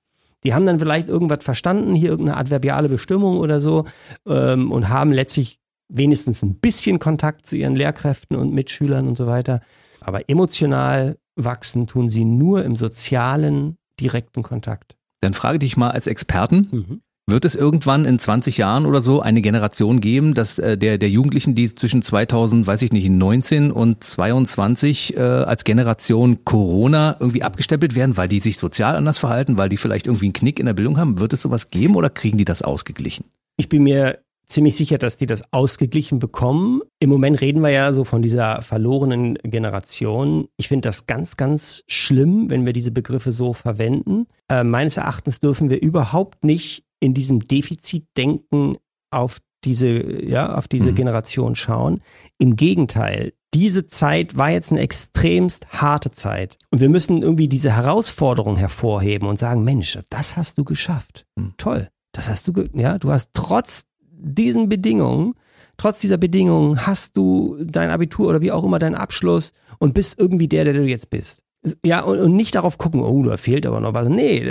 Die 0.45 0.55
haben 0.55 0.67
dann 0.67 0.79
vielleicht 0.79 1.09
irgendwas 1.09 1.45
verstanden, 1.45 1.95
hier 1.95 2.11
irgendeine 2.11 2.39
adverbiale 2.39 2.89
Bestimmung 2.89 3.39
oder 3.39 3.61
so 3.61 3.85
ähm, 4.27 4.73
und 4.73 4.89
haben 4.89 5.13
letztlich 5.13 5.59
wenigstens 5.89 6.43
ein 6.43 6.55
bisschen 6.55 6.99
Kontakt 6.99 7.47
zu 7.47 7.57
ihren 7.57 7.75
Lehrkräften 7.75 8.37
und 8.37 8.53
Mitschülern 8.53 9.09
und 9.09 9.17
so 9.17 9.27
weiter. 9.27 9.61
Aber 10.01 10.29
emotional 10.29 11.19
wachsen 11.37 11.87
tun 11.87 12.09
sie 12.09 12.25
nur 12.25 12.65
im 12.65 12.77
sozialen, 12.77 13.77
direkten 13.99 14.43
Kontakt. 14.43 14.97
Dann 15.21 15.35
frage 15.35 15.59
dich 15.59 15.77
mal 15.77 15.91
als 15.91 16.07
Experten, 16.07 16.69
mhm. 16.71 17.03
Wird 17.31 17.45
es 17.45 17.55
irgendwann 17.55 18.05
in 18.05 18.19
20 18.19 18.57
Jahren 18.59 18.87
oder 18.87 19.01
so 19.01 19.21
eine 19.21 19.43
Generation 19.43 20.01
geben, 20.01 20.35
dass 20.35 20.59
äh, 20.59 20.77
der, 20.77 20.99
der 20.99 21.11
Jugendlichen, 21.11 21.55
die 21.55 21.73
zwischen 21.75 22.03
2000, 22.03 22.67
weiß 22.67 22.83
ich 22.83 22.93
nicht, 22.93 23.09
19 23.09 23.71
und 23.71 24.03
22 24.03 25.17
äh, 25.17 25.21
als 25.21 25.65
Generation 25.65 26.45
Corona 26.45 27.17
irgendwie 27.21 27.43
abgestempelt 27.43 27.95
werden, 27.95 28.17
weil 28.17 28.29
die 28.29 28.41
sich 28.41 28.59
sozial 28.59 28.97
anders 28.97 29.19
verhalten, 29.19 29.59
weil 29.59 29.69
die 29.69 29.77
vielleicht 29.77 30.07
irgendwie 30.07 30.27
einen 30.27 30.33
Knick 30.33 30.59
in 30.59 30.67
der 30.67 30.75
Bildung 30.75 30.99
haben? 30.99 31.21
Wird 31.21 31.33
es 31.33 31.43
sowas 31.43 31.69
geben 31.69 31.97
oder 31.97 32.11
kriegen 32.11 32.39
die 32.39 32.45
das 32.45 32.63
ausgeglichen? 32.63 33.25
Ich 33.57 33.69
bin 33.69 33.83
mir 33.83 34.19
ziemlich 34.51 34.77
sicher, 34.77 34.99
dass 34.99 35.17
die 35.17 35.27
das 35.27 35.43
ausgeglichen 35.53 36.19
bekommen. 36.19 36.83
Im 36.99 37.09
Moment 37.09 37.41
reden 37.41 37.63
wir 37.63 37.71
ja 37.71 37.93
so 37.93 38.05
von 38.05 38.21
dieser 38.21 38.63
verlorenen 38.63 39.35
Generation. 39.45 40.49
Ich 40.57 40.69
finde 40.69 40.89
das 40.89 41.07
ganz, 41.07 41.37
ganz 41.37 41.85
schlimm, 41.87 42.51
wenn 42.51 42.67
wir 42.67 42.73
diese 42.73 42.91
Begriffe 42.91 43.33
so 43.33 43.53
verwenden. 43.53 44.27
Äh, 44.49 44.65
meines 44.65 44.97
Erachtens 44.97 45.41
dürfen 45.41 45.71
wir 45.71 45.81
überhaupt 45.81 46.45
nicht 46.45 46.85
in 47.01 47.15
diesem 47.15 47.41
Defizitdenken 47.41 48.77
auf 49.11 49.41
diese, 49.65 50.25
ja, 50.25 50.55
auf 50.55 50.69
diese 50.69 50.93
mhm. 50.93 50.97
Generation 50.97 51.57
schauen. 51.57 52.01
Im 52.39 52.57
Gegenteil, 52.57 53.33
diese 53.53 53.87
Zeit 53.87 54.37
war 54.37 54.51
jetzt 54.51 54.71
eine 54.71 54.81
extremst 54.81 55.67
harte 55.69 56.13
Zeit. 56.13 56.57
Und 56.71 56.81
wir 56.81 56.89
müssen 56.89 57.23
irgendwie 57.23 57.49
diese 57.49 57.75
Herausforderung 57.75 58.57
hervorheben 58.57 59.29
und 59.29 59.39
sagen, 59.39 59.65
Mensch, 59.65 59.99
das 60.09 60.37
hast 60.37 60.59
du 60.59 60.65
geschafft. 60.65 61.27
Mhm. 61.37 61.55
Toll. 61.57 61.89
Das 62.13 62.29
hast 62.29 62.49
du, 62.49 62.65
ja, 62.75 62.99
du 62.99 63.11
hast 63.11 63.31
trotz 63.35 63.85
diesen 64.03 64.69
Bedingungen, 64.69 65.35
trotz 65.77 66.01
dieser 66.01 66.19
Bedingungen 66.19 66.87
hast 66.87 67.17
du 67.17 67.57
dein 67.65 67.91
Abitur 67.91 68.29
oder 68.29 68.41
wie 68.41 68.53
auch 68.53 68.65
immer 68.65 68.79
deinen 68.79 68.95
Abschluss 68.95 69.53
und 69.79 69.95
bist 69.95 70.19
irgendwie 70.19 70.49
der, 70.49 70.65
der 70.65 70.75
du 70.75 70.85
jetzt 70.85 71.11
bist. 71.11 71.43
Ja, 71.85 72.03
und, 72.03 72.19
und 72.19 72.37
nicht 72.37 72.55
darauf 72.55 72.79
gucken, 72.79 73.03
oh, 73.03 73.23
da 73.23 73.37
fehlt 73.37 73.67
aber 73.67 73.81
noch 73.81 73.95
was. 73.95 74.09
Nee, 74.09 74.43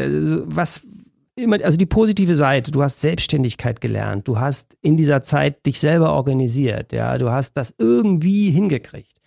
was, 0.46 0.82
immer, 1.44 1.64
also 1.64 1.78
die 1.78 1.86
positive 1.86 2.36
Seite, 2.36 2.72
du 2.72 2.82
hast 2.82 3.02
Selbstständigkeit 3.02 3.82
gelernt, 3.82 4.28
du 4.28 4.40
hast 4.40 4.78
in 4.82 4.98
dieser 4.98 5.24
Zeit 5.24 5.66
dich 5.66 5.80
selber 5.80 6.14
organisiert, 6.14 6.94
ja, 6.94 7.18
du 7.18 7.32
hast 7.32 7.54
das 7.54 7.74
irgendwie 7.78 8.52
hingekriegt. 8.52 9.20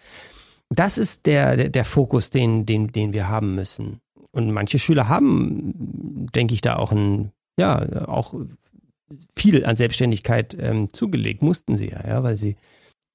Das 0.71 0.99
ist 0.99 1.27
der, 1.27 1.57
der, 1.57 1.69
der 1.69 1.85
Fokus, 1.85 2.31
den, 2.31 2.65
den, 2.65 2.89
den 2.89 3.13
wir 3.13 3.29
haben 3.29 3.55
müssen. 3.55 4.01
Und 4.31 4.51
manche 4.51 4.79
Schüler 4.79 5.09
haben, 5.09 6.29
denke 6.35 6.55
ich, 6.55 6.63
da 6.63 6.77
auch 6.77 6.93
ein, 6.93 7.33
ja, 7.59 8.09
auch 8.09 8.35
viel 9.37 9.67
an 9.67 9.77
Selbstständigkeit 9.77 10.57
ähm, 10.59 10.93
zugelegt, 10.93 11.43
mussten 11.43 11.77
sie 11.77 11.91
ja, 11.91 12.07
ja, 12.07 12.23
weil 12.23 12.37
sie, 12.37 12.57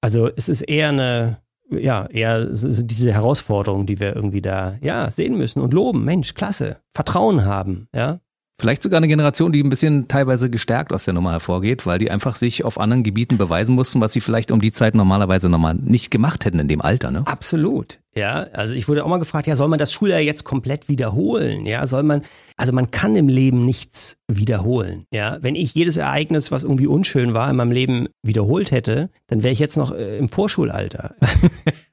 also 0.01 0.29
es 0.35 0.47
ist 0.47 0.61
eher 0.61 0.89
eine, 0.89 1.37
ja, 1.71 2.05
eher 2.05 2.45
diese 2.45 3.11
Herausforderung, 3.11 3.85
die 3.85 3.99
wir 3.99 4.15
irgendwie 4.15 4.41
da, 4.41 4.77
ja, 4.81 5.09
sehen 5.09 5.37
müssen 5.37 5.61
und 5.61 5.73
loben. 5.73 6.05
Mensch, 6.05 6.33
klasse, 6.33 6.77
Vertrauen 6.93 7.45
haben, 7.45 7.87
ja. 7.93 8.19
Vielleicht 8.59 8.81
sogar 8.81 8.97
eine 8.97 9.07
Generation, 9.07 9.51
die 9.51 9.63
ein 9.63 9.69
bisschen 9.69 10.07
teilweise 10.07 10.49
gestärkt 10.49 10.91
aus 10.91 11.05
der 11.05 11.13
Nummer 11.13 11.31
hervorgeht, 11.31 11.85
weil 11.85 11.99
die 11.99 12.09
einfach 12.09 12.35
sich 12.35 12.65
auf 12.65 12.79
anderen 12.79 13.03
Gebieten 13.03 13.37
beweisen 13.37 13.75
mussten, 13.75 14.01
was 14.01 14.13
sie 14.13 14.21
vielleicht 14.21 14.51
um 14.51 14.61
die 14.61 14.71
Zeit 14.71 14.95
normalerweise 14.95 15.47
nochmal 15.47 15.75
nicht 15.75 16.09
gemacht 16.09 16.43
hätten 16.43 16.57
in 16.57 16.67
dem 16.67 16.81
Alter. 16.81 17.11
Ne? 17.11 17.21
Absolut. 17.27 17.99
Ja, 18.17 18.47
also 18.53 18.73
ich 18.73 18.87
wurde 18.87 19.05
auch 19.05 19.09
mal 19.09 19.19
gefragt, 19.19 19.47
ja, 19.47 19.55
soll 19.55 19.67
man 19.67 19.77
das 19.77 19.93
Schuljahr 19.93 20.19
jetzt 20.19 20.43
komplett 20.43 20.89
wiederholen? 20.89 21.67
Ja, 21.67 21.85
soll 21.85 22.01
man, 22.01 22.23
also 22.55 22.73
man 22.73 22.89
kann 22.89 23.15
im 23.15 23.27
Leben 23.27 23.63
nichts 23.63 24.17
wiederholen. 24.27 25.05
Ja, 25.13 25.37
wenn 25.41 25.53
ich 25.53 25.75
jedes 25.75 25.97
Ereignis, 25.97 26.51
was 26.51 26.63
irgendwie 26.63 26.87
unschön 26.87 27.35
war, 27.35 27.49
in 27.49 27.55
meinem 27.55 27.71
Leben 27.71 28.07
wiederholt 28.23 28.71
hätte, 28.71 29.11
dann 29.27 29.43
wäre 29.43 29.53
ich 29.53 29.59
jetzt 29.59 29.77
noch 29.77 29.91
äh, 29.91 30.17
im 30.17 30.29
Vorschulalter. 30.29 31.15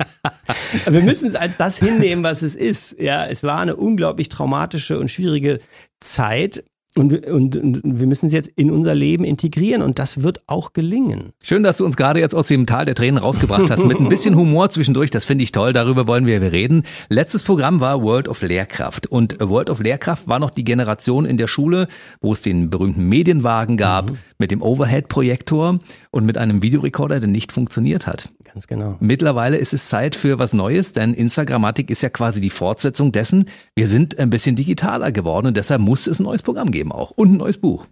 Wir 0.90 1.02
müssen 1.02 1.28
es 1.28 1.34
als 1.34 1.58
das 1.58 1.78
hinnehmen, 1.78 2.24
was 2.24 2.40
es 2.42 2.54
ist. 2.54 2.98
Ja, 2.98 3.26
es 3.26 3.42
war 3.42 3.60
eine 3.60 3.76
unglaublich 3.76 4.30
traumatische 4.30 4.98
und 4.98 5.10
schwierige 5.10 5.60
Zeit. 6.00 6.64
Und, 6.96 7.26
und, 7.26 7.56
und, 7.56 7.80
wir 7.82 8.06
müssen 8.06 8.26
es 8.26 8.32
jetzt 8.32 8.50
in 8.54 8.70
unser 8.70 8.94
Leben 8.94 9.24
integrieren 9.24 9.82
und 9.82 9.98
das 9.98 10.22
wird 10.22 10.42
auch 10.46 10.74
gelingen. 10.74 11.32
Schön, 11.42 11.64
dass 11.64 11.78
du 11.78 11.84
uns 11.84 11.96
gerade 11.96 12.20
jetzt 12.20 12.36
aus 12.36 12.46
dem 12.46 12.66
Tal 12.66 12.84
der 12.84 12.94
Tränen 12.94 13.18
rausgebracht 13.18 13.68
hast. 13.68 13.84
Mit 13.84 13.98
ein 13.98 14.08
bisschen 14.08 14.36
Humor 14.36 14.70
zwischendurch, 14.70 15.10
das 15.10 15.24
finde 15.24 15.42
ich 15.42 15.50
toll, 15.50 15.72
darüber 15.72 16.06
wollen 16.06 16.24
wir 16.26 16.40
reden. 16.40 16.84
Letztes 17.08 17.42
Programm 17.42 17.80
war 17.80 18.00
World 18.02 18.28
of 18.28 18.42
Lehrkraft 18.42 19.08
und 19.08 19.40
World 19.40 19.70
of 19.70 19.80
Lehrkraft 19.80 20.28
war 20.28 20.38
noch 20.38 20.50
die 20.50 20.62
Generation 20.62 21.24
in 21.24 21.36
der 21.36 21.48
Schule, 21.48 21.88
wo 22.20 22.32
es 22.32 22.42
den 22.42 22.70
berühmten 22.70 23.08
Medienwagen 23.08 23.76
gab 23.76 24.12
mhm. 24.12 24.18
Mit 24.44 24.50
dem 24.50 24.60
Overhead-Projektor 24.60 25.80
und 26.10 26.26
mit 26.26 26.36
einem 26.36 26.60
Videorekorder, 26.60 27.18
der 27.18 27.30
nicht 27.30 27.50
funktioniert 27.50 28.06
hat. 28.06 28.28
Ganz 28.44 28.66
genau. 28.66 28.98
Mittlerweile 29.00 29.56
ist 29.56 29.72
es 29.72 29.88
Zeit 29.88 30.14
für 30.14 30.38
was 30.38 30.52
Neues, 30.52 30.92
denn 30.92 31.14
Instagrammatik 31.14 31.88
ist 31.88 32.02
ja 32.02 32.10
quasi 32.10 32.42
die 32.42 32.50
Fortsetzung 32.50 33.10
dessen. 33.10 33.46
Wir 33.74 33.88
sind 33.88 34.18
ein 34.18 34.28
bisschen 34.28 34.54
digitaler 34.54 35.12
geworden 35.12 35.46
und 35.46 35.56
deshalb 35.56 35.80
muss 35.80 36.06
es 36.06 36.20
ein 36.20 36.24
neues 36.24 36.42
Programm 36.42 36.70
geben 36.72 36.92
auch 36.92 37.10
und 37.10 37.32
ein 37.32 37.36
neues 37.38 37.56
Buch. 37.56 37.86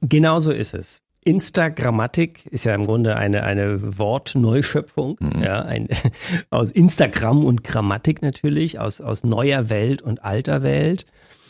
Genau 0.00 0.40
so 0.40 0.50
ist 0.50 0.72
es. 0.72 1.02
Instagrammatik 1.24 2.46
ist 2.46 2.64
ja 2.64 2.74
im 2.74 2.86
Grunde 2.86 3.16
eine, 3.16 3.44
eine 3.44 3.98
Wortneuschöpfung, 3.98 5.18
mhm. 5.20 5.42
ja, 5.42 5.60
ein, 5.60 5.88
aus 6.48 6.70
Instagram 6.70 7.44
und 7.44 7.64
Grammatik 7.64 8.22
natürlich, 8.22 8.80
aus, 8.80 9.02
aus 9.02 9.24
neuer 9.24 9.68
Welt 9.68 10.00
und 10.00 10.24
alter 10.24 10.62
Welt. 10.62 11.04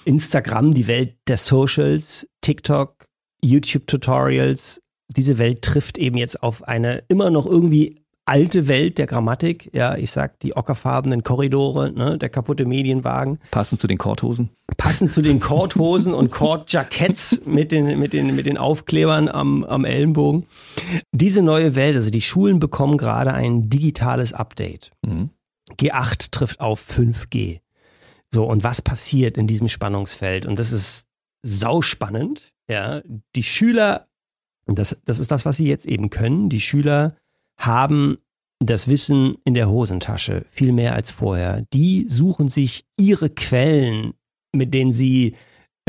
Instagram, 0.04 0.74
die 0.74 0.88
Welt 0.88 1.14
der 1.28 1.36
Socials, 1.36 2.26
TikTok, 2.40 3.07
YouTube-Tutorials, 3.42 4.80
diese 5.08 5.38
Welt 5.38 5.62
trifft 5.62 5.98
eben 5.98 6.16
jetzt 6.16 6.42
auf 6.42 6.66
eine 6.66 7.02
immer 7.08 7.30
noch 7.30 7.46
irgendwie 7.46 8.02
alte 8.28 8.68
Welt 8.68 8.98
der 8.98 9.06
Grammatik. 9.06 9.70
Ja, 9.72 9.96
ich 9.96 10.10
sag 10.10 10.38
die 10.40 10.54
ockerfarbenen 10.54 11.22
Korridore, 11.22 11.90
ne, 11.90 12.18
der 12.18 12.28
kaputte 12.28 12.66
Medienwagen. 12.66 13.38
Passend 13.50 13.80
zu 13.80 13.86
den 13.86 13.96
Korthosen. 13.96 14.50
Passend 14.76 15.12
zu 15.12 15.22
den 15.22 15.40
Korthosen 15.40 16.12
und 16.12 16.30
Kordjacketts 16.32 17.46
mit 17.46 17.72
den, 17.72 17.98
mit 17.98 18.12
den, 18.12 18.36
mit 18.36 18.44
den 18.46 18.58
Aufklebern 18.58 19.28
am, 19.28 19.64
am 19.64 19.84
Ellenbogen. 19.86 20.46
Diese 21.12 21.42
neue 21.42 21.74
Welt, 21.74 21.96
also 21.96 22.10
die 22.10 22.20
Schulen 22.20 22.58
bekommen 22.58 22.98
gerade 22.98 23.32
ein 23.32 23.70
digitales 23.70 24.34
Update. 24.34 24.90
Mhm. 25.04 25.30
G8 25.78 26.30
trifft 26.30 26.60
auf 26.60 26.84
5G. 26.86 27.60
So, 28.32 28.44
und 28.44 28.62
was 28.62 28.82
passiert 28.82 29.38
in 29.38 29.46
diesem 29.46 29.68
Spannungsfeld? 29.68 30.44
Und 30.44 30.58
das 30.58 30.72
ist 30.72 31.06
sauspannend. 31.42 32.52
Ja, 32.68 33.02
die 33.34 33.42
Schüler, 33.42 34.08
und 34.66 34.78
das, 34.78 34.98
das 35.04 35.18
ist 35.18 35.30
das, 35.30 35.44
was 35.44 35.56
sie 35.56 35.66
jetzt 35.66 35.86
eben 35.86 36.10
können, 36.10 36.48
die 36.48 36.60
Schüler 36.60 37.16
haben 37.56 38.18
das 38.60 38.88
Wissen 38.88 39.36
in 39.44 39.54
der 39.54 39.70
Hosentasche, 39.70 40.44
viel 40.50 40.72
mehr 40.72 40.94
als 40.94 41.10
vorher. 41.10 41.64
Die 41.72 42.06
suchen 42.08 42.48
sich 42.48 42.84
ihre 42.96 43.30
Quellen, 43.30 44.14
mit 44.52 44.74
denen 44.74 44.92
sie 44.92 45.36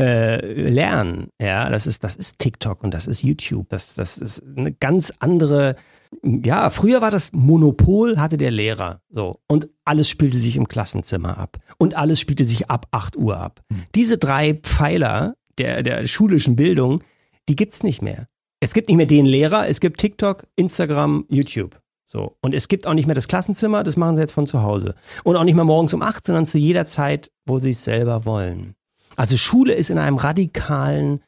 äh, 0.00 0.70
lernen. 0.70 1.28
Ja, 1.40 1.68
das 1.68 1.86
ist, 1.86 2.04
das 2.04 2.16
ist 2.16 2.38
TikTok 2.38 2.82
und 2.82 2.94
das 2.94 3.06
ist 3.06 3.22
YouTube. 3.22 3.68
Das, 3.68 3.94
das 3.94 4.18
ist 4.18 4.42
eine 4.56 4.72
ganz 4.72 5.12
andere. 5.18 5.76
Ja, 6.22 6.70
früher 6.70 7.02
war 7.02 7.10
das 7.10 7.32
Monopol, 7.32 8.18
hatte 8.18 8.36
der 8.36 8.50
Lehrer. 8.50 9.00
So. 9.10 9.40
Und 9.46 9.68
alles 9.84 10.08
spielte 10.08 10.38
sich 10.38 10.56
im 10.56 10.68
Klassenzimmer 10.68 11.38
ab. 11.38 11.58
Und 11.78 11.94
alles 11.96 12.18
spielte 12.18 12.44
sich 12.44 12.70
ab 12.70 12.86
8 12.92 13.16
Uhr 13.16 13.36
ab. 13.36 13.62
Mhm. 13.68 13.84
Diese 13.94 14.18
drei 14.18 14.54
Pfeiler 14.54 15.36
der, 15.60 15.82
der 15.82 16.06
schulischen 16.06 16.56
Bildung, 16.56 17.02
die 17.48 17.56
gibt's 17.56 17.82
nicht 17.82 18.02
mehr. 18.02 18.28
Es 18.60 18.74
gibt 18.74 18.88
nicht 18.88 18.96
mehr 18.96 19.06
den 19.06 19.26
Lehrer, 19.26 19.68
es 19.68 19.80
gibt 19.80 20.00
TikTok, 20.00 20.46
Instagram, 20.56 21.24
YouTube. 21.28 21.80
So. 22.04 22.36
Und 22.40 22.54
es 22.54 22.68
gibt 22.68 22.86
auch 22.86 22.94
nicht 22.94 23.06
mehr 23.06 23.14
das 23.14 23.28
Klassenzimmer, 23.28 23.84
das 23.84 23.96
machen 23.96 24.16
sie 24.16 24.22
jetzt 24.22 24.32
von 24.32 24.46
zu 24.46 24.62
Hause. 24.62 24.94
Und 25.22 25.36
auch 25.36 25.44
nicht 25.44 25.54
mehr 25.54 25.64
morgens 25.64 25.94
um 25.94 26.02
acht, 26.02 26.26
sondern 26.26 26.46
zu 26.46 26.58
jeder 26.58 26.86
Zeit, 26.86 27.30
wo 27.46 27.58
sie 27.58 27.70
es 27.70 27.84
selber 27.84 28.24
wollen. 28.24 28.74
Also 29.16 29.36
Schule 29.36 29.74
ist 29.74 29.90
in 29.90 29.98
einem 29.98 30.16
radikalen 30.16 31.22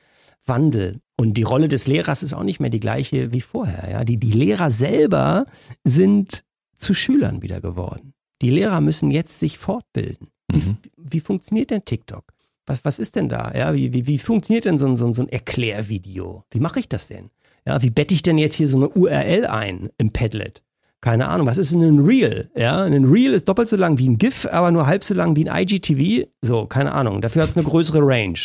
Wandel. 0.45 1.01
Und 1.17 1.35
die 1.35 1.45
Rolle 1.45 1.69
des 1.69 1.87
Lehrers 1.87 2.23
ist 2.23 2.35
auch 2.35 2.43
nicht 2.43 2.59
mehr 2.59 2.71
die 2.71 2.81
gleiche 2.81 3.33
wie 3.33 3.41
vorher. 3.41 3.91
Ja? 3.91 4.05
Die, 4.05 4.17
die 4.17 4.33
Lehrer 4.33 4.71
selber 4.71 5.45
sind 5.85 6.43
zu 6.79 6.95
Schülern 6.95 7.43
wieder 7.43 7.61
geworden. 7.61 8.13
Die 8.41 8.51
Lehrer 8.51 8.81
müssen 8.81 9.11
jetzt 9.11 9.39
sich 9.39 9.59
fortbilden. 9.59 10.29
Wie, 10.51 10.59
mhm. 10.59 10.79
wie 10.97 11.21
funktioniert 11.21 11.71
denn 11.71 11.85
TikTok? 11.85 12.25
Was, 12.67 12.85
was 12.85 12.99
ist 12.99 13.17
denn 13.17 13.29
da? 13.29 13.53
Ja, 13.55 13.75
wie, 13.75 13.93
wie, 13.93 14.07
wie 14.07 14.19
funktioniert 14.19 14.65
denn 14.65 14.79
so 14.79 14.87
ein, 14.87 14.97
so 14.97 15.07
ein, 15.07 15.15
so 15.15 15.23
ein 15.23 15.29
Erklärvideo? 15.29 16.45
Wie 16.51 16.61
mache 16.61 16.81
ich 16.81 16.89
das 16.89 17.09
denn? 17.09 17.31
Ja, 17.67 17.83
wie 17.83 17.91
bette 17.91 18.15
ich 18.15 18.23
denn 18.23 18.39
jetzt 18.39 18.57
hier 18.57 18.69
so 18.69 18.77
eine 18.77 18.89
URL 18.89 19.47
ein 19.47 19.91
im 19.99 20.13
Padlet? 20.13 20.63
Keine 21.01 21.29
Ahnung, 21.29 21.49
was 21.49 21.59
ist 21.59 21.73
denn 21.73 21.83
ein 21.83 21.99
Reel? 21.99 22.49
Ja, 22.55 22.85
ein 22.85 23.05
Reel 23.05 23.35
ist 23.35 23.49
doppelt 23.49 23.69
so 23.69 23.77
lang 23.77 23.99
wie 23.99 24.09
ein 24.09 24.19
GIF, 24.19 24.47
aber 24.47 24.71
nur 24.71 24.87
halb 24.87 25.03
so 25.03 25.15
lang 25.15 25.35
wie 25.35 25.49
ein 25.49 25.63
IGTV. 25.63 26.29
So, 26.43 26.67
keine 26.67 26.93
Ahnung. 26.93 27.21
Dafür 27.21 27.43
hat 27.43 27.51
es 27.51 27.57
eine 27.57 27.67
größere 27.67 27.99
Range. 28.01 28.39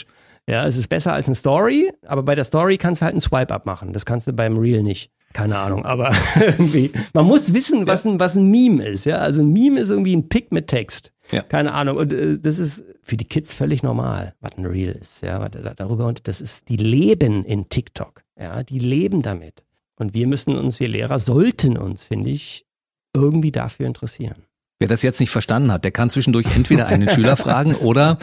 Ja, 0.50 0.66
es 0.66 0.78
ist 0.78 0.88
besser 0.88 1.14
als 1.14 1.28
eine 1.28 1.36
Story, 1.36 1.92
aber 2.06 2.24
bei 2.24 2.34
der 2.34 2.46
Story 2.46 2.78
kannst 2.78 3.02
du 3.02 3.06
halt 3.06 3.14
einen 3.14 3.22
Swipe-Up 3.22 3.66
machen. 3.66 3.94
Das 3.94 4.06
kannst 4.06 4.28
du 4.28 4.34
beim 4.34 4.58
Reel 4.58 4.82
nicht. 4.82 5.12
Keine 5.34 5.58
Ahnung, 5.58 5.86
aber 5.86 6.12
irgendwie. 6.40 6.92
Man 7.14 7.26
muss 7.26 7.54
wissen, 7.54 7.88
was 7.88 8.06
ein, 8.06 8.20
was 8.20 8.36
ein 8.36 8.50
Meme 8.50 8.86
ist. 8.86 9.06
Ja, 9.06 9.18
also 9.18 9.42
ein 9.42 9.52
Meme 9.52 9.82
ist 9.82 9.90
irgendwie 9.90 10.16
ein 10.16 10.30
Pick 10.30 10.52
mit 10.52 10.68
Text. 10.68 11.14
Ja. 11.32 11.42
Keine 11.42 11.74
Ahnung. 11.74 11.98
Und 11.98 12.14
äh, 12.14 12.40
das 12.40 12.60
ist 12.60 12.86
für 13.04 13.18
die 13.18 13.26
Kids 13.26 13.54
völlig 13.54 13.84
normal, 13.84 14.34
was 14.40 14.58
ein 14.58 14.66
Reel 14.66 14.92
ist. 14.92 15.22
Ja, 15.22 15.48
darüber 15.50 16.08
und 16.08 16.28
das 16.28 16.42
ist, 16.42 16.70
die 16.70 16.78
leben 16.78 17.44
in 17.44 17.70
TikTok. 17.70 18.24
Ja, 18.40 18.64
die 18.64 18.80
leben 18.80 19.22
damit. 19.22 19.64
Und 19.98 20.14
wir 20.14 20.28
müssen 20.28 20.56
uns, 20.56 20.80
wir 20.80 20.88
Lehrer 20.88 21.20
sollten 21.20 21.78
uns, 21.78 22.04
finde 22.04 22.30
ich, 22.30 22.66
irgendwie 23.14 23.52
dafür 23.52 23.88
interessieren. 23.88 24.47
Wer 24.80 24.88
das 24.88 25.02
jetzt 25.02 25.20
nicht 25.20 25.32
verstanden 25.32 25.72
hat, 25.72 25.84
der 25.86 25.92
kann 25.92 26.12
zwischendurch 26.12 26.46
entweder 26.56 26.86
einen 26.86 27.10
Schüler 27.10 27.36
fragen 27.38 27.74
oder 27.74 28.20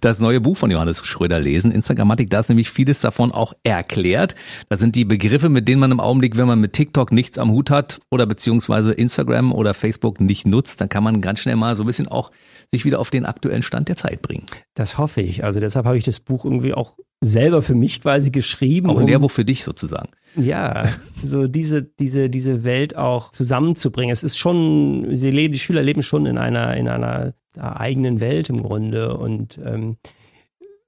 das 0.00 0.20
neue 0.20 0.40
Buch 0.40 0.56
von 0.56 0.70
Johannes 0.70 1.04
Schröder 1.04 1.40
lesen, 1.40 1.72
Instagrammatik. 1.72 2.30
Da 2.30 2.38
ist 2.40 2.48
nämlich 2.48 2.70
vieles 2.70 3.00
davon 3.00 3.32
auch 3.32 3.54
erklärt. 3.64 4.36
Da 4.68 4.76
sind 4.76 4.94
die 4.94 5.04
Begriffe, 5.04 5.48
mit 5.48 5.66
denen 5.66 5.80
man 5.80 5.90
im 5.90 5.98
Augenblick, 5.98 6.36
wenn 6.36 6.46
man 6.46 6.60
mit 6.60 6.74
TikTok 6.74 7.10
nichts 7.10 7.38
am 7.38 7.50
Hut 7.50 7.70
hat 7.70 8.00
oder 8.08 8.24
beziehungsweise 8.24 8.92
Instagram 8.92 9.52
oder 9.52 9.74
Facebook 9.74 10.20
nicht 10.20 10.46
nutzt, 10.46 10.80
dann 10.80 10.88
kann 10.88 11.02
man 11.02 11.20
ganz 11.20 11.40
schnell 11.40 11.56
mal 11.56 11.74
so 11.74 11.82
ein 11.82 11.86
bisschen 11.86 12.06
auch 12.06 12.30
sich 12.70 12.84
wieder 12.84 13.00
auf 13.00 13.10
den 13.10 13.24
aktuellen 13.24 13.62
Stand 13.62 13.88
der 13.88 13.96
Zeit 13.96 14.22
bringen. 14.22 14.46
Das 14.74 14.96
hoffe 14.96 15.22
ich. 15.22 15.42
Also 15.42 15.58
deshalb 15.58 15.86
habe 15.86 15.96
ich 15.96 16.04
das 16.04 16.20
Buch 16.20 16.44
irgendwie 16.44 16.74
auch 16.74 16.94
selber 17.24 17.62
für 17.62 17.74
mich 17.74 18.00
quasi 18.00 18.30
geschrieben. 18.30 18.90
Auch 18.90 18.98
ein 18.98 19.06
Lehrbuch 19.06 19.30
für 19.30 19.44
dich 19.44 19.64
sozusagen. 19.64 20.10
Ja, 20.36 20.88
so 21.22 21.46
diese, 21.46 21.82
diese, 21.82 22.28
diese 22.28 22.64
Welt 22.64 22.96
auch 22.96 23.30
zusammenzubringen. 23.30 24.12
Es 24.12 24.22
ist 24.22 24.36
schon, 24.36 25.16
sie 25.16 25.30
leben, 25.30 25.52
die 25.52 25.58
Schüler 25.58 25.82
leben 25.82 26.02
schon 26.02 26.26
in 26.26 26.38
einer, 26.38 26.76
in 26.76 26.88
einer 26.88 27.34
eigenen 27.56 28.20
Welt 28.20 28.50
im 28.50 28.62
Grunde 28.62 29.16
und, 29.16 29.58
ähm, 29.64 29.96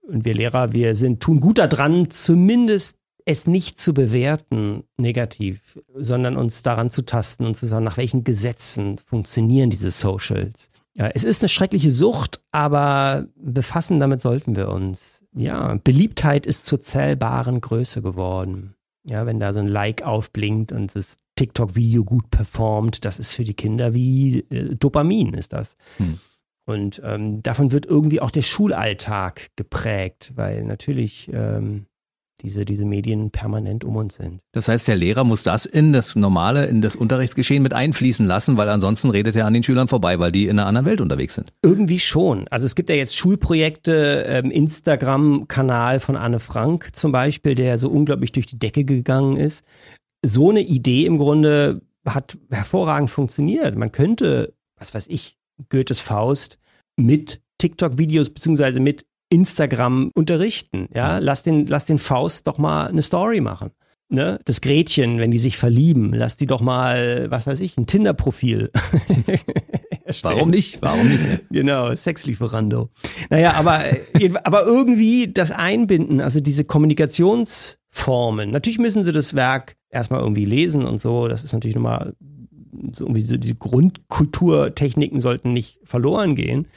und 0.02 0.24
wir 0.24 0.34
Lehrer, 0.34 0.72
wir 0.72 0.94
sind, 0.94 1.20
tun 1.20 1.40
gut 1.40 1.58
daran, 1.58 2.10
zumindest 2.10 2.98
es 3.24 3.46
nicht 3.46 3.80
zu 3.80 3.92
bewerten 3.92 4.84
negativ, 4.96 5.78
sondern 5.96 6.36
uns 6.36 6.62
daran 6.62 6.90
zu 6.90 7.04
tasten 7.04 7.44
und 7.44 7.56
zu 7.56 7.66
sagen, 7.66 7.84
nach 7.84 7.96
welchen 7.96 8.22
Gesetzen 8.22 8.98
funktionieren 8.98 9.68
diese 9.68 9.90
Socials. 9.90 10.70
Ja, 10.94 11.08
es 11.08 11.24
ist 11.24 11.42
eine 11.42 11.48
schreckliche 11.48 11.90
Sucht, 11.90 12.40
aber 12.52 13.26
befassen 13.36 14.00
damit 14.00 14.20
sollten 14.20 14.56
wir 14.56 14.68
uns. 14.68 15.15
Ja, 15.36 15.78
Beliebtheit 15.84 16.46
ist 16.46 16.64
zur 16.64 16.80
zählbaren 16.80 17.60
Größe 17.60 18.00
geworden. 18.00 18.74
Ja, 19.04 19.26
wenn 19.26 19.38
da 19.38 19.52
so 19.52 19.60
ein 19.60 19.68
Like 19.68 20.02
aufblinkt 20.02 20.72
und 20.72 20.96
das 20.96 21.18
TikTok-Video 21.36 22.04
gut 22.04 22.30
performt, 22.30 23.04
das 23.04 23.18
ist 23.18 23.34
für 23.34 23.44
die 23.44 23.54
Kinder 23.54 23.94
wie 23.94 24.40
äh, 24.50 24.74
Dopamin 24.74 25.34
ist 25.34 25.52
das. 25.52 25.76
Hm. 25.98 26.18
Und 26.64 27.00
ähm, 27.04 27.42
davon 27.42 27.70
wird 27.70 27.86
irgendwie 27.86 28.20
auch 28.20 28.30
der 28.30 28.42
Schulalltag 28.42 29.50
geprägt, 29.54 30.32
weil 30.34 30.64
natürlich 30.64 31.30
ähm, 31.32 31.86
diese, 32.42 32.64
diese 32.64 32.84
Medien 32.84 33.30
permanent 33.30 33.84
um 33.84 33.96
uns 33.96 34.16
sind. 34.16 34.40
Das 34.52 34.68
heißt, 34.68 34.88
der 34.88 34.96
Lehrer 34.96 35.24
muss 35.24 35.42
das 35.42 35.66
in 35.66 35.92
das 35.92 36.16
normale, 36.16 36.66
in 36.66 36.82
das 36.82 36.96
Unterrichtsgeschehen 36.96 37.62
mit 37.62 37.72
einfließen 37.72 38.26
lassen, 38.26 38.56
weil 38.56 38.68
ansonsten 38.68 39.10
redet 39.10 39.36
er 39.36 39.46
an 39.46 39.54
den 39.54 39.62
Schülern 39.62 39.88
vorbei, 39.88 40.18
weil 40.18 40.32
die 40.32 40.44
in 40.44 40.58
einer 40.58 40.66
anderen 40.66 40.86
Welt 40.86 41.00
unterwegs 41.00 41.34
sind. 41.34 41.52
Irgendwie 41.62 42.00
schon. 42.00 42.46
Also 42.48 42.66
es 42.66 42.74
gibt 42.74 42.90
ja 42.90 42.96
jetzt 42.96 43.16
Schulprojekte, 43.16 44.24
ähm, 44.28 44.50
Instagram-Kanal 44.50 46.00
von 46.00 46.16
Anne 46.16 46.38
Frank 46.38 46.94
zum 46.94 47.12
Beispiel, 47.12 47.54
der 47.54 47.78
so 47.78 47.88
unglaublich 47.88 48.32
durch 48.32 48.46
die 48.46 48.58
Decke 48.58 48.84
gegangen 48.84 49.36
ist. 49.36 49.64
So 50.24 50.50
eine 50.50 50.62
Idee 50.62 51.06
im 51.06 51.18
Grunde 51.18 51.82
hat 52.04 52.38
hervorragend 52.50 53.10
funktioniert. 53.10 53.76
Man 53.76 53.92
könnte, 53.92 54.54
was 54.78 54.94
weiß 54.94 55.06
ich, 55.08 55.36
Goethes 55.70 56.00
Faust 56.00 56.58
mit 56.96 57.40
TikTok-Videos 57.58 58.30
beziehungsweise 58.30 58.80
mit 58.80 59.06
Instagram 59.28 60.10
unterrichten. 60.14 60.88
Ja, 60.94 61.18
lass 61.18 61.42
den, 61.42 61.66
lass 61.66 61.86
den 61.86 61.98
Faust 61.98 62.46
doch 62.46 62.58
mal 62.58 62.86
eine 62.88 63.02
Story 63.02 63.40
machen. 63.40 63.70
Ne? 64.08 64.38
Das 64.44 64.60
Gretchen, 64.60 65.18
wenn 65.18 65.32
die 65.32 65.38
sich 65.38 65.56
verlieben, 65.56 66.12
lass 66.12 66.36
die 66.36 66.46
doch 66.46 66.60
mal, 66.60 67.28
was 67.28 67.46
weiß 67.46 67.60
ich, 67.60 67.76
ein 67.76 67.86
Tinder-Profil. 67.86 68.70
Warum 70.22 70.50
nicht? 70.50 70.80
Warum 70.80 71.08
nicht? 71.08 71.26
Genau, 71.50 71.92
Sexlieferando. 71.92 72.90
Naja, 73.30 73.54
aber, 73.54 73.84
äh, 73.84 74.30
aber 74.44 74.64
irgendwie 74.64 75.32
das 75.32 75.50
Einbinden, 75.50 76.20
also 76.20 76.38
diese 76.38 76.64
Kommunikationsformen. 76.64 78.52
Natürlich 78.52 78.78
müssen 78.78 79.02
sie 79.02 79.10
das 79.10 79.34
Werk 79.34 79.74
erstmal 79.90 80.20
irgendwie 80.20 80.44
lesen 80.44 80.84
und 80.84 81.00
so. 81.00 81.26
Das 81.26 81.42
ist 81.42 81.52
natürlich 81.52 81.74
nochmal 81.74 82.14
so 82.92 83.04
irgendwie 83.04 83.22
so 83.22 83.36
die 83.36 83.58
Grundkulturtechniken 83.58 85.18
sollten 85.18 85.52
nicht 85.52 85.80
verloren 85.82 86.36
gehen 86.36 86.68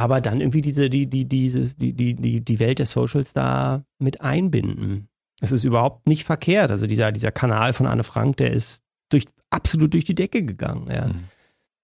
aber 0.00 0.22
dann 0.22 0.40
irgendwie 0.40 0.62
diese, 0.62 0.88
die, 0.88 1.06
die, 1.06 1.26
dieses, 1.26 1.76
die, 1.76 1.92
die, 1.92 2.40
die, 2.40 2.58
Welt 2.58 2.78
der 2.78 2.86
Socials 2.86 3.34
da 3.34 3.84
mit 3.98 4.22
einbinden. 4.22 5.08
Es 5.42 5.52
ist 5.52 5.64
überhaupt 5.64 6.06
nicht 6.06 6.24
verkehrt. 6.24 6.70
Also 6.70 6.86
dieser, 6.86 7.12
dieser 7.12 7.32
Kanal 7.32 7.74
von 7.74 7.86
Anne 7.86 8.02
Frank, 8.02 8.38
der 8.38 8.50
ist 8.50 8.82
durch, 9.10 9.26
absolut 9.50 9.92
durch 9.92 10.06
die 10.06 10.14
Decke 10.14 10.42
gegangen. 10.42 10.86
Ja. 10.90 11.08
Mhm. 11.08 11.24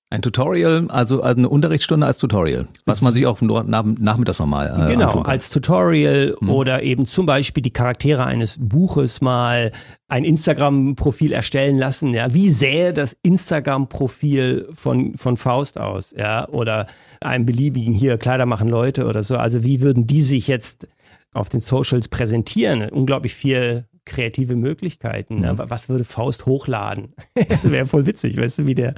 Ein 0.09 0.23
Tutorial, 0.23 0.87
also 0.89 1.21
eine 1.23 1.49
Unterrichtsstunde 1.49 2.07
als 2.07 2.19
Tutorial, 2.19 2.69
was 2.85 3.03
man 3.03 3.13
sich 3.13 3.27
auch 3.27 3.41
nach, 3.41 3.85
nachmittags 3.85 4.39
nochmal 4.39 4.87
äh, 4.89 4.93
Genau, 4.93 5.23
als 5.23 5.51
Tutorial 5.51 6.37
mhm. 6.41 6.49
oder 6.49 6.85
eben 6.85 7.07
zum 7.07 7.27
Beispiel 7.27 7.61
die 7.61 7.73
Charaktere 7.73 8.25
eines 8.25 8.57
Buches 8.61 9.21
mal 9.21 9.73
ein 10.07 10.23
Instagram-Profil 10.23 11.33
erstellen 11.33 11.77
lassen. 11.77 12.15
Ja, 12.15 12.33
wie 12.33 12.51
sähe 12.51 12.93
das 12.93 13.17
Instagram-Profil 13.23 14.69
von, 14.73 15.17
von 15.17 15.37
Faust 15.37 15.81
aus? 15.81 16.15
Ja, 16.17 16.49
oder 16.51 16.87
einem 17.21 17.45
beliebigen 17.45 17.93
hier 17.93 18.17
Kleider 18.17 18.47
machen 18.47 18.69
Leute 18.69 19.07
oder 19.07 19.25
so. 19.25 19.37
Also 19.37 19.65
wie 19.65 19.81
würden 19.81 20.07
die 20.07 20.23
sich 20.23 20.47
jetzt 20.47 20.87
auf 21.33 21.49
den 21.49 21.61
Socials 21.61 22.07
präsentieren? 22.07 22.89
Unglaublich 22.91 23.35
viel 23.35 23.87
kreative 24.07 24.57
Möglichkeiten. 24.57 25.41
Mhm. 25.41 25.59
Was 25.59 25.89
würde 25.89 26.05
Faust 26.05 26.47
hochladen? 26.47 27.15
Wäre 27.63 27.87
voll 27.87 28.07
witzig, 28.07 28.39
weißt 28.39 28.61
du, 28.61 28.67
wie 28.67 28.75
der 28.75 28.95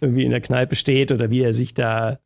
irgendwie 0.00 0.24
in 0.24 0.30
der 0.30 0.40
Kneipe 0.40 0.76
steht 0.76 1.10
oder 1.10 1.30
wie 1.30 1.42
er 1.42 1.54
sich 1.54 1.74
da, 1.74 2.18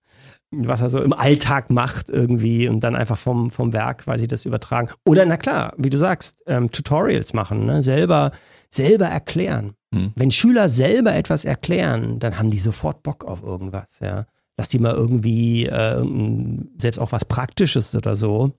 was 0.50 0.82
er 0.82 0.90
so 0.90 1.00
im 1.00 1.12
Alltag 1.12 1.70
macht 1.70 2.10
irgendwie 2.10 2.68
und 2.68 2.80
dann 2.80 2.94
einfach 2.94 3.16
vom, 3.16 3.50
vom 3.50 3.72
Werk 3.72 4.04
quasi 4.04 4.28
das 4.28 4.44
übertragen. 4.44 4.90
Oder 5.06 5.24
na 5.24 5.36
klar, 5.36 5.72
wie 5.78 5.90
du 5.90 5.96
sagst, 5.96 6.42
ähm, 6.46 6.70
Tutorials 6.70 7.32
machen, 7.32 7.64
ne? 7.64 7.82
selber, 7.82 8.32
selber 8.68 9.06
erklären. 9.06 9.74
Mhm. 9.90 10.12
Wenn 10.16 10.30
Schüler 10.30 10.68
selber 10.68 11.14
etwas 11.14 11.44
erklären, 11.44 12.18
dann 12.18 12.38
haben 12.38 12.50
die 12.50 12.58
sofort 12.58 13.02
Bock 13.02 13.24
auf 13.24 13.42
irgendwas, 13.42 14.00
ja. 14.00 14.26
Lass 14.56 14.68
die 14.68 14.78
mal 14.78 14.94
irgendwie 14.94 15.66
äh, 15.66 16.04
selbst 16.78 17.00
auch 17.00 17.10
was 17.10 17.24
Praktisches 17.24 17.92
oder 17.96 18.14
so 18.14 18.52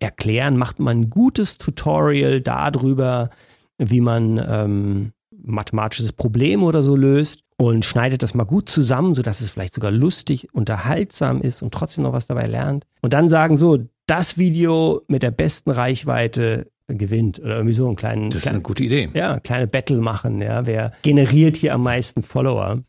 erklären, 0.00 0.56
macht 0.56 0.80
man 0.80 1.02
ein 1.02 1.10
gutes 1.10 1.58
Tutorial 1.58 2.40
darüber, 2.40 3.30
wie 3.78 4.00
man 4.00 4.38
ähm, 4.38 5.12
mathematisches 5.30 6.12
Problem 6.12 6.62
oder 6.62 6.82
so 6.82 6.96
löst 6.96 7.42
und 7.56 7.84
schneidet 7.84 8.22
das 8.22 8.34
mal 8.34 8.44
gut 8.44 8.68
zusammen, 8.68 9.14
sodass 9.14 9.40
es 9.40 9.50
vielleicht 9.50 9.74
sogar 9.74 9.90
lustig, 9.90 10.48
unterhaltsam 10.52 11.40
ist 11.40 11.62
und 11.62 11.72
trotzdem 11.72 12.04
noch 12.04 12.12
was 12.12 12.26
dabei 12.26 12.46
lernt. 12.46 12.84
Und 13.02 13.12
dann 13.12 13.28
sagen 13.28 13.56
so, 13.56 13.78
das 14.06 14.38
Video 14.38 15.02
mit 15.08 15.22
der 15.22 15.30
besten 15.30 15.70
Reichweite 15.70 16.66
gewinnt 16.88 17.38
oder 17.38 17.56
irgendwie 17.56 17.74
so 17.74 17.86
einen 17.86 17.96
kleinen. 17.96 18.30
Das 18.30 18.38
ist 18.38 18.42
kleinen, 18.42 18.56
eine 18.56 18.62
gute 18.62 18.84
Idee. 18.84 19.08
Ja, 19.14 19.38
kleine 19.40 19.66
Battle 19.66 19.98
machen. 19.98 20.40
Ja, 20.40 20.66
wer 20.66 20.92
generiert 21.02 21.56
hier 21.56 21.74
am 21.74 21.82
meisten 21.82 22.22
Follower? 22.22 22.82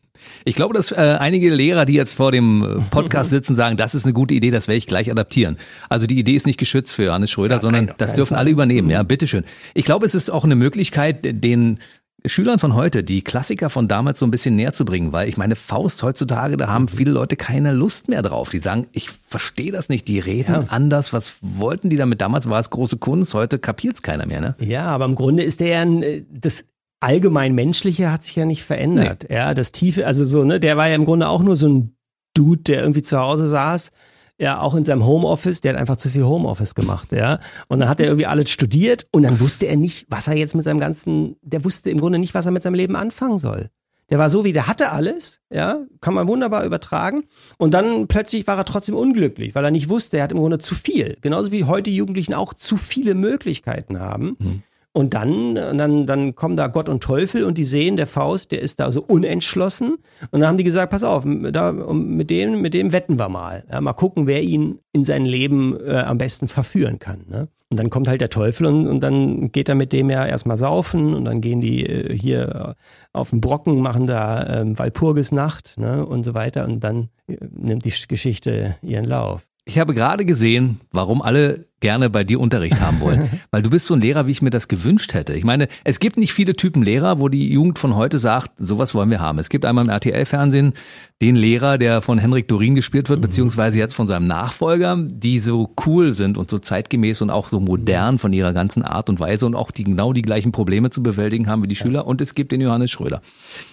Ich 0.44 0.54
glaube, 0.54 0.74
dass 0.74 0.92
äh, 0.92 1.16
einige 1.18 1.50
Lehrer, 1.54 1.84
die 1.84 1.94
jetzt 1.94 2.14
vor 2.14 2.32
dem 2.32 2.62
äh, 2.62 2.82
Podcast 2.90 3.30
sitzen, 3.30 3.54
sagen, 3.54 3.76
das 3.76 3.94
ist 3.94 4.04
eine 4.04 4.12
gute 4.12 4.34
Idee, 4.34 4.50
das 4.50 4.68
werde 4.68 4.78
ich 4.78 4.86
gleich 4.86 5.10
adaptieren. 5.10 5.56
Also 5.88 6.06
die 6.06 6.18
Idee 6.18 6.34
ist 6.34 6.46
nicht 6.46 6.58
geschützt 6.58 6.94
für 6.94 7.04
Johannes 7.04 7.30
Schröder, 7.30 7.56
ja, 7.56 7.60
sondern 7.60 7.86
kein, 7.86 7.96
das 7.98 8.14
dürfen 8.14 8.34
Fall. 8.34 8.38
alle 8.38 8.50
übernehmen. 8.50 8.90
Ja, 8.90 9.02
bitteschön. 9.02 9.44
Ich 9.74 9.84
glaube, 9.84 10.06
es 10.06 10.14
ist 10.14 10.30
auch 10.30 10.44
eine 10.44 10.56
Möglichkeit, 10.56 11.18
den 11.22 11.78
Schülern 12.24 12.58
von 12.58 12.74
heute 12.74 13.02
die 13.02 13.22
Klassiker 13.22 13.68
von 13.68 13.88
damals 13.88 14.20
so 14.20 14.26
ein 14.26 14.30
bisschen 14.30 14.54
näher 14.54 14.72
zu 14.72 14.84
bringen, 14.84 15.12
weil 15.12 15.28
ich 15.28 15.36
meine, 15.36 15.56
Faust 15.56 16.02
heutzutage, 16.02 16.56
da 16.56 16.68
haben 16.68 16.86
viele 16.86 17.10
Leute 17.10 17.36
keine 17.36 17.72
Lust 17.72 18.08
mehr 18.08 18.22
drauf. 18.22 18.50
Die 18.50 18.58
sagen, 18.58 18.86
ich 18.92 19.10
verstehe 19.10 19.72
das 19.72 19.88
nicht, 19.88 20.06
die 20.06 20.20
reden 20.20 20.52
ja. 20.52 20.64
anders. 20.68 21.12
Was 21.12 21.34
wollten 21.40 21.90
die 21.90 21.96
damit? 21.96 22.20
Damals 22.20 22.48
war 22.48 22.60
es 22.60 22.70
große 22.70 22.98
Kunst, 22.98 23.34
heute 23.34 23.58
kapiert 23.58 23.96
es 23.96 24.02
keiner 24.02 24.26
mehr, 24.26 24.40
ne? 24.40 24.54
Ja, 24.60 24.84
aber 24.84 25.04
im 25.04 25.16
Grunde 25.16 25.42
ist 25.42 25.60
der 25.60 25.68
ja 25.68 25.80
ein, 25.80 26.26
das 26.30 26.64
allgemein 27.02 27.54
Menschliche 27.54 28.10
hat 28.10 28.22
sich 28.22 28.36
ja 28.36 28.44
nicht 28.44 28.64
verändert. 28.64 29.26
Nee. 29.28 29.36
Ja, 29.36 29.54
das 29.54 29.72
Tiefe, 29.72 30.06
also 30.06 30.24
so, 30.24 30.44
ne, 30.44 30.60
der 30.60 30.76
war 30.76 30.88
ja 30.88 30.94
im 30.94 31.04
Grunde 31.04 31.28
auch 31.28 31.42
nur 31.42 31.56
so 31.56 31.68
ein 31.68 31.96
Dude, 32.34 32.62
der 32.62 32.80
irgendwie 32.80 33.02
zu 33.02 33.18
Hause 33.18 33.46
saß, 33.46 33.90
ja, 34.38 34.60
auch 34.60 34.74
in 34.74 34.84
seinem 34.84 35.04
Homeoffice, 35.04 35.60
der 35.60 35.74
hat 35.74 35.80
einfach 35.80 35.98
zu 35.98 36.08
viel 36.08 36.24
Homeoffice 36.24 36.74
gemacht, 36.74 37.12
ja. 37.12 37.38
Und 37.68 37.80
dann 37.80 37.88
hat 37.88 38.00
er 38.00 38.06
irgendwie 38.06 38.26
alles 38.26 38.50
studiert 38.50 39.06
und 39.12 39.22
dann 39.22 39.38
wusste 39.40 39.66
er 39.66 39.76
nicht, 39.76 40.06
was 40.08 40.26
er 40.26 40.34
jetzt 40.34 40.54
mit 40.54 40.64
seinem 40.64 40.80
ganzen, 40.80 41.36
der 41.42 41.64
wusste 41.64 41.90
im 41.90 41.98
Grunde 41.98 42.18
nicht, 42.18 42.34
was 42.34 42.46
er 42.46 42.52
mit 42.52 42.62
seinem 42.62 42.74
Leben 42.74 42.96
anfangen 42.96 43.38
soll. 43.38 43.68
Der 44.10 44.18
war 44.18 44.28
so 44.30 44.44
wie, 44.44 44.52
der 44.52 44.66
hatte 44.66 44.90
alles, 44.90 45.40
ja, 45.50 45.86
kann 46.00 46.12
man 46.12 46.28
wunderbar 46.28 46.64
übertragen. 46.64 47.24
Und 47.56 47.72
dann 47.72 48.08
plötzlich 48.08 48.46
war 48.46 48.58
er 48.58 48.64
trotzdem 48.64 48.94
unglücklich, 48.94 49.54
weil 49.54 49.64
er 49.64 49.70
nicht 49.70 49.88
wusste, 49.88 50.18
er 50.18 50.24
hat 50.24 50.32
im 50.32 50.38
Grunde 50.38 50.58
zu 50.58 50.74
viel. 50.74 51.16
Genauso 51.20 51.52
wie 51.52 51.64
heute 51.64 51.90
Jugendlichen 51.90 52.34
auch 52.34 52.52
zu 52.52 52.76
viele 52.76 53.14
Möglichkeiten 53.14 54.00
haben. 54.00 54.36
Mhm. 54.38 54.62
Und 54.94 55.14
dann, 55.14 55.54
dann, 55.54 56.06
dann 56.06 56.34
kommen 56.34 56.56
da 56.56 56.66
Gott 56.66 56.90
und 56.90 57.02
Teufel 57.02 57.44
und 57.44 57.56
die 57.56 57.64
sehen, 57.64 57.96
der 57.96 58.06
Faust, 58.06 58.52
der 58.52 58.60
ist 58.60 58.78
da 58.78 58.92
so 58.92 59.02
unentschlossen. 59.02 59.96
Und 60.30 60.40
dann 60.40 60.46
haben 60.46 60.58
die 60.58 60.64
gesagt, 60.64 60.90
pass 60.92 61.02
auf, 61.02 61.24
da, 61.24 61.72
mit 61.72 62.28
dem, 62.28 62.60
mit 62.60 62.74
dem 62.74 62.92
wetten 62.92 63.18
wir 63.18 63.30
mal. 63.30 63.64
Ja, 63.72 63.80
mal 63.80 63.94
gucken, 63.94 64.26
wer 64.26 64.42
ihn 64.42 64.80
in 64.92 65.04
sein 65.04 65.24
Leben 65.24 65.78
äh, 65.80 65.96
am 65.96 66.18
besten 66.18 66.46
verführen 66.46 66.98
kann. 66.98 67.24
Ne? 67.26 67.48
Und 67.70 67.78
dann 67.78 67.88
kommt 67.88 68.06
halt 68.06 68.20
der 68.20 68.28
Teufel 68.28 68.66
und, 68.66 68.86
und 68.86 69.00
dann 69.00 69.50
geht 69.50 69.70
er 69.70 69.74
mit 69.74 69.94
dem 69.94 70.10
ja 70.10 70.26
erstmal 70.26 70.58
saufen 70.58 71.14
und 71.14 71.24
dann 71.24 71.40
gehen 71.40 71.62
die 71.62 71.86
äh, 71.86 72.14
hier 72.14 72.76
auf 73.14 73.30
den 73.30 73.40
Brocken, 73.40 73.80
machen 73.80 74.06
da 74.06 74.60
ähm, 74.60 74.78
Walpurgisnacht 74.78 75.78
ne, 75.78 76.04
und 76.04 76.22
so 76.22 76.34
weiter. 76.34 76.66
Und 76.66 76.80
dann 76.80 77.08
äh, 77.28 77.38
nimmt 77.50 77.86
die 77.86 77.94
Geschichte 78.08 78.76
ihren 78.82 79.06
Lauf. 79.06 79.48
Ich 79.64 79.78
habe 79.78 79.94
gerade 79.94 80.26
gesehen, 80.26 80.80
warum 80.90 81.22
alle 81.22 81.64
gerne 81.82 82.08
bei 82.08 82.24
dir 82.24 82.40
Unterricht 82.40 82.80
haben 82.80 83.00
wollen. 83.00 83.28
Weil 83.50 83.60
du 83.62 83.68
bist 83.68 83.86
so 83.86 83.94
ein 83.94 84.00
Lehrer, 84.00 84.26
wie 84.26 84.30
ich 84.30 84.40
mir 84.40 84.48
das 84.48 84.68
gewünscht 84.68 85.12
hätte. 85.12 85.34
Ich 85.34 85.44
meine, 85.44 85.68
es 85.84 86.00
gibt 86.00 86.16
nicht 86.16 86.32
viele 86.32 86.56
Typen 86.56 86.82
Lehrer, 86.82 87.20
wo 87.20 87.28
die 87.28 87.52
Jugend 87.52 87.78
von 87.78 87.94
heute 87.94 88.18
sagt, 88.18 88.52
sowas 88.56 88.94
wollen 88.94 89.10
wir 89.10 89.20
haben. 89.20 89.38
Es 89.38 89.50
gibt 89.50 89.66
einmal 89.66 89.84
im 89.84 89.90
RTL-Fernsehen 89.90 90.72
den 91.20 91.36
Lehrer, 91.36 91.78
der 91.78 92.00
von 92.00 92.18
Henrik 92.18 92.48
Dorin 92.48 92.74
gespielt 92.74 93.08
wird, 93.08 93.20
beziehungsweise 93.20 93.78
jetzt 93.78 93.94
von 93.94 94.08
seinem 94.08 94.26
Nachfolger, 94.26 94.96
die 94.98 95.38
so 95.38 95.72
cool 95.86 96.14
sind 96.14 96.36
und 96.36 96.50
so 96.50 96.58
zeitgemäß 96.58 97.22
und 97.22 97.30
auch 97.30 97.48
so 97.48 97.60
modern 97.60 98.18
von 98.18 98.32
ihrer 98.32 98.52
ganzen 98.52 98.82
Art 98.82 99.08
und 99.08 99.20
Weise 99.20 99.46
und 99.46 99.54
auch 99.54 99.70
die 99.70 99.84
genau 99.84 100.12
die 100.12 100.22
gleichen 100.22 100.50
Probleme 100.50 100.90
zu 100.90 101.02
bewältigen 101.02 101.48
haben 101.48 101.62
wie 101.62 101.68
die 101.68 101.76
Schüler. 101.76 102.06
Und 102.06 102.20
es 102.20 102.34
gibt 102.34 102.50
den 102.50 102.60
Johannes 102.60 102.90
Schröder. 102.90 103.22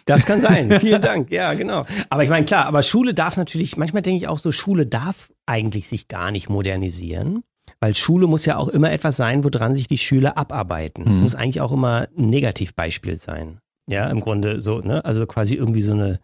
Das 0.05 0.25
kann 0.25 0.41
sein. 0.41 0.71
Vielen 0.79 1.01
Dank. 1.01 1.31
Ja, 1.31 1.53
genau. 1.55 1.85
Aber 2.09 2.23
ich 2.23 2.29
meine, 2.29 2.45
klar, 2.45 2.65
aber 2.65 2.83
Schule 2.83 3.13
darf 3.13 3.37
natürlich, 3.37 3.77
manchmal 3.77 4.03
denke 4.03 4.17
ich 4.17 4.27
auch 4.27 4.39
so, 4.39 4.51
Schule 4.51 4.85
darf 4.85 5.31
eigentlich 5.47 5.87
sich 5.87 6.07
gar 6.07 6.31
nicht 6.31 6.49
modernisieren. 6.49 7.43
Weil 7.81 7.95
Schule 7.95 8.27
muss 8.27 8.45
ja 8.45 8.57
auch 8.57 8.67
immer 8.67 8.91
etwas 8.91 9.15
sein, 9.17 9.43
woran 9.43 9.75
sich 9.75 9.87
die 9.87 9.97
Schüler 9.97 10.37
abarbeiten. 10.37 11.05
Mhm. 11.05 11.21
Muss 11.21 11.35
eigentlich 11.35 11.61
auch 11.61 11.71
immer 11.71 12.07
ein 12.17 12.29
Negativbeispiel 12.29 13.17
sein. 13.17 13.59
Ja, 13.87 14.09
im 14.09 14.19
Grunde 14.19 14.61
so, 14.61 14.79
ne? 14.79 15.03
Also 15.05 15.25
quasi 15.25 15.55
irgendwie 15.55 15.81
so 15.81 15.93
eine, 15.93 16.19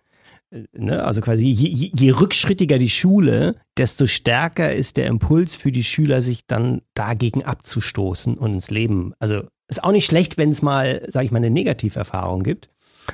ne? 0.74 1.04
Also 1.04 1.22
quasi 1.22 1.48
je, 1.48 1.92
je 1.96 2.12
rückschrittiger 2.12 2.78
die 2.78 2.90
Schule, 2.90 3.56
desto 3.78 4.06
stärker 4.06 4.74
ist 4.74 4.98
der 4.98 5.08
Impuls 5.08 5.56
für 5.56 5.72
die 5.72 5.84
Schüler, 5.84 6.22
sich 6.22 6.46
dann 6.46 6.82
dagegen 6.94 7.44
abzustoßen 7.44 8.38
und 8.38 8.54
ins 8.54 8.70
Leben, 8.70 9.14
also 9.20 9.44
Ist 9.68 9.84
auch 9.84 9.92
nicht 9.92 10.06
schlecht, 10.06 10.38
wenn 10.38 10.52
es 10.52 10.62
mal, 10.62 11.04
sage 11.08 11.26
ich 11.26 11.32
mal, 11.32 11.38
eine 11.38 11.50
Negativerfahrung 11.50 12.44
gibt, 12.44 12.70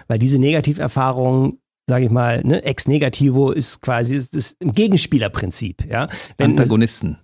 weil 0.08 0.20
diese 0.20 0.38
Negativerfahrung 0.38 1.60
sage 1.88 2.06
ich 2.06 2.12
mal, 2.12 2.42
ne, 2.46 2.64
ex 2.64 2.88
negativo 2.88 3.52
ist 3.52 3.82
quasi 3.82 4.16
das, 4.16 4.30
das 4.30 4.56
Gegenspielerprinzip, 4.62 5.86
ja. 5.90 6.08
Wenn 6.38 6.52
Antagonisten. 6.52 7.18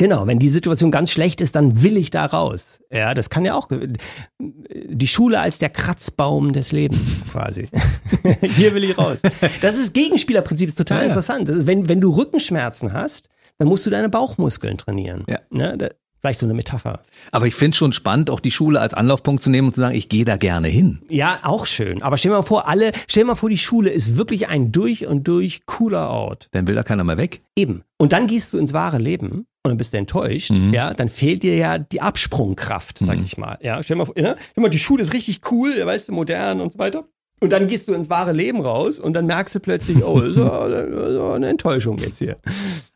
Genau, 0.00 0.26
wenn 0.26 0.38
die 0.38 0.48
Situation 0.48 0.90
ganz 0.90 1.10
schlecht 1.10 1.42
ist, 1.42 1.54
dann 1.54 1.82
will 1.82 1.98
ich 1.98 2.10
da 2.10 2.24
raus. 2.24 2.80
Ja, 2.90 3.12
das 3.12 3.28
kann 3.28 3.44
ja 3.44 3.52
auch 3.52 3.68
die 4.38 5.06
Schule 5.06 5.38
als 5.38 5.58
der 5.58 5.68
Kratzbaum 5.68 6.54
des 6.54 6.72
Lebens 6.72 7.20
quasi. 7.30 7.68
Hier 8.40 8.74
will 8.74 8.84
ich 8.84 8.96
raus. 8.96 9.18
Das 9.60 9.76
ist 9.76 9.92
Gegenspielerprinzip, 9.92 10.70
ist 10.70 10.78
total 10.78 11.00
ja, 11.00 11.04
interessant. 11.04 11.50
Ist, 11.50 11.66
wenn, 11.66 11.90
wenn 11.90 12.00
du 12.00 12.16
Rückenschmerzen 12.16 12.94
hast, 12.94 13.28
dann 13.58 13.68
musst 13.68 13.84
du 13.84 13.90
deine 13.90 14.08
Bauchmuskeln 14.08 14.78
trainieren. 14.78 15.26
Ja. 15.28 15.40
Ne? 15.50 15.90
Vielleicht 16.20 16.40
so 16.40 16.46
eine 16.46 16.54
Metapher. 16.54 17.00
Aber 17.32 17.46
ich 17.46 17.54
finde 17.54 17.70
es 17.70 17.78
schon 17.78 17.92
spannend, 17.92 18.28
auch 18.28 18.40
die 18.40 18.50
Schule 18.50 18.78
als 18.80 18.92
Anlaufpunkt 18.92 19.42
zu 19.42 19.50
nehmen 19.50 19.68
und 19.68 19.74
zu 19.74 19.80
sagen, 19.80 19.94
ich 19.94 20.10
gehe 20.10 20.26
da 20.26 20.36
gerne 20.36 20.68
hin. 20.68 20.98
Ja, 21.10 21.40
auch 21.44 21.64
schön. 21.64 22.02
Aber 22.02 22.18
stell 22.18 22.30
dir 22.30 22.36
mal 22.36 22.42
vor, 22.42 22.68
alle, 22.68 22.92
stell 23.08 23.24
mal 23.24 23.36
vor, 23.36 23.48
die 23.48 23.56
Schule 23.56 23.88
ist 23.88 24.18
wirklich 24.18 24.48
ein 24.48 24.70
durch 24.70 25.06
und 25.06 25.26
durch 25.26 25.64
cooler 25.64 26.10
Ort. 26.10 26.48
Dann 26.50 26.68
will 26.68 26.74
da 26.74 26.82
keiner 26.82 27.04
mehr 27.04 27.16
weg. 27.16 27.40
Eben. 27.56 27.84
Und 27.96 28.12
dann 28.12 28.26
gehst 28.26 28.52
du 28.52 28.58
ins 28.58 28.74
wahre 28.74 28.98
Leben 28.98 29.46
und 29.62 29.70
dann 29.70 29.76
bist 29.76 29.94
du 29.94 29.98
enttäuscht, 29.98 30.52
mhm. 30.52 30.74
ja, 30.74 30.92
dann 30.92 31.08
fehlt 31.08 31.42
dir 31.42 31.56
ja 31.56 31.78
die 31.78 32.00
Absprungkraft, 32.02 32.98
sag 32.98 33.18
mhm. 33.18 33.24
ich 33.24 33.38
mal. 33.38 33.58
Ja, 33.62 33.82
stell 33.82 33.94
dir 33.94 33.98
mal 33.98 34.04
vor, 34.06 34.14
ne? 34.16 34.36
stell 34.50 34.62
mal, 34.62 34.68
die 34.68 34.78
Schule 34.78 35.02
ist 35.02 35.12
richtig 35.12 35.40
cool, 35.50 35.84
weißt 35.84 36.08
du, 36.08 36.12
modern 36.12 36.60
und 36.60 36.72
so 36.72 36.78
weiter. 36.78 37.04
Und 37.40 37.50
dann 37.50 37.68
gehst 37.68 37.88
du 37.88 37.94
ins 37.94 38.10
wahre 38.10 38.32
Leben 38.32 38.60
raus 38.60 38.98
und 38.98 39.14
dann 39.14 39.24
merkst 39.26 39.54
du 39.54 39.60
plötzlich, 39.60 40.04
oh, 40.04 40.20
so, 40.20 40.42
so 40.42 41.30
eine 41.30 41.48
Enttäuschung 41.48 41.98
jetzt 41.98 42.18
hier. 42.18 42.36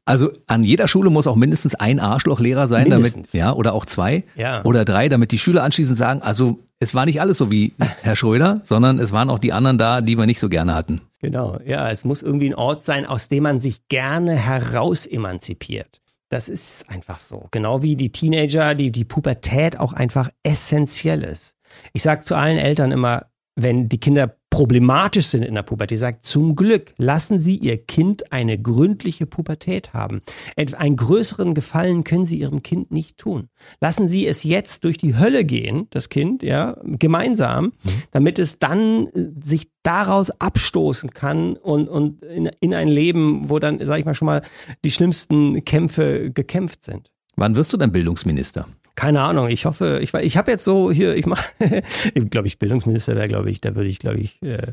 Also 0.04 0.30
an 0.46 0.64
jeder 0.64 0.86
Schule 0.86 1.08
muss 1.08 1.26
auch 1.26 1.36
mindestens 1.36 1.74
ein 1.74 1.98
Arschlochlehrer 1.98 2.68
sein, 2.68 2.88
mindestens. 2.88 3.30
damit, 3.30 3.34
ja, 3.34 3.54
oder 3.54 3.72
auch 3.72 3.86
zwei 3.86 4.24
ja. 4.36 4.62
oder 4.64 4.84
drei, 4.84 5.08
damit 5.08 5.32
die 5.32 5.38
Schüler 5.38 5.62
anschließend 5.62 5.96
sagen, 5.96 6.20
also 6.20 6.58
es 6.78 6.94
war 6.94 7.06
nicht 7.06 7.22
alles 7.22 7.38
so 7.38 7.50
wie 7.50 7.72
Herr 8.02 8.16
Schröder, 8.16 8.60
sondern 8.64 8.98
es 8.98 9.12
waren 9.12 9.30
auch 9.30 9.38
die 9.38 9.54
anderen 9.54 9.78
da, 9.78 10.02
die 10.02 10.18
wir 10.18 10.26
nicht 10.26 10.40
so 10.40 10.50
gerne 10.50 10.74
hatten. 10.74 11.00
Genau, 11.20 11.58
ja, 11.64 11.90
es 11.90 12.04
muss 12.04 12.22
irgendwie 12.22 12.50
ein 12.50 12.54
Ort 12.54 12.82
sein, 12.82 13.06
aus 13.06 13.28
dem 13.28 13.44
man 13.44 13.60
sich 13.60 13.88
gerne 13.88 14.34
heraus 14.34 15.06
emanzipiert. 15.06 16.02
Das 16.28 16.50
ist 16.50 16.90
einfach 16.90 17.20
so. 17.20 17.48
Genau 17.50 17.82
wie 17.82 17.96
die 17.96 18.12
Teenager, 18.12 18.74
die, 18.74 18.90
die 18.90 19.04
Pubertät 19.04 19.78
auch 19.80 19.94
einfach 19.94 20.28
essentiell 20.42 21.22
ist. 21.22 21.54
Ich 21.92 22.02
sage 22.02 22.22
zu 22.22 22.34
allen 22.34 22.58
Eltern 22.58 22.92
immer, 22.92 23.26
wenn 23.56 23.88
die 23.88 23.98
Kinder 23.98 24.36
problematisch 24.50 25.26
sind 25.26 25.42
in 25.42 25.54
der 25.54 25.62
Pubertät, 25.62 25.98
sagt 25.98 26.24
zum 26.24 26.54
Glück, 26.54 26.94
lassen 26.96 27.40
Sie 27.40 27.56
Ihr 27.56 27.76
Kind 27.76 28.32
eine 28.32 28.56
gründliche 28.56 29.26
Pubertät 29.26 29.92
haben. 29.94 30.22
Einen 30.56 30.94
größeren 30.94 31.54
Gefallen 31.54 32.04
können 32.04 32.24
Sie 32.24 32.38
Ihrem 32.38 32.62
Kind 32.62 32.92
nicht 32.92 33.18
tun. 33.18 33.48
Lassen 33.80 34.06
Sie 34.06 34.26
es 34.26 34.44
jetzt 34.44 34.84
durch 34.84 34.96
die 34.96 35.16
Hölle 35.16 35.44
gehen, 35.44 35.88
das 35.90 36.08
Kind, 36.08 36.44
ja, 36.44 36.76
gemeinsam, 36.84 37.64
mhm. 37.64 37.90
damit 38.12 38.38
es 38.38 38.60
dann 38.60 39.08
äh, 39.08 39.30
sich 39.42 39.68
daraus 39.82 40.30
abstoßen 40.30 41.10
kann 41.10 41.56
und, 41.56 41.88
und 41.88 42.22
in, 42.22 42.46
in 42.60 42.74
ein 42.74 42.88
Leben, 42.88 43.50
wo 43.50 43.58
dann, 43.58 43.84
sag 43.84 43.98
ich 43.98 44.04
mal, 44.04 44.14
schon 44.14 44.26
mal 44.26 44.42
die 44.84 44.90
schlimmsten 44.92 45.64
Kämpfe 45.64 46.30
gekämpft 46.30 46.84
sind. 46.84 47.10
Wann 47.36 47.56
wirst 47.56 47.72
du 47.72 47.76
denn 47.76 47.90
Bildungsminister? 47.90 48.68
Keine 48.96 49.22
Ahnung, 49.22 49.48
ich 49.48 49.66
hoffe, 49.66 49.98
ich, 50.00 50.14
ich 50.14 50.36
habe 50.36 50.52
jetzt 50.52 50.64
so 50.64 50.92
hier, 50.92 51.16
ich 51.16 51.26
mache, 51.26 51.44
glaube 52.30 52.46
ich, 52.46 52.58
Bildungsminister 52.58 53.16
wäre, 53.16 53.28
glaube 53.28 53.50
ich, 53.50 53.60
da 53.60 53.74
würde 53.74 53.88
ich, 53.88 53.98
glaube 53.98 54.18
ich, 54.18 54.40
äh, 54.42 54.72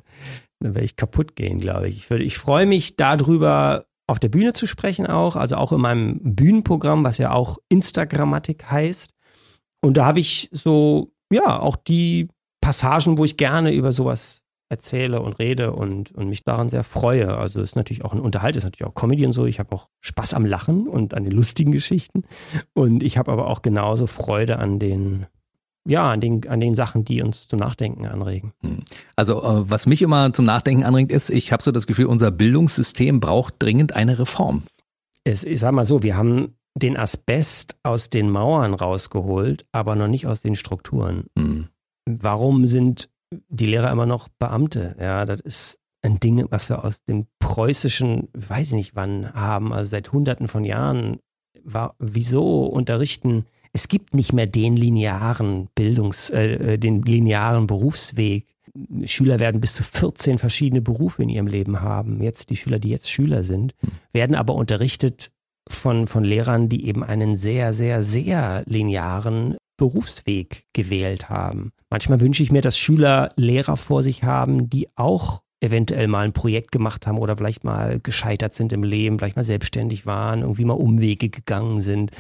dann 0.60 0.76
wäre 0.76 0.86
ich 0.86 0.96
kaputt 0.96 1.36
gehen, 1.36 1.60
glaube 1.60 1.90
ich. 1.90 1.98
Ich, 1.98 2.10
würde, 2.10 2.24
ich 2.24 2.38
freue 2.38 2.66
mich 2.66 2.96
darüber, 2.96 3.86
auf 4.08 4.20
der 4.20 4.30
Bühne 4.30 4.54
zu 4.54 4.68
sprechen 4.68 5.08
auch, 5.08 5.36
also 5.36 5.56
auch 5.56 5.72
in 5.72 5.82
meinem 5.82 6.20
Bühnenprogramm, 6.22 7.04
was 7.04 7.18
ja 7.18 7.32
auch 7.32 7.58
Instagrammatik 7.70 8.70
heißt. 8.70 9.12
Und 9.82 9.98
da 9.98 10.06
habe 10.06 10.20
ich 10.20 10.50
so, 10.52 11.14
ja, 11.32 11.60
auch 11.60 11.76
die 11.76 12.28
Passagen, 12.62 13.18
wo 13.18 13.26
ich 13.26 13.38
gerne 13.38 13.74
über 13.74 13.92
sowas 13.92 14.41
erzähle 14.72 15.22
und 15.22 15.34
rede 15.34 15.74
und, 15.74 16.14
und 16.14 16.30
mich 16.30 16.44
daran 16.46 16.70
sehr 16.70 16.86
freue. 16.86 17.38
Also 17.38 17.60
es 17.60 17.72
ist 17.72 17.76
natürlich 17.76 18.06
auch 18.06 18.14
ein 18.14 18.22
Unterhalt, 18.22 18.56
ist 18.56 18.64
natürlich 18.64 18.90
auch 18.90 18.96
Comedy 18.96 19.26
und 19.26 19.34
so. 19.34 19.46
Ich 19.46 19.60
habe 19.60 19.76
auch 19.76 19.90
Spaß 20.00 20.34
am 20.34 20.46
Lachen 20.46 20.88
und 20.88 21.14
an 21.14 21.26
den 21.26 21.34
lustigen 21.34 21.74
Geschichten. 21.74 22.24
Und 22.74 23.04
ich 23.04 23.18
habe 23.18 23.32
aber 23.32 23.48
auch 23.48 23.62
genauso 23.62 24.08
Freude 24.08 24.60
an 24.60 24.80
den, 24.80 25.26
ja, 25.86 26.10
an 26.10 26.22
den, 26.22 26.48
an 26.48 26.62
den 26.62 26.74
Sachen, 26.74 27.04
die 27.04 27.22
uns 27.22 27.50
zum 27.50 27.60
Nachdenken 27.60 28.06
anregen. 28.06 28.54
Hm. 28.62 28.84
Also 29.18 29.44
äh, 29.44 29.70
was 29.70 29.88
mich 29.88 30.02
immer 30.02 30.32
zum 30.32 30.46
Nachdenken 30.46 30.86
anregt, 30.86 31.12
ist, 31.12 31.30
ich 31.30 31.52
habe 31.52 31.62
so 31.62 31.74
das 31.74 31.86
Gefühl, 31.86 32.06
unser 32.06 32.32
Bildungssystem 32.32 33.20
braucht 33.20 33.56
dringend 33.60 33.94
eine 33.94 34.20
Reform. 34.20 34.64
Es, 35.26 35.44
ich 35.44 35.60
sag 35.60 35.74
mal 35.74 35.86
so, 35.86 36.02
wir 36.02 36.16
haben 36.16 36.56
den 36.76 36.96
Asbest 36.96 37.76
aus 37.84 38.10
den 38.10 38.30
Mauern 38.30 38.74
rausgeholt, 38.74 39.66
aber 39.74 39.96
noch 39.96 40.08
nicht 40.08 40.28
aus 40.28 40.40
den 40.42 40.56
Strukturen. 40.56 41.26
Mhm. 41.36 41.68
Warum 42.06 42.68
sind 42.68 43.10
die 43.50 43.66
Lehrer 43.66 43.92
immer 43.92 44.06
noch 44.06 44.28
Beamte. 44.28 44.96
Ja, 45.00 45.26
das 45.26 45.40
ist 45.40 45.80
ein 46.02 46.20
Ding, 46.20 46.46
was 46.50 46.70
wir 46.70 46.84
aus 46.84 47.04
dem 47.04 47.28
preußischen, 47.40 48.30
weiß 48.34 48.68
ich 48.68 48.74
nicht 48.74 48.96
wann, 48.96 49.34
haben, 49.34 49.72
also 49.74 49.90
seit 49.90 50.12
hunderten 50.12 50.48
von 50.48 50.66
Jahren. 50.66 51.20
War, 51.64 51.96
wieso 52.00 52.66
unterrichten? 52.66 53.46
Es 53.72 53.88
gibt 53.88 54.16
nicht 54.16 54.34
mehr 54.34 54.48
den 54.48 54.76
linearen 54.76 55.70
Bildungs, 55.76 56.30
äh, 56.32 56.74
äh 56.74 56.78
den 56.78 57.04
linearen 57.04 57.68
Berufsweg. 57.68 58.48
Schüler 59.06 59.40
werden 59.40 59.62
bis 59.62 59.76
zu 59.76 59.84
14 59.84 60.40
verschiedene 60.40 60.82
Berufe 60.82 61.22
in 61.22 61.30
ihrem 61.30 61.48
Leben 61.48 61.82
haben. 61.82 62.22
Jetzt 62.22 62.50
die 62.50 62.56
Schüler, 62.56 62.80
die 62.80 62.90
jetzt 62.90 63.12
Schüler 63.12 63.44
sind, 63.44 63.76
hm. 63.82 63.92
werden 64.12 64.36
aber 64.36 64.56
unterrichtet 64.56 65.32
von, 65.70 66.08
von 66.08 66.24
Lehrern, 66.24 66.70
die 66.70 66.88
eben 66.88 67.04
einen 67.04 67.36
sehr, 67.36 67.74
sehr, 67.74 68.04
sehr 68.04 68.64
linearen 68.66 69.58
Berufsweg 69.78 70.66
gewählt 70.74 71.30
haben. 71.30 71.72
Manchmal 71.90 72.22
wünsche 72.22 72.44
ich 72.44 72.52
mir, 72.52 72.62
dass 72.62 72.78
Schüler 72.78 73.32
Lehrer 73.36 73.78
vor 73.78 74.04
sich 74.04 74.24
haben, 74.24 74.70
die 74.70 74.88
auch 74.96 75.42
eventuell 75.62 76.08
mal 76.08 76.26
ein 76.26 76.34
Projekt 76.34 76.72
gemacht 76.72 77.06
haben 77.06 77.20
oder 77.20 77.38
vielleicht 77.38 77.64
mal 77.64 78.00
gescheitert 78.00 78.54
sind 78.56 78.74
im 78.74 78.84
Leben, 78.84 79.20
vielleicht 79.20 79.36
mal 79.36 79.44
selbstständig 79.44 80.06
waren, 80.06 80.42
irgendwie 80.42 80.66
mal 80.66 80.74
Umwege 80.74 81.30
gegangen 81.30 81.82
sind. 81.82 82.12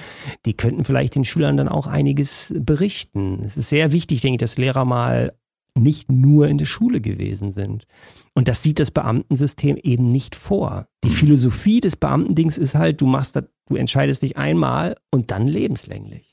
Die 0.46 0.56
könnten 0.56 0.86
vielleicht 0.86 1.16
den 1.16 1.26
Schülern 1.26 1.58
dann 1.58 1.68
auch 1.68 1.88
einiges 1.88 2.54
berichten. 2.56 3.42
Es 3.44 3.58
ist 3.58 3.70
sehr 3.70 3.92
wichtig, 3.92 4.22
denke 4.22 4.36
ich, 4.36 4.40
dass 4.40 4.58
Lehrer 4.58 4.86
mal 4.86 5.34
nicht 5.74 6.12
nur 6.12 6.48
in 6.48 6.58
der 6.58 6.66
Schule 6.66 7.02
gewesen 7.02 7.52
sind. 7.52 7.86
Und 8.34 8.48
das 8.48 8.62
sieht 8.62 8.80
das 8.80 8.92
Beamtensystem 8.92 9.78
eben 9.78 10.10
nicht 10.10 10.36
vor. 10.36 10.88
Die 11.04 11.10
mhm. 11.10 11.14
Philosophie 11.14 11.82
des 11.82 11.96
Beamtendings 11.96 12.58
ist 12.58 12.76
halt, 12.76 13.02
du 13.02 13.08
machst 13.08 13.36
das, 13.36 13.46
du 13.68 13.76
entscheidest 13.76 14.22
dich 14.22 14.38
einmal 14.38 14.96
und 15.10 15.32
dann 15.32 15.48
lebenslänglich. 15.48 16.31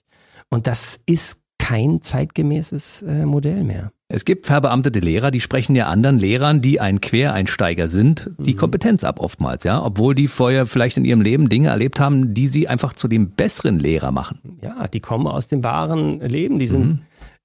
Und 0.51 0.67
das 0.67 1.01
ist 1.07 1.41
kein 1.59 2.03
zeitgemäßes 2.03 3.03
äh, 3.03 3.27
Modell 3.27 3.65
mehr. 3.65 3.93
Es 4.11 4.25
gibt 4.25 4.47
verbeamtete 4.47 5.01
Lehrer, 5.01 5.31
die 5.31 5.43
sprechen 5.43 5.77
ja 5.77 5.89
anderen 5.89 6.19
Lehrern, 6.19 6.63
die 6.63 6.81
ein 6.81 7.03
Quereinsteiger 7.03 7.89
sind, 7.89 8.31
die 8.39 8.55
mhm. 8.55 8.57
Kompetenz 8.57 9.05
ab 9.05 9.21
oftmals, 9.21 9.65
ja, 9.65 9.85
obwohl 9.85 10.15
die 10.15 10.29
vorher 10.29 10.65
vielleicht 10.65 10.97
in 10.97 11.05
ihrem 11.05 11.21
Leben 11.21 11.51
Dinge 11.51 11.69
erlebt 11.69 12.01
haben, 12.01 12.33
die 12.33 12.49
sie 12.49 12.69
einfach 12.69 12.95
zu 12.95 13.07
dem 13.07 13.33
besseren 13.33 13.79
Lehrer 13.79 14.11
machen. 14.11 14.39
Ja, 14.63 14.89
die 14.89 15.01
kommen 15.01 15.27
aus 15.27 15.49
dem 15.49 15.63
wahren 15.63 16.21
Leben, 16.21 16.59
die 16.59 16.69
sind 16.69 16.87
mhm 16.87 16.99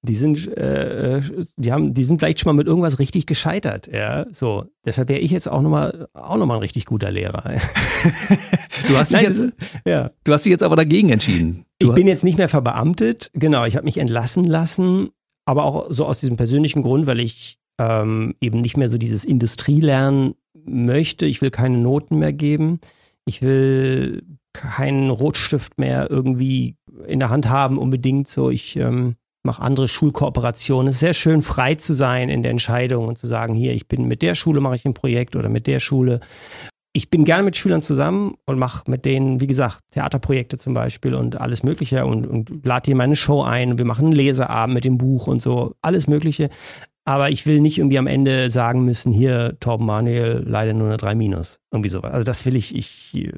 die 0.05 0.15
sind, 0.15 0.47
äh, 0.57 1.21
die 1.55 1.71
haben, 1.71 1.93
die 1.93 2.03
sind 2.03 2.19
vielleicht 2.19 2.41
schon 2.41 2.49
mal 2.49 2.59
mit 2.59 2.67
irgendwas 2.67 2.99
richtig 2.99 3.25
gescheitert, 3.25 3.87
ja. 3.91 4.25
So, 4.33 4.65
deshalb 4.85 5.07
wäre 5.07 5.21
ich 5.21 5.31
jetzt 5.31 5.49
auch 5.49 5.61
nochmal, 5.61 6.09
auch 6.13 6.35
noch 6.35 6.45
mal 6.45 6.55
ein 6.55 6.59
richtig 6.59 6.85
guter 6.85 7.09
Lehrer. 7.09 7.43
du 8.87 8.97
hast 8.97 9.13
dich 9.13 9.21
Nein, 9.21 9.25
jetzt, 9.25 9.41
ja. 9.85 10.11
du 10.25 10.33
hast 10.33 10.43
dich 10.43 10.51
jetzt 10.51 10.63
aber 10.63 10.75
dagegen 10.75 11.09
entschieden. 11.09 11.65
Ich 11.89 11.93
bin 11.93 12.07
jetzt 12.07 12.23
nicht 12.23 12.37
mehr 12.37 12.49
verbeamtet, 12.49 13.29
genau. 13.33 13.65
Ich 13.65 13.75
habe 13.75 13.85
mich 13.85 13.97
entlassen 13.97 14.43
lassen, 14.43 15.09
aber 15.45 15.65
auch 15.65 15.85
so 15.89 16.05
aus 16.05 16.19
diesem 16.19 16.37
persönlichen 16.37 16.81
Grund, 16.81 17.07
weil 17.07 17.19
ich 17.19 17.57
ähm, 17.79 18.35
eben 18.41 18.61
nicht 18.61 18.77
mehr 18.77 18.89
so 18.89 18.97
dieses 18.97 19.25
Industrielernen 19.25 20.35
möchte. 20.65 21.25
Ich 21.25 21.41
will 21.41 21.51
keine 21.51 21.77
Noten 21.77 22.19
mehr 22.19 22.33
geben. 22.33 22.79
Ich 23.25 23.41
will 23.41 24.23
keinen 24.53 25.09
Rotstift 25.09 25.77
mehr 25.79 26.09
irgendwie 26.09 26.75
in 27.07 27.19
der 27.19 27.29
Hand 27.29 27.49
haben 27.49 27.77
unbedingt. 27.77 28.27
So, 28.27 28.49
ich 28.49 28.75
ähm, 28.75 29.15
mache 29.43 29.61
andere 29.61 29.87
Schulkooperationen. 29.87 30.87
Es 30.87 30.95
ist 30.95 30.99
sehr 31.01 31.13
schön, 31.13 31.41
frei 31.41 31.75
zu 31.75 31.93
sein 31.93 32.29
in 32.29 32.43
der 32.43 32.51
Entscheidung 32.51 33.07
und 33.07 33.17
zu 33.17 33.27
sagen, 33.27 33.55
hier, 33.55 33.73
ich 33.73 33.87
bin 33.87 34.07
mit 34.07 34.21
der 34.21 34.35
Schule 34.35 34.61
mache 34.61 34.75
ich 34.75 34.85
ein 34.85 34.93
Projekt 34.93 35.35
oder 35.35 35.49
mit 35.49 35.67
der 35.67 35.79
Schule. 35.79 36.21
Ich 36.95 37.09
bin 37.09 37.25
gerne 37.25 37.41
mit 37.41 37.57
Schülern 37.57 37.81
zusammen 37.81 38.35
und 38.45 38.59
mache 38.59 38.89
mit 38.89 39.03
denen, 39.03 39.41
wie 39.41 39.47
gesagt, 39.47 39.79
Theaterprojekte 39.91 40.59
zum 40.59 40.75
Beispiel 40.75 41.15
und 41.15 41.41
alles 41.41 41.63
Mögliche 41.63 42.05
und, 42.05 42.27
und 42.27 42.63
lade 42.63 42.83
die 42.85 42.91
in 42.91 42.97
meine 42.97 43.15
Show 43.15 43.41
ein. 43.41 43.79
Wir 43.79 43.85
machen 43.85 44.05
einen 44.05 44.13
Leseabend 44.13 44.75
mit 44.75 44.85
dem 44.85 44.99
Buch 44.99 45.25
und 45.25 45.41
so, 45.41 45.73
alles 45.81 46.07
Mögliche. 46.07 46.49
Aber 47.05 47.29
ich 47.29 47.45
will 47.45 47.59
nicht 47.59 47.77
irgendwie 47.77 47.97
am 47.97 48.07
Ende 48.07 48.49
sagen 48.49 48.85
müssen, 48.85 49.11
hier, 49.11 49.57
Torben 49.59 49.85
Manuel, 49.85 50.43
leider 50.47 50.73
nur 50.73 50.87
eine 50.87 50.97
3 50.97 51.15
minus. 51.15 51.59
Irgendwie 51.71 51.89
sowas. 51.89 52.13
Also 52.13 52.23
das 52.23 52.45
will 52.45 52.55
ich, 52.55 52.73
ich, 52.73 53.13
äh, 53.13 53.33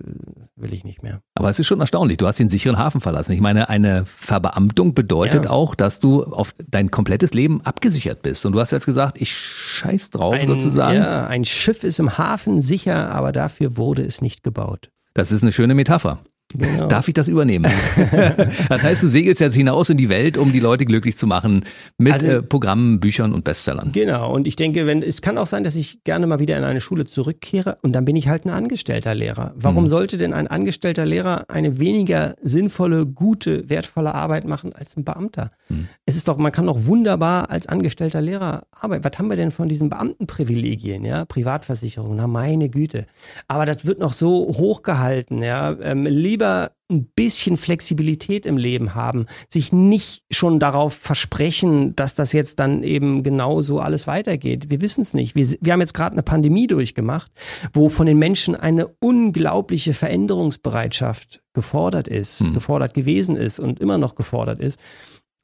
will 0.56 0.72
ich 0.72 0.84
nicht 0.84 1.02
mehr. 1.02 1.22
Aber 1.34 1.50
es 1.50 1.58
ist 1.58 1.66
schon 1.66 1.80
erstaunlich. 1.80 2.18
Du 2.18 2.28
hast 2.28 2.40
den 2.40 2.50
sicheren 2.50 2.78
Hafen 2.78 3.02
verlassen. 3.02 3.32
Ich 3.32 3.42
meine, 3.42 3.68
eine 3.70 4.06
Verbeamtung 4.06 4.94
bedeutet 4.94 5.46
ja. 5.46 5.52
auch, 5.52 5.74
dass 5.74 6.00
du 6.00 6.24
auf 6.24 6.54
dein 6.70 6.92
komplettes 6.92 7.34
Leben 7.34 7.62
abgesichert 7.62 8.22
bist. 8.22 8.46
Und 8.46 8.52
du 8.52 8.60
hast 8.60 8.70
jetzt 8.72 8.86
gesagt, 8.86 9.20
ich 9.20 9.34
scheiß 9.34 10.12
drauf 10.12 10.36
ein, 10.36 10.46
sozusagen. 10.46 10.98
Ja, 10.98 11.26
ein 11.26 11.44
Schiff 11.44 11.84
ist 11.84 12.00
im 12.00 12.20
Hafen 12.20 12.62
sicher, 12.62 13.10
aber 13.12 13.32
dafür 13.32 13.78
wurde 13.78 14.04
es 14.04 14.22
nicht 14.22 14.44
gebaut. 14.44 14.92
Das 15.16 15.32
ist 15.32 15.42
eine 15.42 15.54
schöne 15.54 15.74
Metapher. 15.74 16.20
Genau. 16.54 16.88
Darf 16.88 17.08
ich 17.08 17.14
das 17.14 17.28
übernehmen? 17.28 17.72
das 18.70 18.84
heißt, 18.84 19.04
du 19.04 19.08
segelst 19.08 19.42
jetzt 19.42 19.56
hinaus 19.56 19.90
in 19.90 19.98
die 19.98 20.10
Welt, 20.10 20.38
um 20.38 20.54
die 20.54 20.60
Leute 20.60 20.86
glücklich 20.86 21.18
zu 21.18 21.28
machen 21.28 21.66
mit 21.98 22.14
also, 22.14 22.30
äh, 22.30 22.42
Programmen, 22.44 23.00
Büchern 23.00 23.34
und 23.34 23.44
Bestsellern. 23.44 23.92
Genau. 23.92 24.34
Und 24.34 24.48
ich 24.48 24.56
denke, 24.56 24.86
wenn 24.86 25.02
es 25.02 25.22
kann 25.22 25.38
auch 25.38 25.48
sein, 25.48 25.64
dass 25.64 25.76
ich 25.76 26.04
gerne 26.04 26.28
mal 26.28 26.40
wieder 26.40 26.58
in 26.58 26.64
eine 26.64 26.82
Schule 26.82 27.06
zurückkehre 27.06 27.78
und 27.82 27.94
dann 27.94 28.06
bin 28.06 28.16
ich 28.16 28.28
halt 28.28 28.46
ein 28.46 28.52
angestellter 28.52 29.16
Lehrer. 29.16 29.54
Warum 29.56 29.84
hm. 29.84 29.88
sollte 29.88 30.18
denn 30.18 30.34
ein 30.34 30.48
angestellter 30.48 31.06
Lehrer 31.06 31.46
eine 31.50 31.80
weniger 31.80 32.36
sinnvolle, 32.42 33.06
gute, 33.06 33.68
wertvolle 33.70 34.14
Arbeit 34.14 34.46
machen 34.46 34.72
als 34.74 34.96
ein 34.96 35.04
Beamter? 35.04 35.50
Hm. 35.68 35.88
Es 36.06 36.16
ist 36.16 36.28
doch, 36.28 36.38
man 36.38 36.52
kann 36.52 36.68
doch 36.68 36.86
wunderbar 36.86 37.50
als 37.50 37.68
angestellter 37.68 38.22
Lehrer 38.22 38.64
arbeiten. 38.72 39.04
Was 39.04 39.18
haben 39.18 39.30
wir 39.30 39.36
denn 39.36 39.52
von 39.52 39.68
diesen 39.68 39.90
Beamtenprivilegien, 39.90 41.04
ja? 41.06 41.26
Privatversicherung, 41.26 42.16
na 42.16 42.28
meine 42.28 42.70
Güte. 42.70 43.08
Aber 43.48 43.66
das 43.66 43.86
wird 43.86 44.00
noch 44.00 44.14
so 44.14 44.54
hochgehalten, 44.58 45.42
ja? 45.42 45.76
Ähm, 45.82 46.06
lieber 46.36 46.72
ein 46.92 47.08
bisschen 47.16 47.58
Flexibilität 47.58 48.46
im 48.46 48.58
Leben 48.58 48.94
haben, 48.94 49.26
sich 49.50 49.72
nicht 49.72 50.24
schon 50.30 50.60
darauf 50.60 50.94
versprechen, 50.94 51.96
dass 51.96 52.14
das 52.14 52.34
jetzt 52.34 52.60
dann 52.60 52.84
eben 52.84 53.24
genauso 53.24 53.80
alles 53.80 54.06
weitergeht. 54.06 54.70
Wir 54.70 54.82
wissen 54.82 55.02
es 55.02 55.14
nicht. 55.14 55.34
Wir, 55.34 55.48
wir 55.62 55.74
haben 55.74 55.80
jetzt 55.80 55.94
gerade 55.94 56.12
eine 56.12 56.24
Pandemie 56.24 56.68
durchgemacht, 56.68 57.32
wo 57.74 57.90
von 57.90 58.06
den 58.06 58.20
Menschen 58.20 58.56
eine 58.56 58.88
unglaubliche 59.00 59.94
Veränderungsbereitschaft 59.94 61.42
gefordert 61.54 62.08
ist, 62.08 62.42
hm. 62.42 62.54
gefordert 62.54 62.94
gewesen 62.94 63.36
ist 63.36 63.60
und 63.60 63.80
immer 63.80 63.98
noch 63.98 64.14
gefordert 64.14 64.60
ist. 64.60 64.78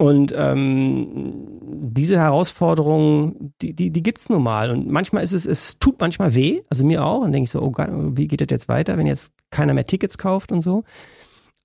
Und 0.01 0.33
ähm, 0.35 1.59
diese 1.61 2.17
Herausforderungen, 2.17 3.53
die, 3.61 3.75
die, 3.75 3.91
die 3.91 4.01
gibt 4.01 4.17
es 4.17 4.29
nun 4.29 4.41
mal. 4.41 4.71
Und 4.71 4.89
manchmal 4.89 5.23
ist 5.23 5.31
es, 5.31 5.45
es 5.45 5.77
tut 5.77 5.99
manchmal 5.99 6.33
weh, 6.33 6.63
also 6.71 6.83
mir 6.83 7.05
auch. 7.05 7.21
Und 7.21 7.33
denke 7.33 7.43
ich 7.43 7.51
so, 7.51 7.61
oh, 7.61 7.71
wie 7.77 8.27
geht 8.27 8.41
das 8.41 8.47
jetzt 8.49 8.67
weiter, 8.67 8.97
wenn 8.97 9.05
jetzt 9.05 9.31
keiner 9.51 9.75
mehr 9.75 9.85
Tickets 9.85 10.17
kauft 10.17 10.51
und 10.51 10.61
so. 10.61 10.85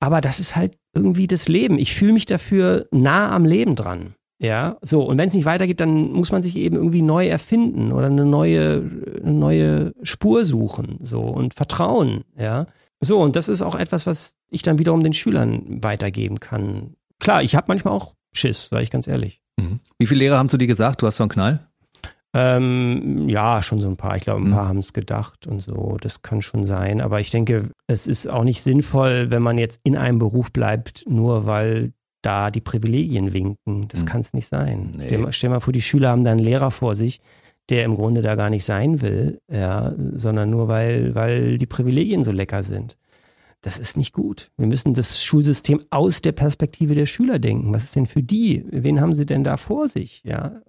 Aber 0.00 0.20
das 0.20 0.38
ist 0.38 0.54
halt 0.54 0.76
irgendwie 0.94 1.26
das 1.26 1.48
Leben. 1.48 1.78
Ich 1.78 1.94
fühle 1.94 2.12
mich 2.12 2.26
dafür 2.26 2.86
nah 2.90 3.34
am 3.34 3.46
Leben 3.46 3.74
dran. 3.74 4.16
Ja, 4.38 4.76
so. 4.82 5.02
Und 5.02 5.16
wenn 5.16 5.28
es 5.28 5.34
nicht 5.34 5.46
weitergeht, 5.46 5.80
dann 5.80 6.12
muss 6.12 6.30
man 6.30 6.42
sich 6.42 6.56
eben 6.56 6.76
irgendwie 6.76 7.00
neu 7.00 7.26
erfinden 7.26 7.90
oder 7.90 8.08
eine 8.08 8.26
neue, 8.26 8.82
eine 9.22 9.32
neue 9.32 9.94
Spur 10.02 10.44
suchen. 10.44 10.98
So 11.00 11.22
und 11.22 11.54
Vertrauen. 11.54 12.24
Ja. 12.38 12.66
So, 13.00 13.18
und 13.18 13.34
das 13.34 13.48
ist 13.48 13.62
auch 13.62 13.76
etwas, 13.76 14.06
was 14.06 14.36
ich 14.50 14.60
dann 14.60 14.78
wiederum 14.78 15.02
den 15.02 15.14
Schülern 15.14 15.82
weitergeben 15.82 16.38
kann. 16.38 16.96
Klar, 17.18 17.42
ich 17.42 17.56
habe 17.56 17.68
manchmal 17.68 17.94
auch 17.94 18.15
Schiss, 18.36 18.68
sage 18.70 18.82
ich 18.82 18.90
ganz 18.90 19.06
ehrlich. 19.06 19.40
Mhm. 19.56 19.80
Wie 19.98 20.06
viele 20.06 20.20
Lehrer 20.20 20.38
haben 20.38 20.48
zu 20.48 20.58
dir 20.58 20.66
gesagt, 20.66 21.02
du 21.02 21.06
hast 21.06 21.16
so 21.16 21.24
einen 21.24 21.30
Knall? 21.30 21.66
Ähm, 22.34 23.28
ja, 23.28 23.62
schon 23.62 23.80
so 23.80 23.88
ein 23.88 23.96
paar. 23.96 24.16
Ich 24.16 24.24
glaube, 24.24 24.42
ein 24.42 24.48
mhm. 24.48 24.52
paar 24.52 24.68
haben 24.68 24.78
es 24.78 24.92
gedacht 24.92 25.46
und 25.46 25.60
so. 25.60 25.96
Das 26.00 26.22
kann 26.22 26.42
schon 26.42 26.64
sein. 26.64 27.00
Aber 27.00 27.20
ich 27.20 27.30
denke, 27.30 27.70
es 27.86 28.06
ist 28.06 28.28
auch 28.28 28.44
nicht 28.44 28.62
sinnvoll, 28.62 29.30
wenn 29.30 29.42
man 29.42 29.56
jetzt 29.56 29.80
in 29.84 29.96
einem 29.96 30.18
Beruf 30.18 30.52
bleibt, 30.52 31.04
nur 31.08 31.46
weil 31.46 31.92
da 32.20 32.50
die 32.50 32.60
Privilegien 32.60 33.32
winken. 33.32 33.88
Das 33.88 34.02
mhm. 34.02 34.06
kann 34.06 34.20
es 34.20 34.32
nicht 34.34 34.48
sein. 34.48 34.92
Nee. 34.96 35.06
Stell, 35.06 35.32
stell 35.32 35.50
mal 35.50 35.60
vor, 35.60 35.72
die 35.72 35.80
Schüler 35.80 36.10
haben 36.10 36.24
da 36.24 36.32
einen 36.32 36.40
Lehrer 36.40 36.70
vor 36.70 36.94
sich, 36.94 37.20
der 37.70 37.84
im 37.84 37.94
Grunde 37.94 38.20
da 38.20 38.34
gar 38.34 38.50
nicht 38.50 38.64
sein 38.64 39.00
will, 39.00 39.40
ja, 39.50 39.94
sondern 39.96 40.50
nur 40.50 40.68
weil, 40.68 41.14
weil 41.14 41.58
die 41.58 41.66
Privilegien 41.66 42.22
so 42.22 42.32
lecker 42.32 42.62
sind. 42.62 42.96
Das 43.62 43.78
ist 43.78 43.96
nicht 43.96 44.12
gut. 44.12 44.50
Wir 44.56 44.66
müssen 44.66 44.94
das 44.94 45.22
Schulsystem 45.22 45.80
aus 45.90 46.22
der 46.22 46.32
Perspektive 46.32 46.94
der 46.94 47.06
Schüler 47.06 47.38
denken. 47.38 47.72
Was 47.72 47.84
ist 47.84 47.96
denn 47.96 48.06
für 48.06 48.22
die? 48.22 48.64
Wen 48.70 49.00
haben 49.00 49.14
sie 49.14 49.26
denn 49.26 49.44
da 49.44 49.56
vor 49.56 49.88
sich? 49.88 50.22
Ja. 50.24 50.60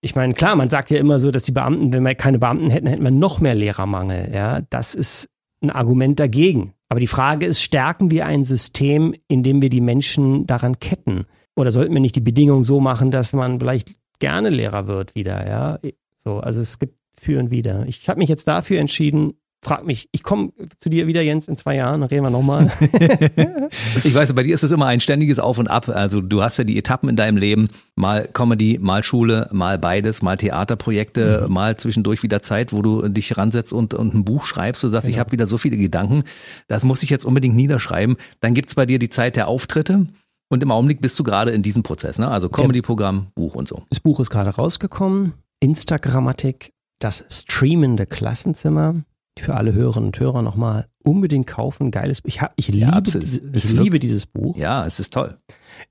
Ich 0.00 0.14
meine, 0.14 0.34
klar, 0.34 0.56
man 0.56 0.68
sagt 0.68 0.90
ja 0.90 0.98
immer 0.98 1.18
so, 1.18 1.30
dass 1.30 1.44
die 1.44 1.52
Beamten, 1.52 1.92
wenn 1.92 2.02
wir 2.02 2.14
keine 2.14 2.38
Beamten 2.38 2.70
hätten, 2.70 2.86
hätten 2.86 3.04
wir 3.04 3.10
noch 3.10 3.40
mehr 3.40 3.54
Lehrermangel. 3.54 4.32
Ja, 4.34 4.60
das 4.62 4.94
ist 4.94 5.28
ein 5.62 5.70
Argument 5.70 6.20
dagegen. 6.20 6.74
Aber 6.88 7.00
die 7.00 7.06
Frage 7.06 7.46
ist, 7.46 7.62
stärken 7.62 8.10
wir 8.10 8.26
ein 8.26 8.44
System, 8.44 9.14
in 9.28 9.42
dem 9.42 9.62
wir 9.62 9.70
die 9.70 9.80
Menschen 9.80 10.46
daran 10.46 10.78
ketten? 10.78 11.26
Oder 11.56 11.70
sollten 11.70 11.94
wir 11.94 12.00
nicht 12.00 12.16
die 12.16 12.20
Bedingungen 12.20 12.64
so 12.64 12.80
machen, 12.80 13.10
dass 13.10 13.32
man 13.32 13.60
vielleicht 13.60 13.96
gerne 14.18 14.50
Lehrer 14.50 14.86
wird 14.86 15.14
wieder? 15.14 15.46
Ja, 15.46 15.78
so, 16.22 16.38
also 16.38 16.60
es 16.60 16.78
gibt 16.78 16.98
für 17.16 17.38
und 17.38 17.50
wieder. 17.50 17.86
Ich 17.86 18.08
habe 18.08 18.18
mich 18.18 18.28
jetzt 18.28 18.46
dafür 18.46 18.80
entschieden, 18.80 19.34
frag 19.64 19.84
mich, 19.86 20.08
ich 20.12 20.22
komme 20.22 20.52
zu 20.78 20.90
dir 20.90 21.06
wieder, 21.06 21.22
Jens, 21.22 21.48
in 21.48 21.56
zwei 21.56 21.76
Jahren, 21.76 22.02
dann 22.02 22.10
reden 22.10 22.22
wir 22.22 22.30
nochmal. 22.30 22.70
ich 24.04 24.14
weiß, 24.14 24.32
bei 24.34 24.42
dir 24.42 24.54
ist 24.54 24.62
es 24.62 24.70
immer 24.70 24.86
ein 24.86 25.00
ständiges 25.00 25.38
Auf 25.38 25.58
und 25.58 25.68
Ab. 25.68 25.88
Also 25.88 26.20
du 26.20 26.42
hast 26.42 26.58
ja 26.58 26.64
die 26.64 26.78
Etappen 26.78 27.08
in 27.08 27.16
deinem 27.16 27.38
Leben, 27.38 27.68
mal 27.96 28.28
Comedy, 28.32 28.78
mal 28.80 29.02
Schule, 29.02 29.48
mal 29.52 29.78
beides, 29.78 30.22
mal 30.22 30.36
Theaterprojekte, 30.36 31.46
mhm. 31.46 31.52
mal 31.52 31.76
zwischendurch 31.76 32.22
wieder 32.22 32.42
Zeit, 32.42 32.72
wo 32.72 32.82
du 32.82 33.08
dich 33.08 33.36
ransetzt 33.36 33.72
und, 33.72 33.94
und 33.94 34.14
ein 34.14 34.24
Buch 34.24 34.44
schreibst. 34.44 34.84
Du 34.84 34.88
sagst, 34.88 35.06
genau. 35.06 35.16
ich 35.16 35.20
habe 35.20 35.32
wieder 35.32 35.46
so 35.46 35.58
viele 35.58 35.76
Gedanken, 35.78 36.24
das 36.68 36.84
muss 36.84 37.02
ich 37.02 37.10
jetzt 37.10 37.24
unbedingt 37.24 37.56
niederschreiben. 37.56 38.16
Dann 38.40 38.54
gibt's 38.54 38.74
bei 38.74 38.86
dir 38.86 38.98
die 38.98 39.10
Zeit 39.10 39.36
der 39.36 39.48
Auftritte. 39.48 40.06
Und 40.50 40.62
im 40.62 40.70
Augenblick 40.70 41.00
bist 41.00 41.18
du 41.18 41.24
gerade 41.24 41.50
in 41.52 41.62
diesem 41.62 41.82
Prozess, 41.82 42.18
ne? 42.18 42.28
Also 42.28 42.48
Comedy-Programm, 42.50 43.28
Buch 43.34 43.54
und 43.54 43.66
so. 43.66 43.82
Das 43.88 43.98
Buch 43.98 44.20
ist 44.20 44.30
gerade 44.30 44.50
rausgekommen. 44.50 45.32
Instagrammatik, 45.60 46.72
das 47.00 47.24
streamende 47.30 48.06
Klassenzimmer 48.06 49.04
für 49.38 49.54
alle 49.54 49.72
Hörerinnen 49.72 50.08
und 50.08 50.20
Hörer 50.20 50.42
nochmal 50.42 50.86
unbedingt 51.04 51.46
kaufen. 51.46 51.90
Geiles 51.90 52.22
Buch. 52.22 52.28
Ich, 52.28 52.40
hab, 52.40 52.52
ich, 52.56 52.68
liebe, 52.68 52.86
ja, 52.86 53.00
dieses, 53.00 53.40
ich 53.40 53.72
liebe 53.72 53.98
dieses 53.98 54.26
Buch. 54.26 54.56
Ja, 54.56 54.86
es 54.86 55.00
ist 55.00 55.12
toll. 55.12 55.38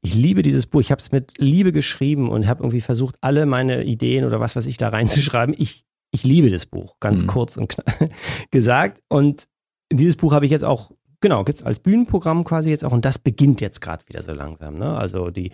Ich 0.01 0.15
liebe 0.15 0.41
dieses 0.41 0.67
Buch. 0.67 0.81
Ich 0.81 0.91
habe 0.91 0.99
es 0.99 1.11
mit 1.11 1.33
Liebe 1.37 1.71
geschrieben 1.71 2.29
und 2.29 2.47
habe 2.47 2.63
irgendwie 2.63 2.81
versucht, 2.81 3.15
alle 3.21 3.45
meine 3.45 3.83
Ideen 3.83 4.25
oder 4.25 4.39
was, 4.39 4.55
was 4.55 4.65
ich 4.65 4.77
da 4.77 4.89
reinzuschreiben. 4.89 5.55
Ich, 5.57 5.85
ich 6.11 6.23
liebe 6.23 6.49
das 6.49 6.65
Buch, 6.65 6.95
ganz 6.99 7.23
mhm. 7.23 7.27
kurz 7.27 7.57
und 7.57 7.75
gesagt. 8.51 9.01
Und 9.09 9.45
dieses 9.91 10.15
Buch 10.15 10.33
habe 10.33 10.45
ich 10.45 10.51
jetzt 10.51 10.63
auch, 10.63 10.91
genau, 11.19 11.43
gibt 11.43 11.59
es 11.59 11.65
als 11.65 11.79
Bühnenprogramm 11.79 12.43
quasi 12.43 12.69
jetzt 12.69 12.85
auch. 12.85 12.93
Und 12.93 13.05
das 13.05 13.19
beginnt 13.19 13.61
jetzt 13.61 13.81
gerade 13.81 14.07
wieder 14.07 14.23
so 14.23 14.33
langsam. 14.33 14.75
Ne? 14.75 14.95
Also 14.95 15.29
die 15.29 15.51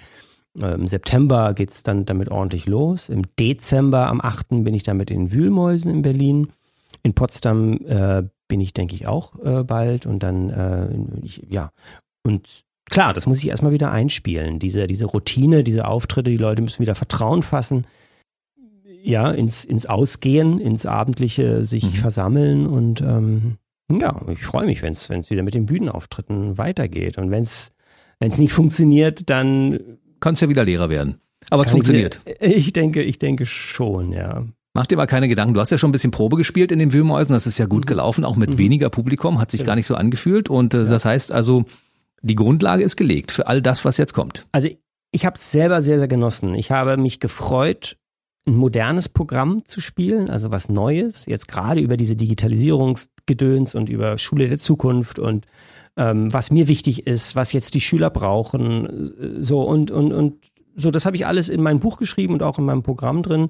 im 0.55 0.87
September 0.87 1.53
geht 1.53 1.69
es 1.71 1.83
dann 1.83 2.05
damit 2.05 2.29
ordentlich 2.29 2.65
los. 2.65 3.09
Im 3.09 3.21
Dezember, 3.39 4.07
am 4.07 4.19
8. 4.19 4.63
bin 4.63 4.73
ich 4.73 4.83
dann 4.83 4.97
mit 4.97 5.09
den 5.09 5.31
Wühlmäusen 5.31 5.91
in 5.91 6.01
Berlin. 6.01 6.51
In 7.03 7.13
Potsdam 7.13 7.85
äh, 7.85 8.23
bin 8.47 8.61
ich, 8.61 8.73
denke 8.73 8.95
ich, 8.95 9.07
auch 9.07 9.35
äh, 9.43 9.63
bald 9.63 10.05
und 10.05 10.23
dann, 10.23 10.49
äh, 10.49 11.25
ich, 11.25 11.45
ja. 11.49 11.71
Und 12.23 12.63
klar, 12.89 13.13
das 13.13 13.27
muss 13.27 13.39
ich 13.39 13.49
erstmal 13.49 13.71
wieder 13.71 13.91
einspielen. 13.91 14.59
Diese, 14.59 14.87
diese 14.87 15.05
Routine, 15.05 15.63
diese 15.63 15.87
Auftritte, 15.87 16.29
die 16.29 16.37
Leute 16.37 16.61
müssen 16.61 16.79
wieder 16.79 16.95
Vertrauen 16.95 17.43
fassen. 17.43 17.87
Ja, 19.01 19.31
ins, 19.31 19.63
ins 19.63 19.85
Ausgehen, 19.85 20.59
ins 20.59 20.85
Abendliche 20.85 21.63
sich 21.63 21.85
mhm. 21.85 21.93
versammeln 21.93 22.67
und 22.67 23.01
ähm, 23.01 23.57
ja, 23.91 24.21
ich 24.29 24.43
freue 24.43 24.65
mich, 24.65 24.81
wenn 24.81 24.91
es 24.91 25.29
wieder 25.29 25.43
mit 25.43 25.55
den 25.55 25.65
Bühnenauftritten 25.65 26.57
weitergeht. 26.57 27.17
Und 27.17 27.31
wenn 27.31 27.43
es 27.43 27.71
nicht 28.19 28.53
funktioniert, 28.53 29.29
dann. 29.29 29.97
Kannst 30.19 30.41
ja 30.41 30.49
wieder 30.49 30.63
Lehrer 30.63 30.89
werden. 30.89 31.19
Aber 31.49 31.63
es 31.63 31.69
funktioniert. 31.69 32.21
Ich, 32.39 32.67
ich 32.67 32.73
denke, 32.73 33.01
ich 33.01 33.17
denke 33.17 33.45
schon, 33.45 34.11
ja. 34.11 34.45
Mach 34.79 34.87
dir 34.87 34.95
mal 34.95 35.07
keine 35.07 35.27
Gedanken. 35.27 35.53
Du 35.53 35.59
hast 35.59 35.71
ja 35.71 35.77
schon 35.77 35.89
ein 35.89 35.91
bisschen 35.91 36.11
Probe 36.11 36.37
gespielt 36.37 36.71
in 36.71 36.79
den 36.79 36.93
Wühlmäusen. 36.93 37.33
Das 37.33 37.45
ist 37.45 37.57
ja 37.57 37.65
gut 37.65 37.83
mhm. 37.83 37.87
gelaufen, 37.87 38.23
auch 38.23 38.37
mit 38.37 38.51
mhm. 38.51 38.57
weniger 38.59 38.89
Publikum. 38.89 39.37
Hat 39.37 39.51
sich 39.51 39.59
genau. 39.59 39.71
gar 39.71 39.75
nicht 39.75 39.87
so 39.87 39.95
angefühlt. 39.95 40.49
Und 40.49 40.73
äh, 40.73 40.83
ja. 40.83 40.85
das 40.85 41.03
heißt 41.03 41.33
also, 41.33 41.65
die 42.21 42.35
Grundlage 42.35 42.81
ist 42.81 42.95
gelegt 42.95 43.33
für 43.33 43.47
all 43.47 43.61
das, 43.61 43.83
was 43.83 43.97
jetzt 43.97 44.13
kommt. 44.13 44.47
Also 44.53 44.69
ich 45.11 45.25
habe 45.25 45.35
es 45.35 45.51
selber 45.51 45.81
sehr, 45.81 45.97
sehr 45.97 46.07
genossen. 46.07 46.55
Ich 46.55 46.71
habe 46.71 46.95
mich 46.95 47.19
gefreut, 47.19 47.97
ein 48.47 48.55
modernes 48.55 49.09
Programm 49.09 49.65
zu 49.65 49.81
spielen, 49.81 50.29
also 50.29 50.49
was 50.49 50.69
Neues, 50.69 51.25
jetzt 51.25 51.49
gerade 51.49 51.81
über 51.81 51.97
diese 51.97 52.15
Digitalisierungsgedöns 52.15 53.75
und 53.75 53.89
über 53.89 54.17
Schule 54.17 54.47
der 54.47 54.59
Zukunft 54.59 55.19
und 55.19 55.45
ähm, 55.97 56.31
was 56.31 56.51
mir 56.51 56.69
wichtig 56.69 57.05
ist, 57.05 57.35
was 57.35 57.51
jetzt 57.51 57.73
die 57.73 57.81
Schüler 57.81 58.11
brauchen, 58.11 58.85
äh, 58.85 59.43
so 59.43 59.61
und, 59.61 59.91
und, 59.91 60.13
und 60.13 60.35
so, 60.77 60.89
das 60.89 61.05
habe 61.05 61.17
ich 61.17 61.27
alles 61.27 61.49
in 61.49 61.61
mein 61.61 61.81
Buch 61.81 61.97
geschrieben 61.97 62.31
und 62.31 62.43
auch 62.43 62.57
in 62.57 62.63
meinem 62.63 62.83
Programm 62.83 63.23
drin. 63.23 63.49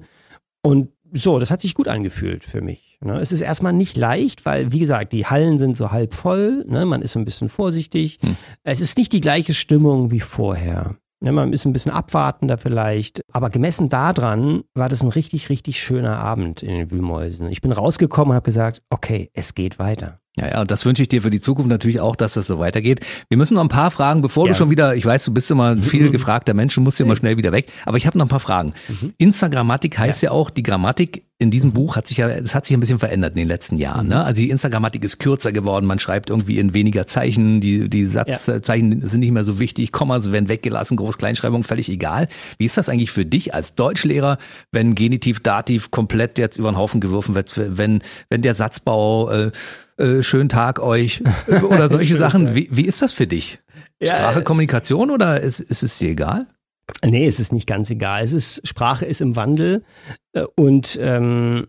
Und 0.62 0.90
so, 1.12 1.38
das 1.38 1.50
hat 1.50 1.60
sich 1.60 1.74
gut 1.74 1.88
angefühlt 1.88 2.44
für 2.44 2.60
mich. 2.60 2.98
Ne? 3.02 3.18
Es 3.18 3.32
ist 3.32 3.40
erstmal 3.40 3.72
nicht 3.72 3.96
leicht, 3.96 4.44
weil, 4.46 4.72
wie 4.72 4.78
gesagt, 4.78 5.12
die 5.12 5.26
Hallen 5.26 5.58
sind 5.58 5.76
so 5.76 5.90
halb 5.90 6.14
voll, 6.14 6.64
ne? 6.66 6.86
man 6.86 7.02
ist 7.02 7.12
so 7.12 7.18
ein 7.18 7.24
bisschen 7.24 7.48
vorsichtig. 7.48 8.18
Hm. 8.20 8.36
Es 8.62 8.80
ist 8.80 8.98
nicht 8.98 9.12
die 9.12 9.20
gleiche 9.20 9.54
Stimmung 9.54 10.10
wie 10.10 10.20
vorher. 10.20 10.96
Ja, 11.22 11.32
man 11.32 11.52
ist 11.52 11.66
ein 11.66 11.72
bisschen 11.72 11.92
abwartender 11.92 12.56
vielleicht. 12.56 13.22
Aber 13.30 13.50
gemessen 13.50 13.90
daran 13.90 14.62
war 14.74 14.88
das 14.88 15.02
ein 15.02 15.08
richtig, 15.08 15.50
richtig 15.50 15.82
schöner 15.82 16.18
Abend 16.18 16.62
in 16.62 16.70
den 16.70 16.90
Wühlmäusen. 16.90 17.50
Ich 17.50 17.60
bin 17.60 17.72
rausgekommen 17.72 18.30
und 18.30 18.36
habe 18.36 18.44
gesagt, 18.44 18.82
okay, 18.88 19.30
es 19.34 19.54
geht 19.54 19.78
weiter. 19.78 20.19
Ja, 20.38 20.48
ja, 20.48 20.60
und 20.60 20.70
das 20.70 20.86
wünsche 20.86 21.02
ich 21.02 21.08
dir 21.08 21.22
für 21.22 21.30
die 21.30 21.40
Zukunft 21.40 21.68
natürlich 21.68 22.00
auch, 22.00 22.14
dass 22.14 22.34
das 22.34 22.46
so 22.46 22.60
weitergeht. 22.60 23.00
Wir 23.28 23.36
müssen 23.36 23.54
noch 23.54 23.62
ein 23.62 23.68
paar 23.68 23.90
Fragen, 23.90 24.22
bevor 24.22 24.46
ja. 24.46 24.52
du 24.52 24.58
schon 24.58 24.70
wieder, 24.70 24.94
ich 24.94 25.04
weiß, 25.04 25.24
du 25.24 25.34
bist 25.34 25.50
immer 25.50 25.70
ein 25.70 25.82
viel 25.82 26.04
mhm. 26.04 26.12
gefragter 26.12 26.54
Mensch, 26.54 26.74
du 26.74 26.80
musst 26.80 27.00
ja 27.00 27.06
mal 27.06 27.16
schnell 27.16 27.36
wieder 27.36 27.50
weg, 27.50 27.66
aber 27.84 27.96
ich 27.96 28.06
habe 28.06 28.16
noch 28.16 28.26
ein 28.26 28.30
paar 28.30 28.40
Fragen. 28.40 28.72
Mhm. 28.88 29.12
Instagrammatik 29.18 29.98
heißt 29.98 30.22
ja. 30.22 30.30
ja. 30.30 30.32
auch, 30.32 30.50
die 30.50 30.62
Grammatik 30.62 31.24
in 31.38 31.50
diesem 31.50 31.72
Buch 31.72 31.96
hat 31.96 32.06
sich 32.06 32.18
ja, 32.18 32.28
es 32.28 32.54
hat 32.54 32.66
sich 32.66 32.76
ein 32.76 32.80
bisschen 32.80 32.98
verändert 32.98 33.32
in 33.32 33.38
den 33.38 33.48
letzten 33.48 33.76
Jahren. 33.76 34.06
Ne? 34.06 34.14
Mhm. 34.14 34.20
Ne? 34.20 34.24
Also 34.24 34.42
die 34.42 34.50
Instagrammatik 34.50 35.02
ist 35.02 35.18
kürzer 35.18 35.50
geworden, 35.52 35.86
man 35.86 35.98
schreibt 35.98 36.30
irgendwie 36.30 36.58
in 36.58 36.74
weniger 36.74 37.06
Zeichen, 37.06 37.60
die, 37.60 37.88
die 37.88 38.06
Satzzeichen 38.06 39.00
ja. 39.00 39.08
sind 39.08 39.20
nicht 39.20 39.32
mehr 39.32 39.44
so 39.44 39.58
wichtig, 39.58 39.90
Kommas 39.90 40.30
werden 40.30 40.48
weggelassen, 40.48 40.96
Groß-Kleinschreibung 40.96 41.64
völlig 41.64 41.90
egal. 41.90 42.28
Wie 42.58 42.66
ist 42.66 42.76
das 42.76 42.88
eigentlich 42.88 43.10
für 43.10 43.26
dich 43.26 43.52
als 43.52 43.74
Deutschlehrer, 43.74 44.38
wenn 44.70 44.94
Genitiv, 44.94 45.40
Dativ 45.40 45.90
komplett 45.90 46.38
jetzt 46.38 46.56
über 46.58 46.70
den 46.70 46.76
Haufen 46.76 47.00
geworfen 47.00 47.34
wird, 47.34 47.52
wenn, 47.56 48.02
wenn 48.28 48.42
der 48.42 48.54
Satzbau 48.54 49.30
äh, 49.30 49.50
äh, 50.00 50.22
schönen 50.22 50.48
Tag 50.48 50.80
euch 50.80 51.22
oder 51.46 51.88
solche 51.90 52.16
Sachen. 52.16 52.54
Wie, 52.54 52.68
wie 52.70 52.86
ist 52.86 53.02
das 53.02 53.12
für 53.12 53.26
dich? 53.26 53.60
Sprache, 54.02 54.38
ja, 54.38 54.42
Kommunikation 54.42 55.10
oder 55.10 55.40
ist, 55.40 55.60
ist 55.60 55.82
es 55.82 55.98
dir 55.98 56.10
egal? 56.10 56.46
Nee, 57.04 57.26
es 57.26 57.38
ist 57.38 57.52
nicht 57.52 57.66
ganz 57.66 57.90
egal. 57.90 58.22
Es 58.22 58.32
ist, 58.32 58.66
Sprache 58.66 59.04
ist 59.04 59.20
im 59.20 59.36
Wandel 59.36 59.84
äh, 60.32 60.44
und 60.56 60.98
ähm, 61.00 61.66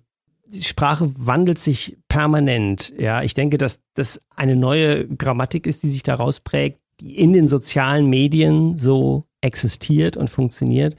die 0.48 0.64
Sprache 0.64 1.12
wandelt 1.16 1.60
sich 1.60 1.98
permanent. 2.10 2.94
Ja, 2.98 3.24
ich 3.24 3.34
denke, 3.34 3.58
dass 3.58 3.80
das 3.94 4.22
eine 4.36 4.56
neue 4.56 5.08
Grammatik 5.08 5.66
ist, 5.66 5.84
die 5.84 5.90
sich 5.90 6.04
daraus 6.04 6.42
prägt, 6.42 6.80
die 7.00 7.18
in 7.18 7.34
den 7.34 7.48
sozialen 7.48 8.08
Medien 8.08 8.78
so 8.78 9.26
existiert 9.42 10.18
und 10.18 10.30
funktioniert. 10.30 10.96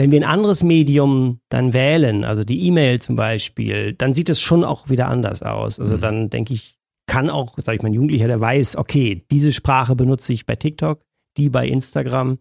Wenn 0.00 0.12
wir 0.12 0.20
ein 0.20 0.24
anderes 0.24 0.64
Medium 0.64 1.40
dann 1.50 1.74
wählen, 1.74 2.24
also 2.24 2.42
die 2.42 2.66
E-Mail 2.66 3.02
zum 3.02 3.16
Beispiel, 3.16 3.92
dann 3.92 4.14
sieht 4.14 4.30
es 4.30 4.40
schon 4.40 4.64
auch 4.64 4.88
wieder 4.88 5.08
anders 5.08 5.42
aus. 5.42 5.78
Also 5.78 5.98
mhm. 5.98 6.00
dann 6.00 6.30
denke 6.30 6.54
ich, 6.54 6.78
kann 7.06 7.28
auch, 7.28 7.54
sage 7.58 7.76
ich 7.76 7.82
mal, 7.82 7.90
ein 7.90 7.92
Jugendlicher, 7.92 8.26
der 8.26 8.40
weiß, 8.40 8.76
okay, 8.76 9.26
diese 9.30 9.52
Sprache 9.52 9.94
benutze 9.94 10.32
ich 10.32 10.46
bei 10.46 10.56
TikTok, 10.56 11.02
die 11.36 11.50
bei 11.50 11.68
Instagram, 11.68 12.38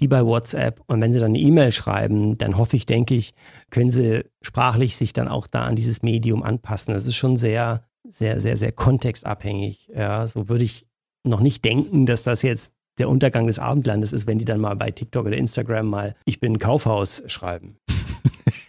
die 0.00 0.08
bei 0.08 0.24
WhatsApp. 0.24 0.80
Und 0.86 1.02
wenn 1.02 1.12
sie 1.12 1.20
dann 1.20 1.32
eine 1.32 1.40
E-Mail 1.40 1.70
schreiben, 1.70 2.38
dann 2.38 2.56
hoffe 2.56 2.76
ich, 2.76 2.86
denke 2.86 3.14
ich, 3.14 3.34
können 3.68 3.90
sie 3.90 4.24
sprachlich 4.40 4.96
sich 4.96 5.12
dann 5.12 5.28
auch 5.28 5.46
da 5.46 5.64
an 5.64 5.76
dieses 5.76 6.00
Medium 6.00 6.42
anpassen. 6.42 6.94
Das 6.94 7.04
ist 7.04 7.16
schon 7.16 7.36
sehr, 7.36 7.84
sehr, 8.08 8.40
sehr, 8.40 8.56
sehr 8.56 8.72
kontextabhängig. 8.72 9.90
Ja, 9.94 10.26
so 10.26 10.48
würde 10.48 10.64
ich 10.64 10.86
noch 11.24 11.40
nicht 11.40 11.62
denken, 11.62 12.06
dass 12.06 12.22
das 12.22 12.40
jetzt 12.40 12.72
der 12.98 13.08
Untergang 13.08 13.46
des 13.46 13.58
Abendlandes 13.58 14.12
ist, 14.12 14.26
wenn 14.26 14.38
die 14.38 14.44
dann 14.44 14.60
mal 14.60 14.76
bei 14.76 14.90
TikTok 14.90 15.26
oder 15.26 15.36
Instagram 15.36 15.86
mal 15.86 16.14
Ich 16.24 16.40
bin 16.40 16.58
Kaufhaus 16.58 17.22
schreiben. 17.26 17.76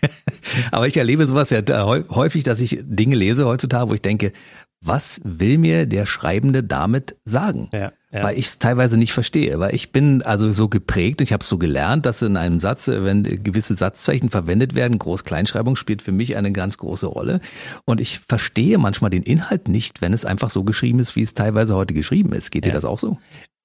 Aber 0.71 0.87
ich 0.87 0.97
erlebe 0.97 1.25
sowas 1.25 1.49
ja 1.49 1.61
häufig, 1.85 2.43
dass 2.43 2.61
ich 2.61 2.79
Dinge 2.81 3.15
lese 3.15 3.45
heutzutage, 3.45 3.89
wo 3.89 3.93
ich 3.93 4.01
denke, 4.01 4.33
was 4.85 5.21
will 5.23 5.57
mir 5.57 5.85
der 5.85 6.05
Schreibende 6.05 6.61
damit 6.61 7.15
sagen? 7.23 7.69
Ja, 7.71 7.93
ja. 8.11 8.23
Weil 8.23 8.37
ich 8.37 8.47
es 8.47 8.59
teilweise 8.59 8.97
nicht 8.97 9.13
verstehe. 9.13 9.57
Weil 9.59 9.73
ich 9.73 9.91
bin 9.93 10.21
also 10.21 10.51
so 10.51 10.67
geprägt, 10.67 11.21
ich 11.21 11.31
habe 11.31 11.43
so 11.43 11.57
gelernt, 11.57 12.05
dass 12.05 12.21
in 12.21 12.35
einem 12.35 12.59
Satz, 12.59 12.87
wenn 12.87 13.23
gewisse 13.23 13.75
Satzzeichen 13.75 14.29
verwendet 14.29 14.75
werden, 14.75 14.99
Groß-Kleinschreibung 14.99 15.77
spielt 15.77 16.01
für 16.01 16.11
mich 16.11 16.35
eine 16.35 16.51
ganz 16.51 16.77
große 16.77 17.07
Rolle. 17.07 17.39
Und 17.85 18.01
ich 18.01 18.19
verstehe 18.19 18.77
manchmal 18.77 19.09
den 19.09 19.23
Inhalt 19.23 19.69
nicht, 19.69 20.01
wenn 20.01 20.11
es 20.11 20.25
einfach 20.25 20.49
so 20.49 20.63
geschrieben 20.65 20.99
ist, 20.99 21.15
wie 21.15 21.23
es 21.23 21.33
teilweise 21.33 21.75
heute 21.75 21.93
geschrieben 21.93 22.33
ist. 22.33 22.51
Geht 22.51 22.65
ja. 22.65 22.71
dir 22.71 22.75
das 22.75 22.85
auch 22.85 22.99
so? 22.99 23.17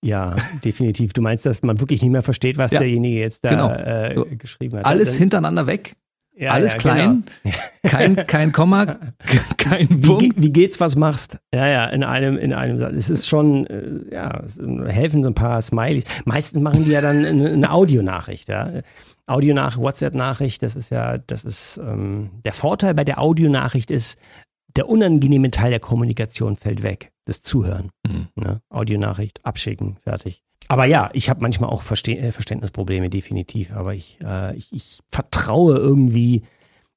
Ja, 0.03 0.37
definitiv. 0.65 1.13
Du 1.13 1.23
meinst, 1.23 1.45
dass 1.45 1.63
man 1.63 1.81
wirklich 1.81 2.03
nicht 2.03 2.13
mehr 2.13 2.23
versteht, 2.23 2.57
was 2.57 2.71
ja, 2.71 2.79
derjenige 2.79 3.19
jetzt 3.19 3.45
da 3.45 3.49
genau. 3.49 3.73
äh, 3.73 4.37
geschrieben 4.37 4.79
hat. 4.79 4.87
Alles 4.87 5.13
Dann, 5.13 5.19
hintereinander 5.19 5.67
weg. 5.67 5.95
Ja, 6.39 6.53
Alles 6.53 6.75
ja, 6.75 6.79
klein, 6.79 7.25
genau. 7.43 7.57
kein, 7.83 8.27
kein 8.29 8.53
Komma, 8.53 8.99
kein 9.57 9.89
Punkt. 9.89 10.23
Wie, 10.23 10.33
wie, 10.37 10.53
geht's, 10.53 10.79
was 10.79 10.95
machst? 10.95 11.39
Ja, 11.53 11.67
ja, 11.67 11.87
in 11.87 12.05
einem, 12.05 12.39
in 12.39 12.53
einem 12.53 12.79
Satz. 12.79 12.93
Es 12.93 13.11
ist 13.11 13.27
schon, 13.27 13.67
äh, 13.67 14.15
ja, 14.15 14.45
helfen 14.87 15.25
so 15.25 15.31
ein 15.31 15.35
paar 15.35 15.61
Smileys. 15.61 16.05
Meistens 16.27 16.63
machen 16.63 16.85
die 16.85 16.93
ja 16.93 17.01
dann 17.01 17.25
eine, 17.25 17.51
eine 17.51 17.73
Audionachricht, 17.73 18.49
ja. 18.49 18.71
Audionachricht, 19.27 19.83
WhatsApp-Nachricht, 19.83 20.63
das 20.63 20.77
ist 20.77 20.91
ja, 20.91 21.19
das 21.19 21.45
ist, 21.45 21.79
ähm, 21.79 22.31
der 22.45 22.53
Vorteil 22.53 22.95
bei 22.95 23.03
der 23.03 23.21
Audionachricht 23.21 23.91
ist, 23.91 24.17
der 24.77 24.89
unangenehme 24.89 25.51
Teil 25.51 25.71
der 25.71 25.81
Kommunikation 25.81 26.57
fällt 26.57 26.85
weg, 26.85 27.11
das 27.29 27.43
Zuhören. 27.43 27.91
Mhm. 28.07 28.29
Ne? 28.35 28.63
Audionachricht, 28.71 29.45
abschicken, 29.45 29.99
fertig. 30.03 30.43
Aber 30.69 30.85
ja, 30.85 31.11
ich 31.15 31.31
habe 31.31 31.41
manchmal 31.41 31.71
auch 31.71 31.83
Verste 31.83 32.17
äh, 32.17 32.33
Verständnisprobleme, 32.33 33.09
definitiv. 33.11 33.73
Aber 33.73 33.95
ich, 33.95 34.19
äh, 34.23 34.55
ich, 34.57 34.73
ich 34.73 35.01
vertraue 35.11 35.77
irgendwie, 35.77 36.45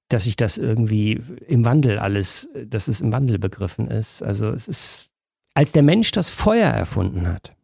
dass 0.09 0.25
sich 0.25 0.35
das 0.35 0.57
irgendwie 0.57 1.21
im 1.47 1.63
Wandel 1.63 1.97
alles, 1.97 2.49
dass 2.65 2.89
es 2.89 2.99
im 2.99 3.13
Wandel 3.13 3.39
begriffen 3.39 3.87
ist. 3.87 4.21
Also 4.21 4.49
es 4.49 4.67
ist, 4.67 5.09
als 5.53 5.71
der 5.71 5.83
Mensch 5.83 6.11
das 6.11 6.29
Feuer 6.29 6.69
erfunden 6.69 7.27
hat, 7.27 7.55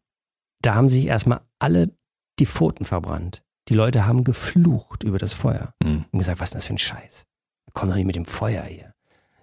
da 0.61 0.75
haben 0.75 0.89
sich 0.89 1.05
erstmal 1.05 1.41
alle 1.59 1.91
die 2.39 2.45
Pfoten 2.45 2.85
verbrannt. 2.85 3.43
Die 3.67 3.73
Leute 3.73 4.05
haben 4.05 4.23
geflucht 4.23 5.03
über 5.03 5.17
das 5.17 5.33
Feuer 5.33 5.73
mhm. 5.83 6.05
und 6.11 6.19
gesagt, 6.19 6.39
was 6.39 6.49
ist 6.49 6.55
das 6.55 6.65
für 6.65 6.73
ein 6.73 6.77
Scheiß? 6.77 7.25
Komm 7.73 7.89
doch 7.89 7.95
nicht 7.95 8.05
mit 8.05 8.15
dem 8.15 8.25
Feuer 8.25 8.63
hier. 8.63 8.93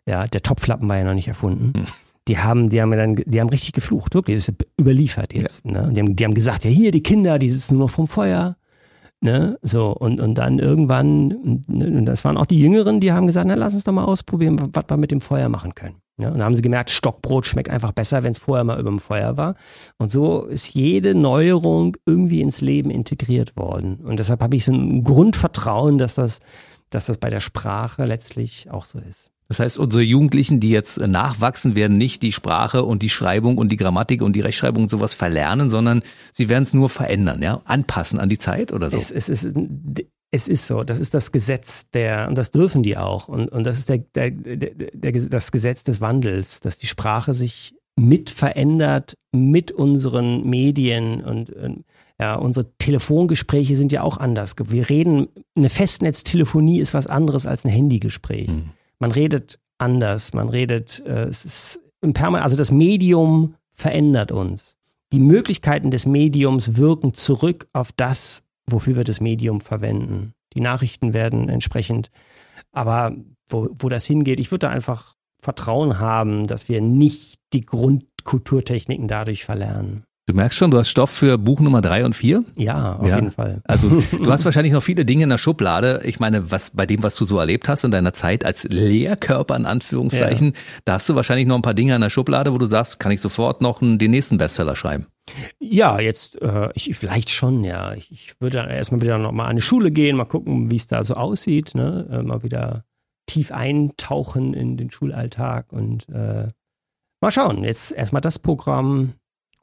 Ja, 0.07 0.27
der 0.27 0.43
Topflappen 0.43 0.89
war 0.89 0.97
ja 0.97 1.05
noch 1.05 1.15
nicht 1.15 1.29
erfunden. 1.29 1.85
Die 2.29 2.39
haben, 2.39 2.71
die 2.71 2.81
haben 2.81 2.91
dann, 2.91 3.17
die 3.17 3.41
haben 3.41 3.51
richtig 3.51 3.73
geflucht, 3.73 4.15
wirklich, 4.15 4.37
das 4.37 4.49
ist 4.49 4.65
überliefert 4.81 5.35
jetzt. 5.35 5.65
Ja. 5.67 5.87
Ne? 5.87 5.93
Die, 5.93 6.01
haben, 6.01 6.17
die 6.17 6.25
haben 6.25 6.35
gesagt, 6.35 6.65
ja 6.65 6.71
hier, 6.71 6.91
die 6.91 7.03
Kinder, 7.03 7.39
die 7.39 7.51
sitzen 7.51 7.77
nur 7.77 7.87
noch 7.87 7.91
vom 7.93 8.09
Feuer. 8.09 8.57
Ne? 9.21 9.59
So, 9.63 9.91
und, 9.93 10.21
und 10.21 10.35
dann 10.37 10.59
irgendwann, 10.59 11.63
und 11.67 12.07
das 12.07 12.25
waren 12.25 12.37
auch 12.37 12.47
die 12.47 12.59
Jüngeren, 12.59 13.01
die 13.01 13.13
haben 13.13 13.27
gesagt, 13.27 13.47
na 13.47 13.55
lass 13.55 13.75
uns 13.75 13.85
doch 13.85 13.93
mal 13.93 14.05
ausprobieren, 14.05 14.71
was 14.73 14.85
wir 14.89 14.97
mit 14.97 15.11
dem 15.11 15.21
Feuer 15.21 15.49
machen 15.49 15.75
können. 15.75 15.97
Ja, 16.17 16.29
und 16.29 16.35
dann 16.35 16.45
haben 16.45 16.55
sie 16.55 16.63
gemerkt, 16.63 16.91
Stockbrot 16.91 17.45
schmeckt 17.45 17.69
einfach 17.69 17.93
besser, 17.93 18.23
wenn 18.23 18.33
es 18.33 18.39
vorher 18.39 18.63
mal 18.63 18.79
über 18.79 18.91
dem 18.91 19.01
Feuer 19.01 19.37
war. 19.37 19.57
Und 19.99 20.11
so 20.13 20.45
ist 20.45 20.73
jede 20.75 21.15
Neuerung 21.15 21.97
irgendwie 22.07 22.41
ins 22.41 22.61
Leben 22.61 22.91
integriert 22.91 23.57
worden. 23.57 23.97
Und 23.97 24.21
deshalb 24.21 24.41
habe 24.41 24.55
ich 24.55 24.65
so 24.65 24.73
ein 24.73 25.03
Grundvertrauen, 25.03 25.99
dass 25.99 26.15
das, 26.15 26.39
dass 26.91 27.07
das 27.07 27.19
bei 27.19 27.31
der 27.31 27.41
Sprache 27.41 28.05
letztlich 28.05 28.71
auch 28.71 28.85
so 28.85 29.01
ist. 29.01 29.33
Das 29.49 29.61
heißt, 29.61 29.79
unsere 29.79 30.03
Jugendlichen, 30.03 30.59
die 30.59 30.71
jetzt 30.71 30.99
nachwachsen, 30.99 31.75
werden 31.75 31.99
nicht 31.99 32.23
die 32.23 32.33
Sprache 32.33 32.83
und 32.83 33.03
die 33.03 33.11
Schreibung 33.11 33.59
und 33.59 33.71
die 33.71 33.77
Grammatik 33.77 34.23
und 34.23 34.35
die 34.35 34.41
Rechtschreibung 34.41 34.85
und 34.85 34.91
sowas 34.91 35.15
verlernen, 35.15 35.69
sondern 35.69 36.01
sie 36.33 36.49
werden 36.49 36.65
es 36.65 36.73
nur 36.73 36.89
verändern, 36.89 37.43
ja, 37.43 37.61
anpassen 37.65 38.19
an 38.19 38.29
die 38.29 38.39
Zeit 38.39 38.73
oder 38.73 38.91
so. 38.91 38.97
Es, 38.97 39.11
es, 39.11 39.29
es, 39.29 39.55
es 40.31 40.49
ist 40.49 40.67
so, 40.67 40.83
das 40.83 40.99
ist 40.99 41.13
das 41.13 41.31
Gesetz 41.31 41.91
der, 41.91 42.29
und 42.29 42.39
das 42.39 42.51
dürfen 42.51 42.83
die 42.83 42.97
auch, 42.97 43.29
und, 43.29 43.53
und 43.53 43.65
das 43.65 43.79
ist 43.79 43.89
der, 43.91 43.99
der, 43.99 44.31
der, 44.31 44.57
der, 44.93 45.13
das 45.13 45.53
Gesetz 45.53 45.85
des 45.85 46.01
Wandels, 46.01 46.61
dass 46.61 46.79
die 46.79 46.87
Sprache 46.87 47.35
sich 47.35 47.75
mit 47.97 48.31
verändert 48.31 49.15
mit 49.31 49.71
unseren 49.73 50.49
Medien 50.49 51.23
und, 51.23 51.51
und 51.51 51.85
ja, 52.19 52.35
unsere 52.35 52.73
Telefongespräche 52.79 53.77
sind 53.77 53.93
ja 53.93 54.03
auch 54.03 54.17
anders. 54.17 54.57
Wir 54.59 54.89
reden, 54.89 55.29
eine 55.57 55.69
Festnetztelefonie 55.69 56.81
ist 56.81 56.95
was 56.95 57.07
anderes 57.07 57.47
als 57.47 57.65
ein 57.65 57.71
Handygespräch. 57.71 58.49
Hm 58.49 58.71
man 58.99 59.13
redet 59.13 59.59
anders, 59.79 60.33
man 60.33 60.49
redet, 60.49 61.03
äh, 61.07 61.25
es 61.25 61.45
ist 61.45 61.81
im 62.01 62.13
Perma 62.13 62.41
also 62.41 62.57
das 62.57 62.71
Medium 62.71 63.55
verändert 63.73 64.31
uns. 64.31 64.77
Die 65.13 65.21
Möglichkeiten 65.21 65.91
des 65.91 66.07
Mediums 66.07 66.77
wirken 66.77 67.15
zurück 67.15 67.69
auf 67.73 67.93
das, 67.93 68.43
wofür 68.67 68.97
wir 68.97 69.05
das 69.05 69.21
Medium 69.21 69.61
verwenden. 69.61 70.35
Die 70.55 70.61
Nachrichten 70.61 71.15
werden 71.15 71.49
entsprechend, 71.49 72.11
aber 72.73 73.17
wo, 73.49 73.69
wo 73.79 73.89
das 73.89 74.05
hingeht, 74.05 74.41
ich 74.41 74.51
würde 74.51 74.67
da 74.67 74.71
einfach 74.71 75.15
Vertrauen 75.41 75.99
haben, 75.99 76.47
dass 76.47 76.69
wir 76.69 76.81
nicht 76.81 77.39
die 77.53 77.65
Grundkulturtechniken 77.65 79.09
dadurch 79.09 79.45
verlernen. 79.45 80.05
Du 80.27 80.33
merkst 80.33 80.57
schon, 80.57 80.71
du 80.71 80.79
hast 80.79 80.89
Stoff 80.89 81.11
für 81.11 81.37
Buch 81.37 81.61
Nummer 81.61 81.83
drei 81.83 82.03
und 82.03 82.17
vier. 82.17 82.45
Ja, 82.57 82.97
auf 82.97 83.07
ja. 83.07 83.17
jeden 83.17 83.31
Fall. 83.31 83.61
Also 83.65 84.01
du 84.11 84.33
hast 84.33 84.47
wahrscheinlich 84.47 84.73
noch 84.73 84.83
viele 84.83 85.05
Dinge 85.05 85.25
in 85.25 85.29
der 85.29 85.37
Schublade. 85.37 86.01
Ich 86.05 86.19
meine, 86.19 86.51
was 86.51 86.71
bei 86.71 86.87
dem, 86.87 87.03
was 87.03 87.17
du 87.17 87.27
so 87.27 87.39
erlebt 87.39 87.69
hast 87.69 87.85
in 87.85 87.91
deiner 87.91 88.15
Zeit 88.15 88.43
als 88.43 88.65
Lehrkörper 88.65 89.55
in 89.55 89.67
Anführungszeichen, 89.67 90.49
ja. 90.49 90.61
da 90.87 90.93
hast 90.95 91.09
du 91.11 91.15
wahrscheinlich 91.15 91.47
noch 91.47 91.57
ein 91.57 91.63
paar 91.63 91.75
Dinge 91.75 91.95
in 91.95 92.01
der 92.01 92.09
Schublade, 92.09 92.55
wo 92.55 92.59
du 92.59 92.65
sagst, 92.65 92.99
kann 93.01 93.13
ich 93.13 93.21
sofort 93.21 93.61
noch 93.61 93.81
den 93.81 94.11
nächsten 94.11 94.39
Bestseller 94.39 94.77
schreiben. 94.77 95.07
Ja, 95.59 96.01
jetzt 96.01 96.41
äh, 96.41 96.71
ich, 96.75 96.97
vielleicht 96.97 97.29
schon, 97.29 97.63
ja. 97.63 97.93
Ich, 97.93 98.11
ich 98.11 98.41
würde 98.41 98.59
dann 98.59 98.71
erstmal 98.71 99.03
wieder 99.03 99.19
noch 99.19 99.33
mal 99.33 99.47
an 99.47 99.57
die 99.57 99.63
Schule 99.63 99.91
gehen, 99.91 100.17
mal 100.17 100.25
gucken, 100.25 100.71
wie 100.71 100.77
es 100.77 100.87
da 100.87 101.03
so 101.03 101.15
aussieht, 101.15 101.75
ne? 101.75 102.09
Äh, 102.11 102.23
mal 102.23 102.43
wieder 102.43 102.85
tief 103.27 103.53
eintauchen 103.53 104.55
in 104.55 104.77
den 104.79 104.91
Schulalltag 104.91 105.73
und 105.73 106.09
äh, 106.09 106.49
mal 107.21 107.31
schauen. 107.31 107.65
Jetzt 107.65 107.93
erstmal 107.93 108.23
das 108.23 108.39
Programm, 108.39 109.15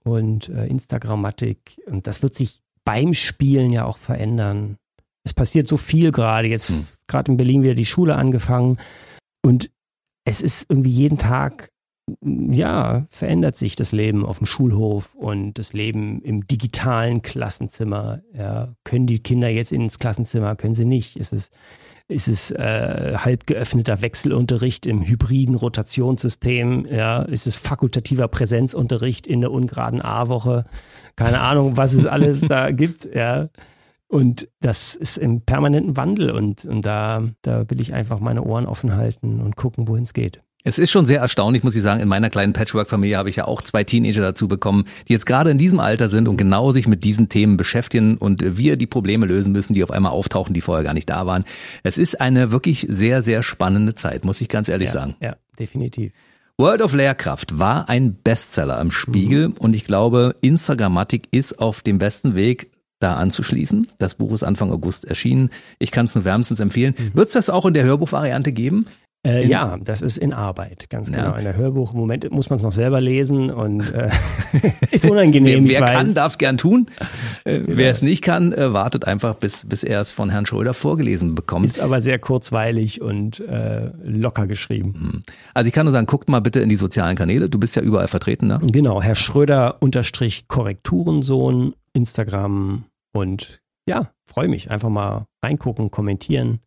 und 0.03 0.49
äh, 0.49 0.67
Instagrammatik. 0.67 1.81
Und 1.85 2.07
das 2.07 2.23
wird 2.23 2.33
sich 2.33 2.61
beim 2.83 3.13
Spielen 3.13 3.71
ja 3.71 3.85
auch 3.85 3.97
verändern. 3.97 4.77
Es 5.23 5.33
passiert 5.33 5.67
so 5.67 5.77
viel 5.77 6.11
gerade. 6.11 6.47
Jetzt 6.47 6.69
hm. 6.69 6.87
gerade 7.07 7.31
in 7.31 7.37
Berlin 7.37 7.63
wieder 7.63 7.75
die 7.75 7.85
Schule 7.85 8.15
angefangen. 8.15 8.77
Und 9.43 9.69
es 10.25 10.41
ist 10.41 10.65
irgendwie 10.69 10.91
jeden 10.91 11.17
Tag, 11.17 11.69
ja, 12.21 13.05
verändert 13.09 13.55
sich 13.55 13.75
das 13.75 13.91
Leben 13.91 14.25
auf 14.25 14.39
dem 14.39 14.47
Schulhof 14.47 15.15
und 15.15 15.53
das 15.53 15.73
Leben 15.73 16.21
im 16.23 16.45
digitalen 16.47 17.21
Klassenzimmer. 17.21 18.21
Ja, 18.33 18.75
können 18.83 19.07
die 19.07 19.19
Kinder 19.19 19.49
jetzt 19.49 19.71
ins 19.71 19.99
Klassenzimmer, 19.99 20.55
können 20.55 20.73
sie 20.73 20.85
nicht. 20.85 21.17
Es 21.17 21.31
ist 21.31 21.51
ist 22.11 22.27
es 22.27 22.51
äh, 22.51 23.15
halb 23.17 23.47
geöffneter 23.47 24.01
Wechselunterricht 24.01 24.85
im 24.85 25.01
hybriden 25.01 25.55
Rotationssystem? 25.55 26.85
Ja, 26.85 27.21
ist 27.23 27.47
es 27.47 27.57
fakultativer 27.57 28.27
Präsenzunterricht 28.27 29.25
in 29.25 29.41
der 29.41 29.51
ungeraden 29.51 30.01
A-Woche? 30.01 30.65
Keine 31.15 31.41
Ahnung, 31.41 31.77
was 31.77 31.93
es 31.93 32.05
alles 32.05 32.41
da 32.47 32.71
gibt. 32.71 33.09
Ja. 33.13 33.49
Und 34.07 34.49
das 34.59 34.95
ist 34.95 35.17
im 35.17 35.41
permanenten 35.41 35.95
Wandel 35.95 36.31
und, 36.31 36.65
und 36.65 36.85
da, 36.85 37.23
da 37.43 37.69
will 37.69 37.79
ich 37.79 37.93
einfach 37.93 38.19
meine 38.19 38.43
Ohren 38.43 38.65
offen 38.65 38.93
halten 38.93 39.39
und 39.39 39.55
gucken, 39.55 39.87
wohin 39.87 40.03
es 40.03 40.13
geht. 40.13 40.41
Es 40.63 40.77
ist 40.77 40.91
schon 40.91 41.05
sehr 41.05 41.19
erstaunlich, 41.19 41.63
muss 41.63 41.75
ich 41.75 41.81
sagen. 41.81 42.01
In 42.01 42.07
meiner 42.07 42.29
kleinen 42.29 42.53
Patchwork-Familie 42.53 43.17
habe 43.17 43.29
ich 43.29 43.37
ja 43.37 43.45
auch 43.45 43.61
zwei 43.61 43.83
Teenager 43.83 44.21
dazu 44.21 44.47
bekommen, 44.47 44.85
die 45.07 45.13
jetzt 45.13 45.25
gerade 45.25 45.49
in 45.49 45.57
diesem 45.57 45.79
Alter 45.79 46.09
sind 46.09 46.27
und 46.27 46.37
genau 46.37 46.71
sich 46.71 46.87
mit 46.87 47.03
diesen 47.03 47.29
Themen 47.29 47.57
beschäftigen 47.57 48.17
und 48.17 48.57
wir 48.57 48.77
die 48.77 48.87
Probleme 48.87 49.25
lösen 49.25 49.51
müssen, 49.53 49.73
die 49.73 49.83
auf 49.83 49.91
einmal 49.91 50.11
auftauchen, 50.11 50.53
die 50.53 50.61
vorher 50.61 50.83
gar 50.83 50.93
nicht 50.93 51.09
da 51.09 51.25
waren. 51.25 51.43
Es 51.83 51.97
ist 51.97 52.21
eine 52.21 52.51
wirklich 52.51 52.85
sehr, 52.89 53.23
sehr 53.23 53.43
spannende 53.43 53.95
Zeit, 53.95 54.23
muss 54.23 54.41
ich 54.41 54.49
ganz 54.49 54.69
ehrlich 54.69 54.87
ja, 54.87 54.93
sagen. 54.93 55.15
Ja, 55.21 55.35
definitiv. 55.57 56.11
World 56.57 56.81
of 56.83 56.93
Lehrkraft 56.93 57.57
war 57.57 57.89
ein 57.89 58.15
Bestseller 58.15 58.79
im 58.81 58.91
Spiegel 58.91 59.49
mhm. 59.49 59.55
und 59.57 59.73
ich 59.73 59.83
glaube, 59.83 60.35
Instagrammatik 60.41 61.27
ist 61.31 61.59
auf 61.59 61.81
dem 61.81 61.97
besten 61.97 62.35
Weg, 62.35 62.69
da 63.01 63.15
anzuschließen. 63.15 63.87
Das 63.97 64.15
Buch 64.15 64.31
ist 64.31 64.43
Anfang 64.43 64.71
August 64.71 65.05
erschienen. 65.05 65.49
Ich 65.79 65.91
kann 65.91 66.05
es 66.05 66.15
nur 66.15 66.23
wärmstens 66.23 66.59
empfehlen. 66.59 66.93
Mhm. 66.97 67.15
Wird 67.15 67.27
es 67.27 67.33
das 67.33 67.49
auch 67.49 67.65
in 67.65 67.73
der 67.73 67.83
Hörbuchvariante 67.83 68.51
geben? 68.51 68.85
Äh, 69.23 69.45
ja, 69.45 69.77
das 69.77 70.01
ist 70.01 70.17
in 70.17 70.33
Arbeit, 70.33 70.89
ganz 70.89 71.11
genau. 71.11 71.31
Ja. 71.31 71.37
In 71.37 71.43
der 71.43 71.55
Hörbuch, 71.55 71.93
im 71.93 71.99
Moment 71.99 72.31
muss 72.31 72.49
man 72.49 72.57
es 72.57 72.63
noch 72.63 72.71
selber 72.71 72.99
lesen 72.99 73.51
und 73.51 73.81
äh, 73.93 74.09
ist 74.91 75.05
unangenehm. 75.05 75.67
wer, 75.67 75.81
wer 75.81 75.87
kann, 75.87 76.13
darf 76.15 76.33
es 76.33 76.37
gern 76.39 76.57
tun. 76.57 76.87
Äh, 77.43 77.59
genau. 77.59 77.77
Wer 77.77 77.91
es 77.91 78.01
nicht 78.01 78.23
kann, 78.23 78.51
äh, 78.51 78.73
wartet 78.73 79.05
einfach, 79.05 79.35
bis, 79.35 79.61
bis 79.63 79.83
er 79.83 80.01
es 80.01 80.11
von 80.11 80.31
Herrn 80.31 80.47
Schröder 80.47 80.73
vorgelesen 80.73 81.35
bekommt. 81.35 81.67
Ist 81.67 81.79
aber 81.79 82.01
sehr 82.01 82.17
kurzweilig 82.17 83.01
und 83.01 83.39
äh, 83.41 83.91
locker 84.03 84.47
geschrieben. 84.47 84.93
Hm. 84.93 85.23
Also 85.53 85.67
ich 85.67 85.73
kann 85.73 85.85
nur 85.85 85.93
sagen, 85.93 86.07
guckt 86.07 86.27
mal 86.27 86.41
bitte 86.41 86.59
in 86.59 86.69
die 86.69 86.75
sozialen 86.75 87.15
Kanäle. 87.15 87.47
Du 87.47 87.59
bist 87.59 87.75
ja 87.75 87.83
überall 87.83 88.07
vertreten, 88.07 88.47
ne? 88.47 88.59
Genau, 88.71 89.03
Herr 89.03 89.15
Schröder 89.15 89.77
unterstrich 89.81 90.47
Korrekturensohn, 90.47 91.75
Instagram 91.93 92.85
und 93.13 93.59
ja, 93.85 94.09
freue 94.25 94.47
mich. 94.47 94.71
Einfach 94.71 94.89
mal 94.89 95.25
reingucken, 95.43 95.91
kommentieren 95.91 96.59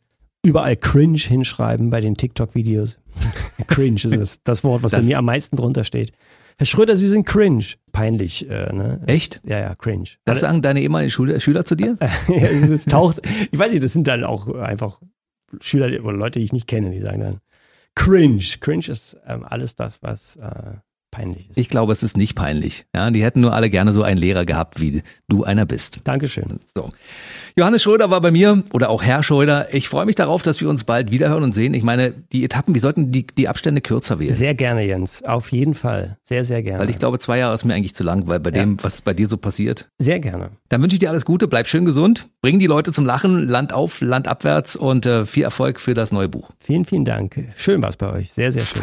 überall 0.45 0.77
cringe 0.77 1.19
hinschreiben 1.19 1.91
bei 1.91 2.01
den 2.01 2.17
TikTok-Videos. 2.17 2.99
cringe 3.67 3.97
ist 3.97 4.17
das, 4.17 4.43
das 4.43 4.65
Wort, 4.65 4.83
was 4.83 4.93
das 4.93 5.01
bei 5.01 5.07
mir 5.07 5.19
am 5.19 5.25
meisten 5.25 5.57
drunter 5.57 5.85
steht. 5.85 6.13
Herr 6.57 6.67
Schröder, 6.67 6.97
Sie 6.97 7.09
sind 7.09 7.27
cringe. 7.27 7.65
Peinlich, 7.91 8.49
äh, 8.49 8.73
ne? 8.73 9.01
Echt? 9.07 9.41
Ja, 9.45 9.59
ja, 9.59 9.75
cringe. 9.75 10.11
Das 10.25 10.41
sagen 10.41 10.63
deine 10.63 10.83
ehemaligen 10.83 11.11
Schüler, 11.11 11.41
Schüler 11.41 11.65
zu 11.65 11.75
dir? 11.75 11.97
ja, 12.29 12.35
es 12.37 12.85
taucht, 12.85 13.21
ich 13.51 13.59
weiß 13.59 13.73
nicht, 13.73 13.83
das 13.83 13.93
sind 13.93 14.07
dann 14.07 14.23
auch 14.23 14.47
einfach 14.55 15.01
Schüler 15.61 15.87
oder 16.05 16.17
Leute, 16.17 16.39
die 16.39 16.45
ich 16.45 16.53
nicht 16.53 16.69
kenne, 16.69 16.91
die 16.91 17.01
sagen 17.01 17.21
dann 17.21 17.41
cringe. 17.95 18.43
Cringe 18.61 18.89
ist 18.89 19.17
ähm, 19.27 19.45
alles 19.45 19.75
das, 19.75 20.03
was 20.03 20.37
äh, 20.37 20.75
peinlich 21.15 21.49
ist. 21.51 21.59
Ich 21.59 21.69
glaube, 21.69 21.93
es 21.93 22.03
ist 22.03 22.17
nicht 22.17 22.35
peinlich. 22.35 22.87
Ja, 22.95 23.11
die 23.11 23.23
hätten 23.23 23.41
nur 23.41 23.53
alle 23.53 23.71
gerne 23.71 23.93
so 23.93 24.03
einen 24.03 24.19
Lehrer 24.19 24.45
gehabt, 24.45 24.81
wie 24.81 25.03
du 25.29 25.45
einer 25.45 25.65
bist. 25.65 26.01
Dankeschön. 26.05 26.61
So. 26.75 26.91
Johannes 27.57 27.85
Schröder 27.85 28.11
war 28.11 28.21
bei 28.21 28.33
mir 28.33 28.65
oder 28.73 28.91
auch 28.91 29.05
Herr 29.05 29.23
Schröder. 29.23 29.73
Ich 29.73 29.89
freue 29.89 30.07
mich 30.07 30.17
darauf, 30.17 30.43
dass 30.43 30.61
wir 30.61 30.69
uns 30.69 30.83
bald 30.83 31.13
wiederhören 31.13 31.45
und 31.45 31.53
sehen. 31.53 31.73
Ich 31.73 31.85
meine, 31.85 32.13
die 32.33 32.45
Etappen, 32.45 32.75
wir 32.75 32.81
sollten 32.81 33.13
die, 33.13 33.27
die 33.27 33.47
Abstände 33.47 33.81
kürzer 33.81 34.19
wählen. 34.19 34.33
Sehr 34.33 34.55
gerne, 34.55 34.83
Jens. 34.83 35.23
Auf 35.25 35.53
jeden 35.53 35.75
Fall. 35.75 36.19
Sehr, 36.23 36.45
sehr 36.45 36.63
gerne. 36.65 36.81
Weil 36.81 36.91
ich 36.91 36.99
glaube, 36.99 37.21
zwei 37.21 37.39
Jahre 37.39 37.55
ist 37.55 37.65
mir 37.65 37.75
eigentlich 37.75 37.95
zu 37.95 38.03
lang, 38.03 38.27
weil 38.27 38.41
bei 38.41 38.51
ja. 38.51 38.61
dem, 38.61 38.83
was 38.83 39.03
bei 39.03 39.15
dir 39.15 39.29
so 39.29 39.37
passiert. 39.37 39.87
Sehr 39.99 40.19
gerne. 40.19 40.51
Dann 40.69 40.83
wünsche 40.83 40.97
ich 40.97 41.01
dir 41.01 41.11
alles 41.11 41.25
Gute, 41.25 41.47
bleib 41.47 41.69
schön 41.69 41.85
gesund, 41.85 42.29
bring 42.43 42.59
die 42.59 42.67
Leute 42.67 42.93
zum 42.93 43.07
Lachen, 43.07 43.47
Land 43.47 43.73
auf, 43.73 44.01
Land 44.01 44.27
abwärts 44.27 44.75
und 44.75 45.07
äh, 45.07 45.25
viel 45.25 45.45
Erfolg 45.45 45.79
für 45.79 45.95
das 45.95 46.11
neue 46.11 46.29
Buch. 46.29 46.51
Vielen, 46.59 46.85
vielen 46.85 47.05
Dank. 47.05 47.39
Schön 47.57 47.81
war 47.83 47.91
es 47.91 47.97
bei 47.97 48.11
euch. 48.11 48.33
Sehr, 48.33 48.51
sehr 48.51 48.65
schön. 48.65 48.83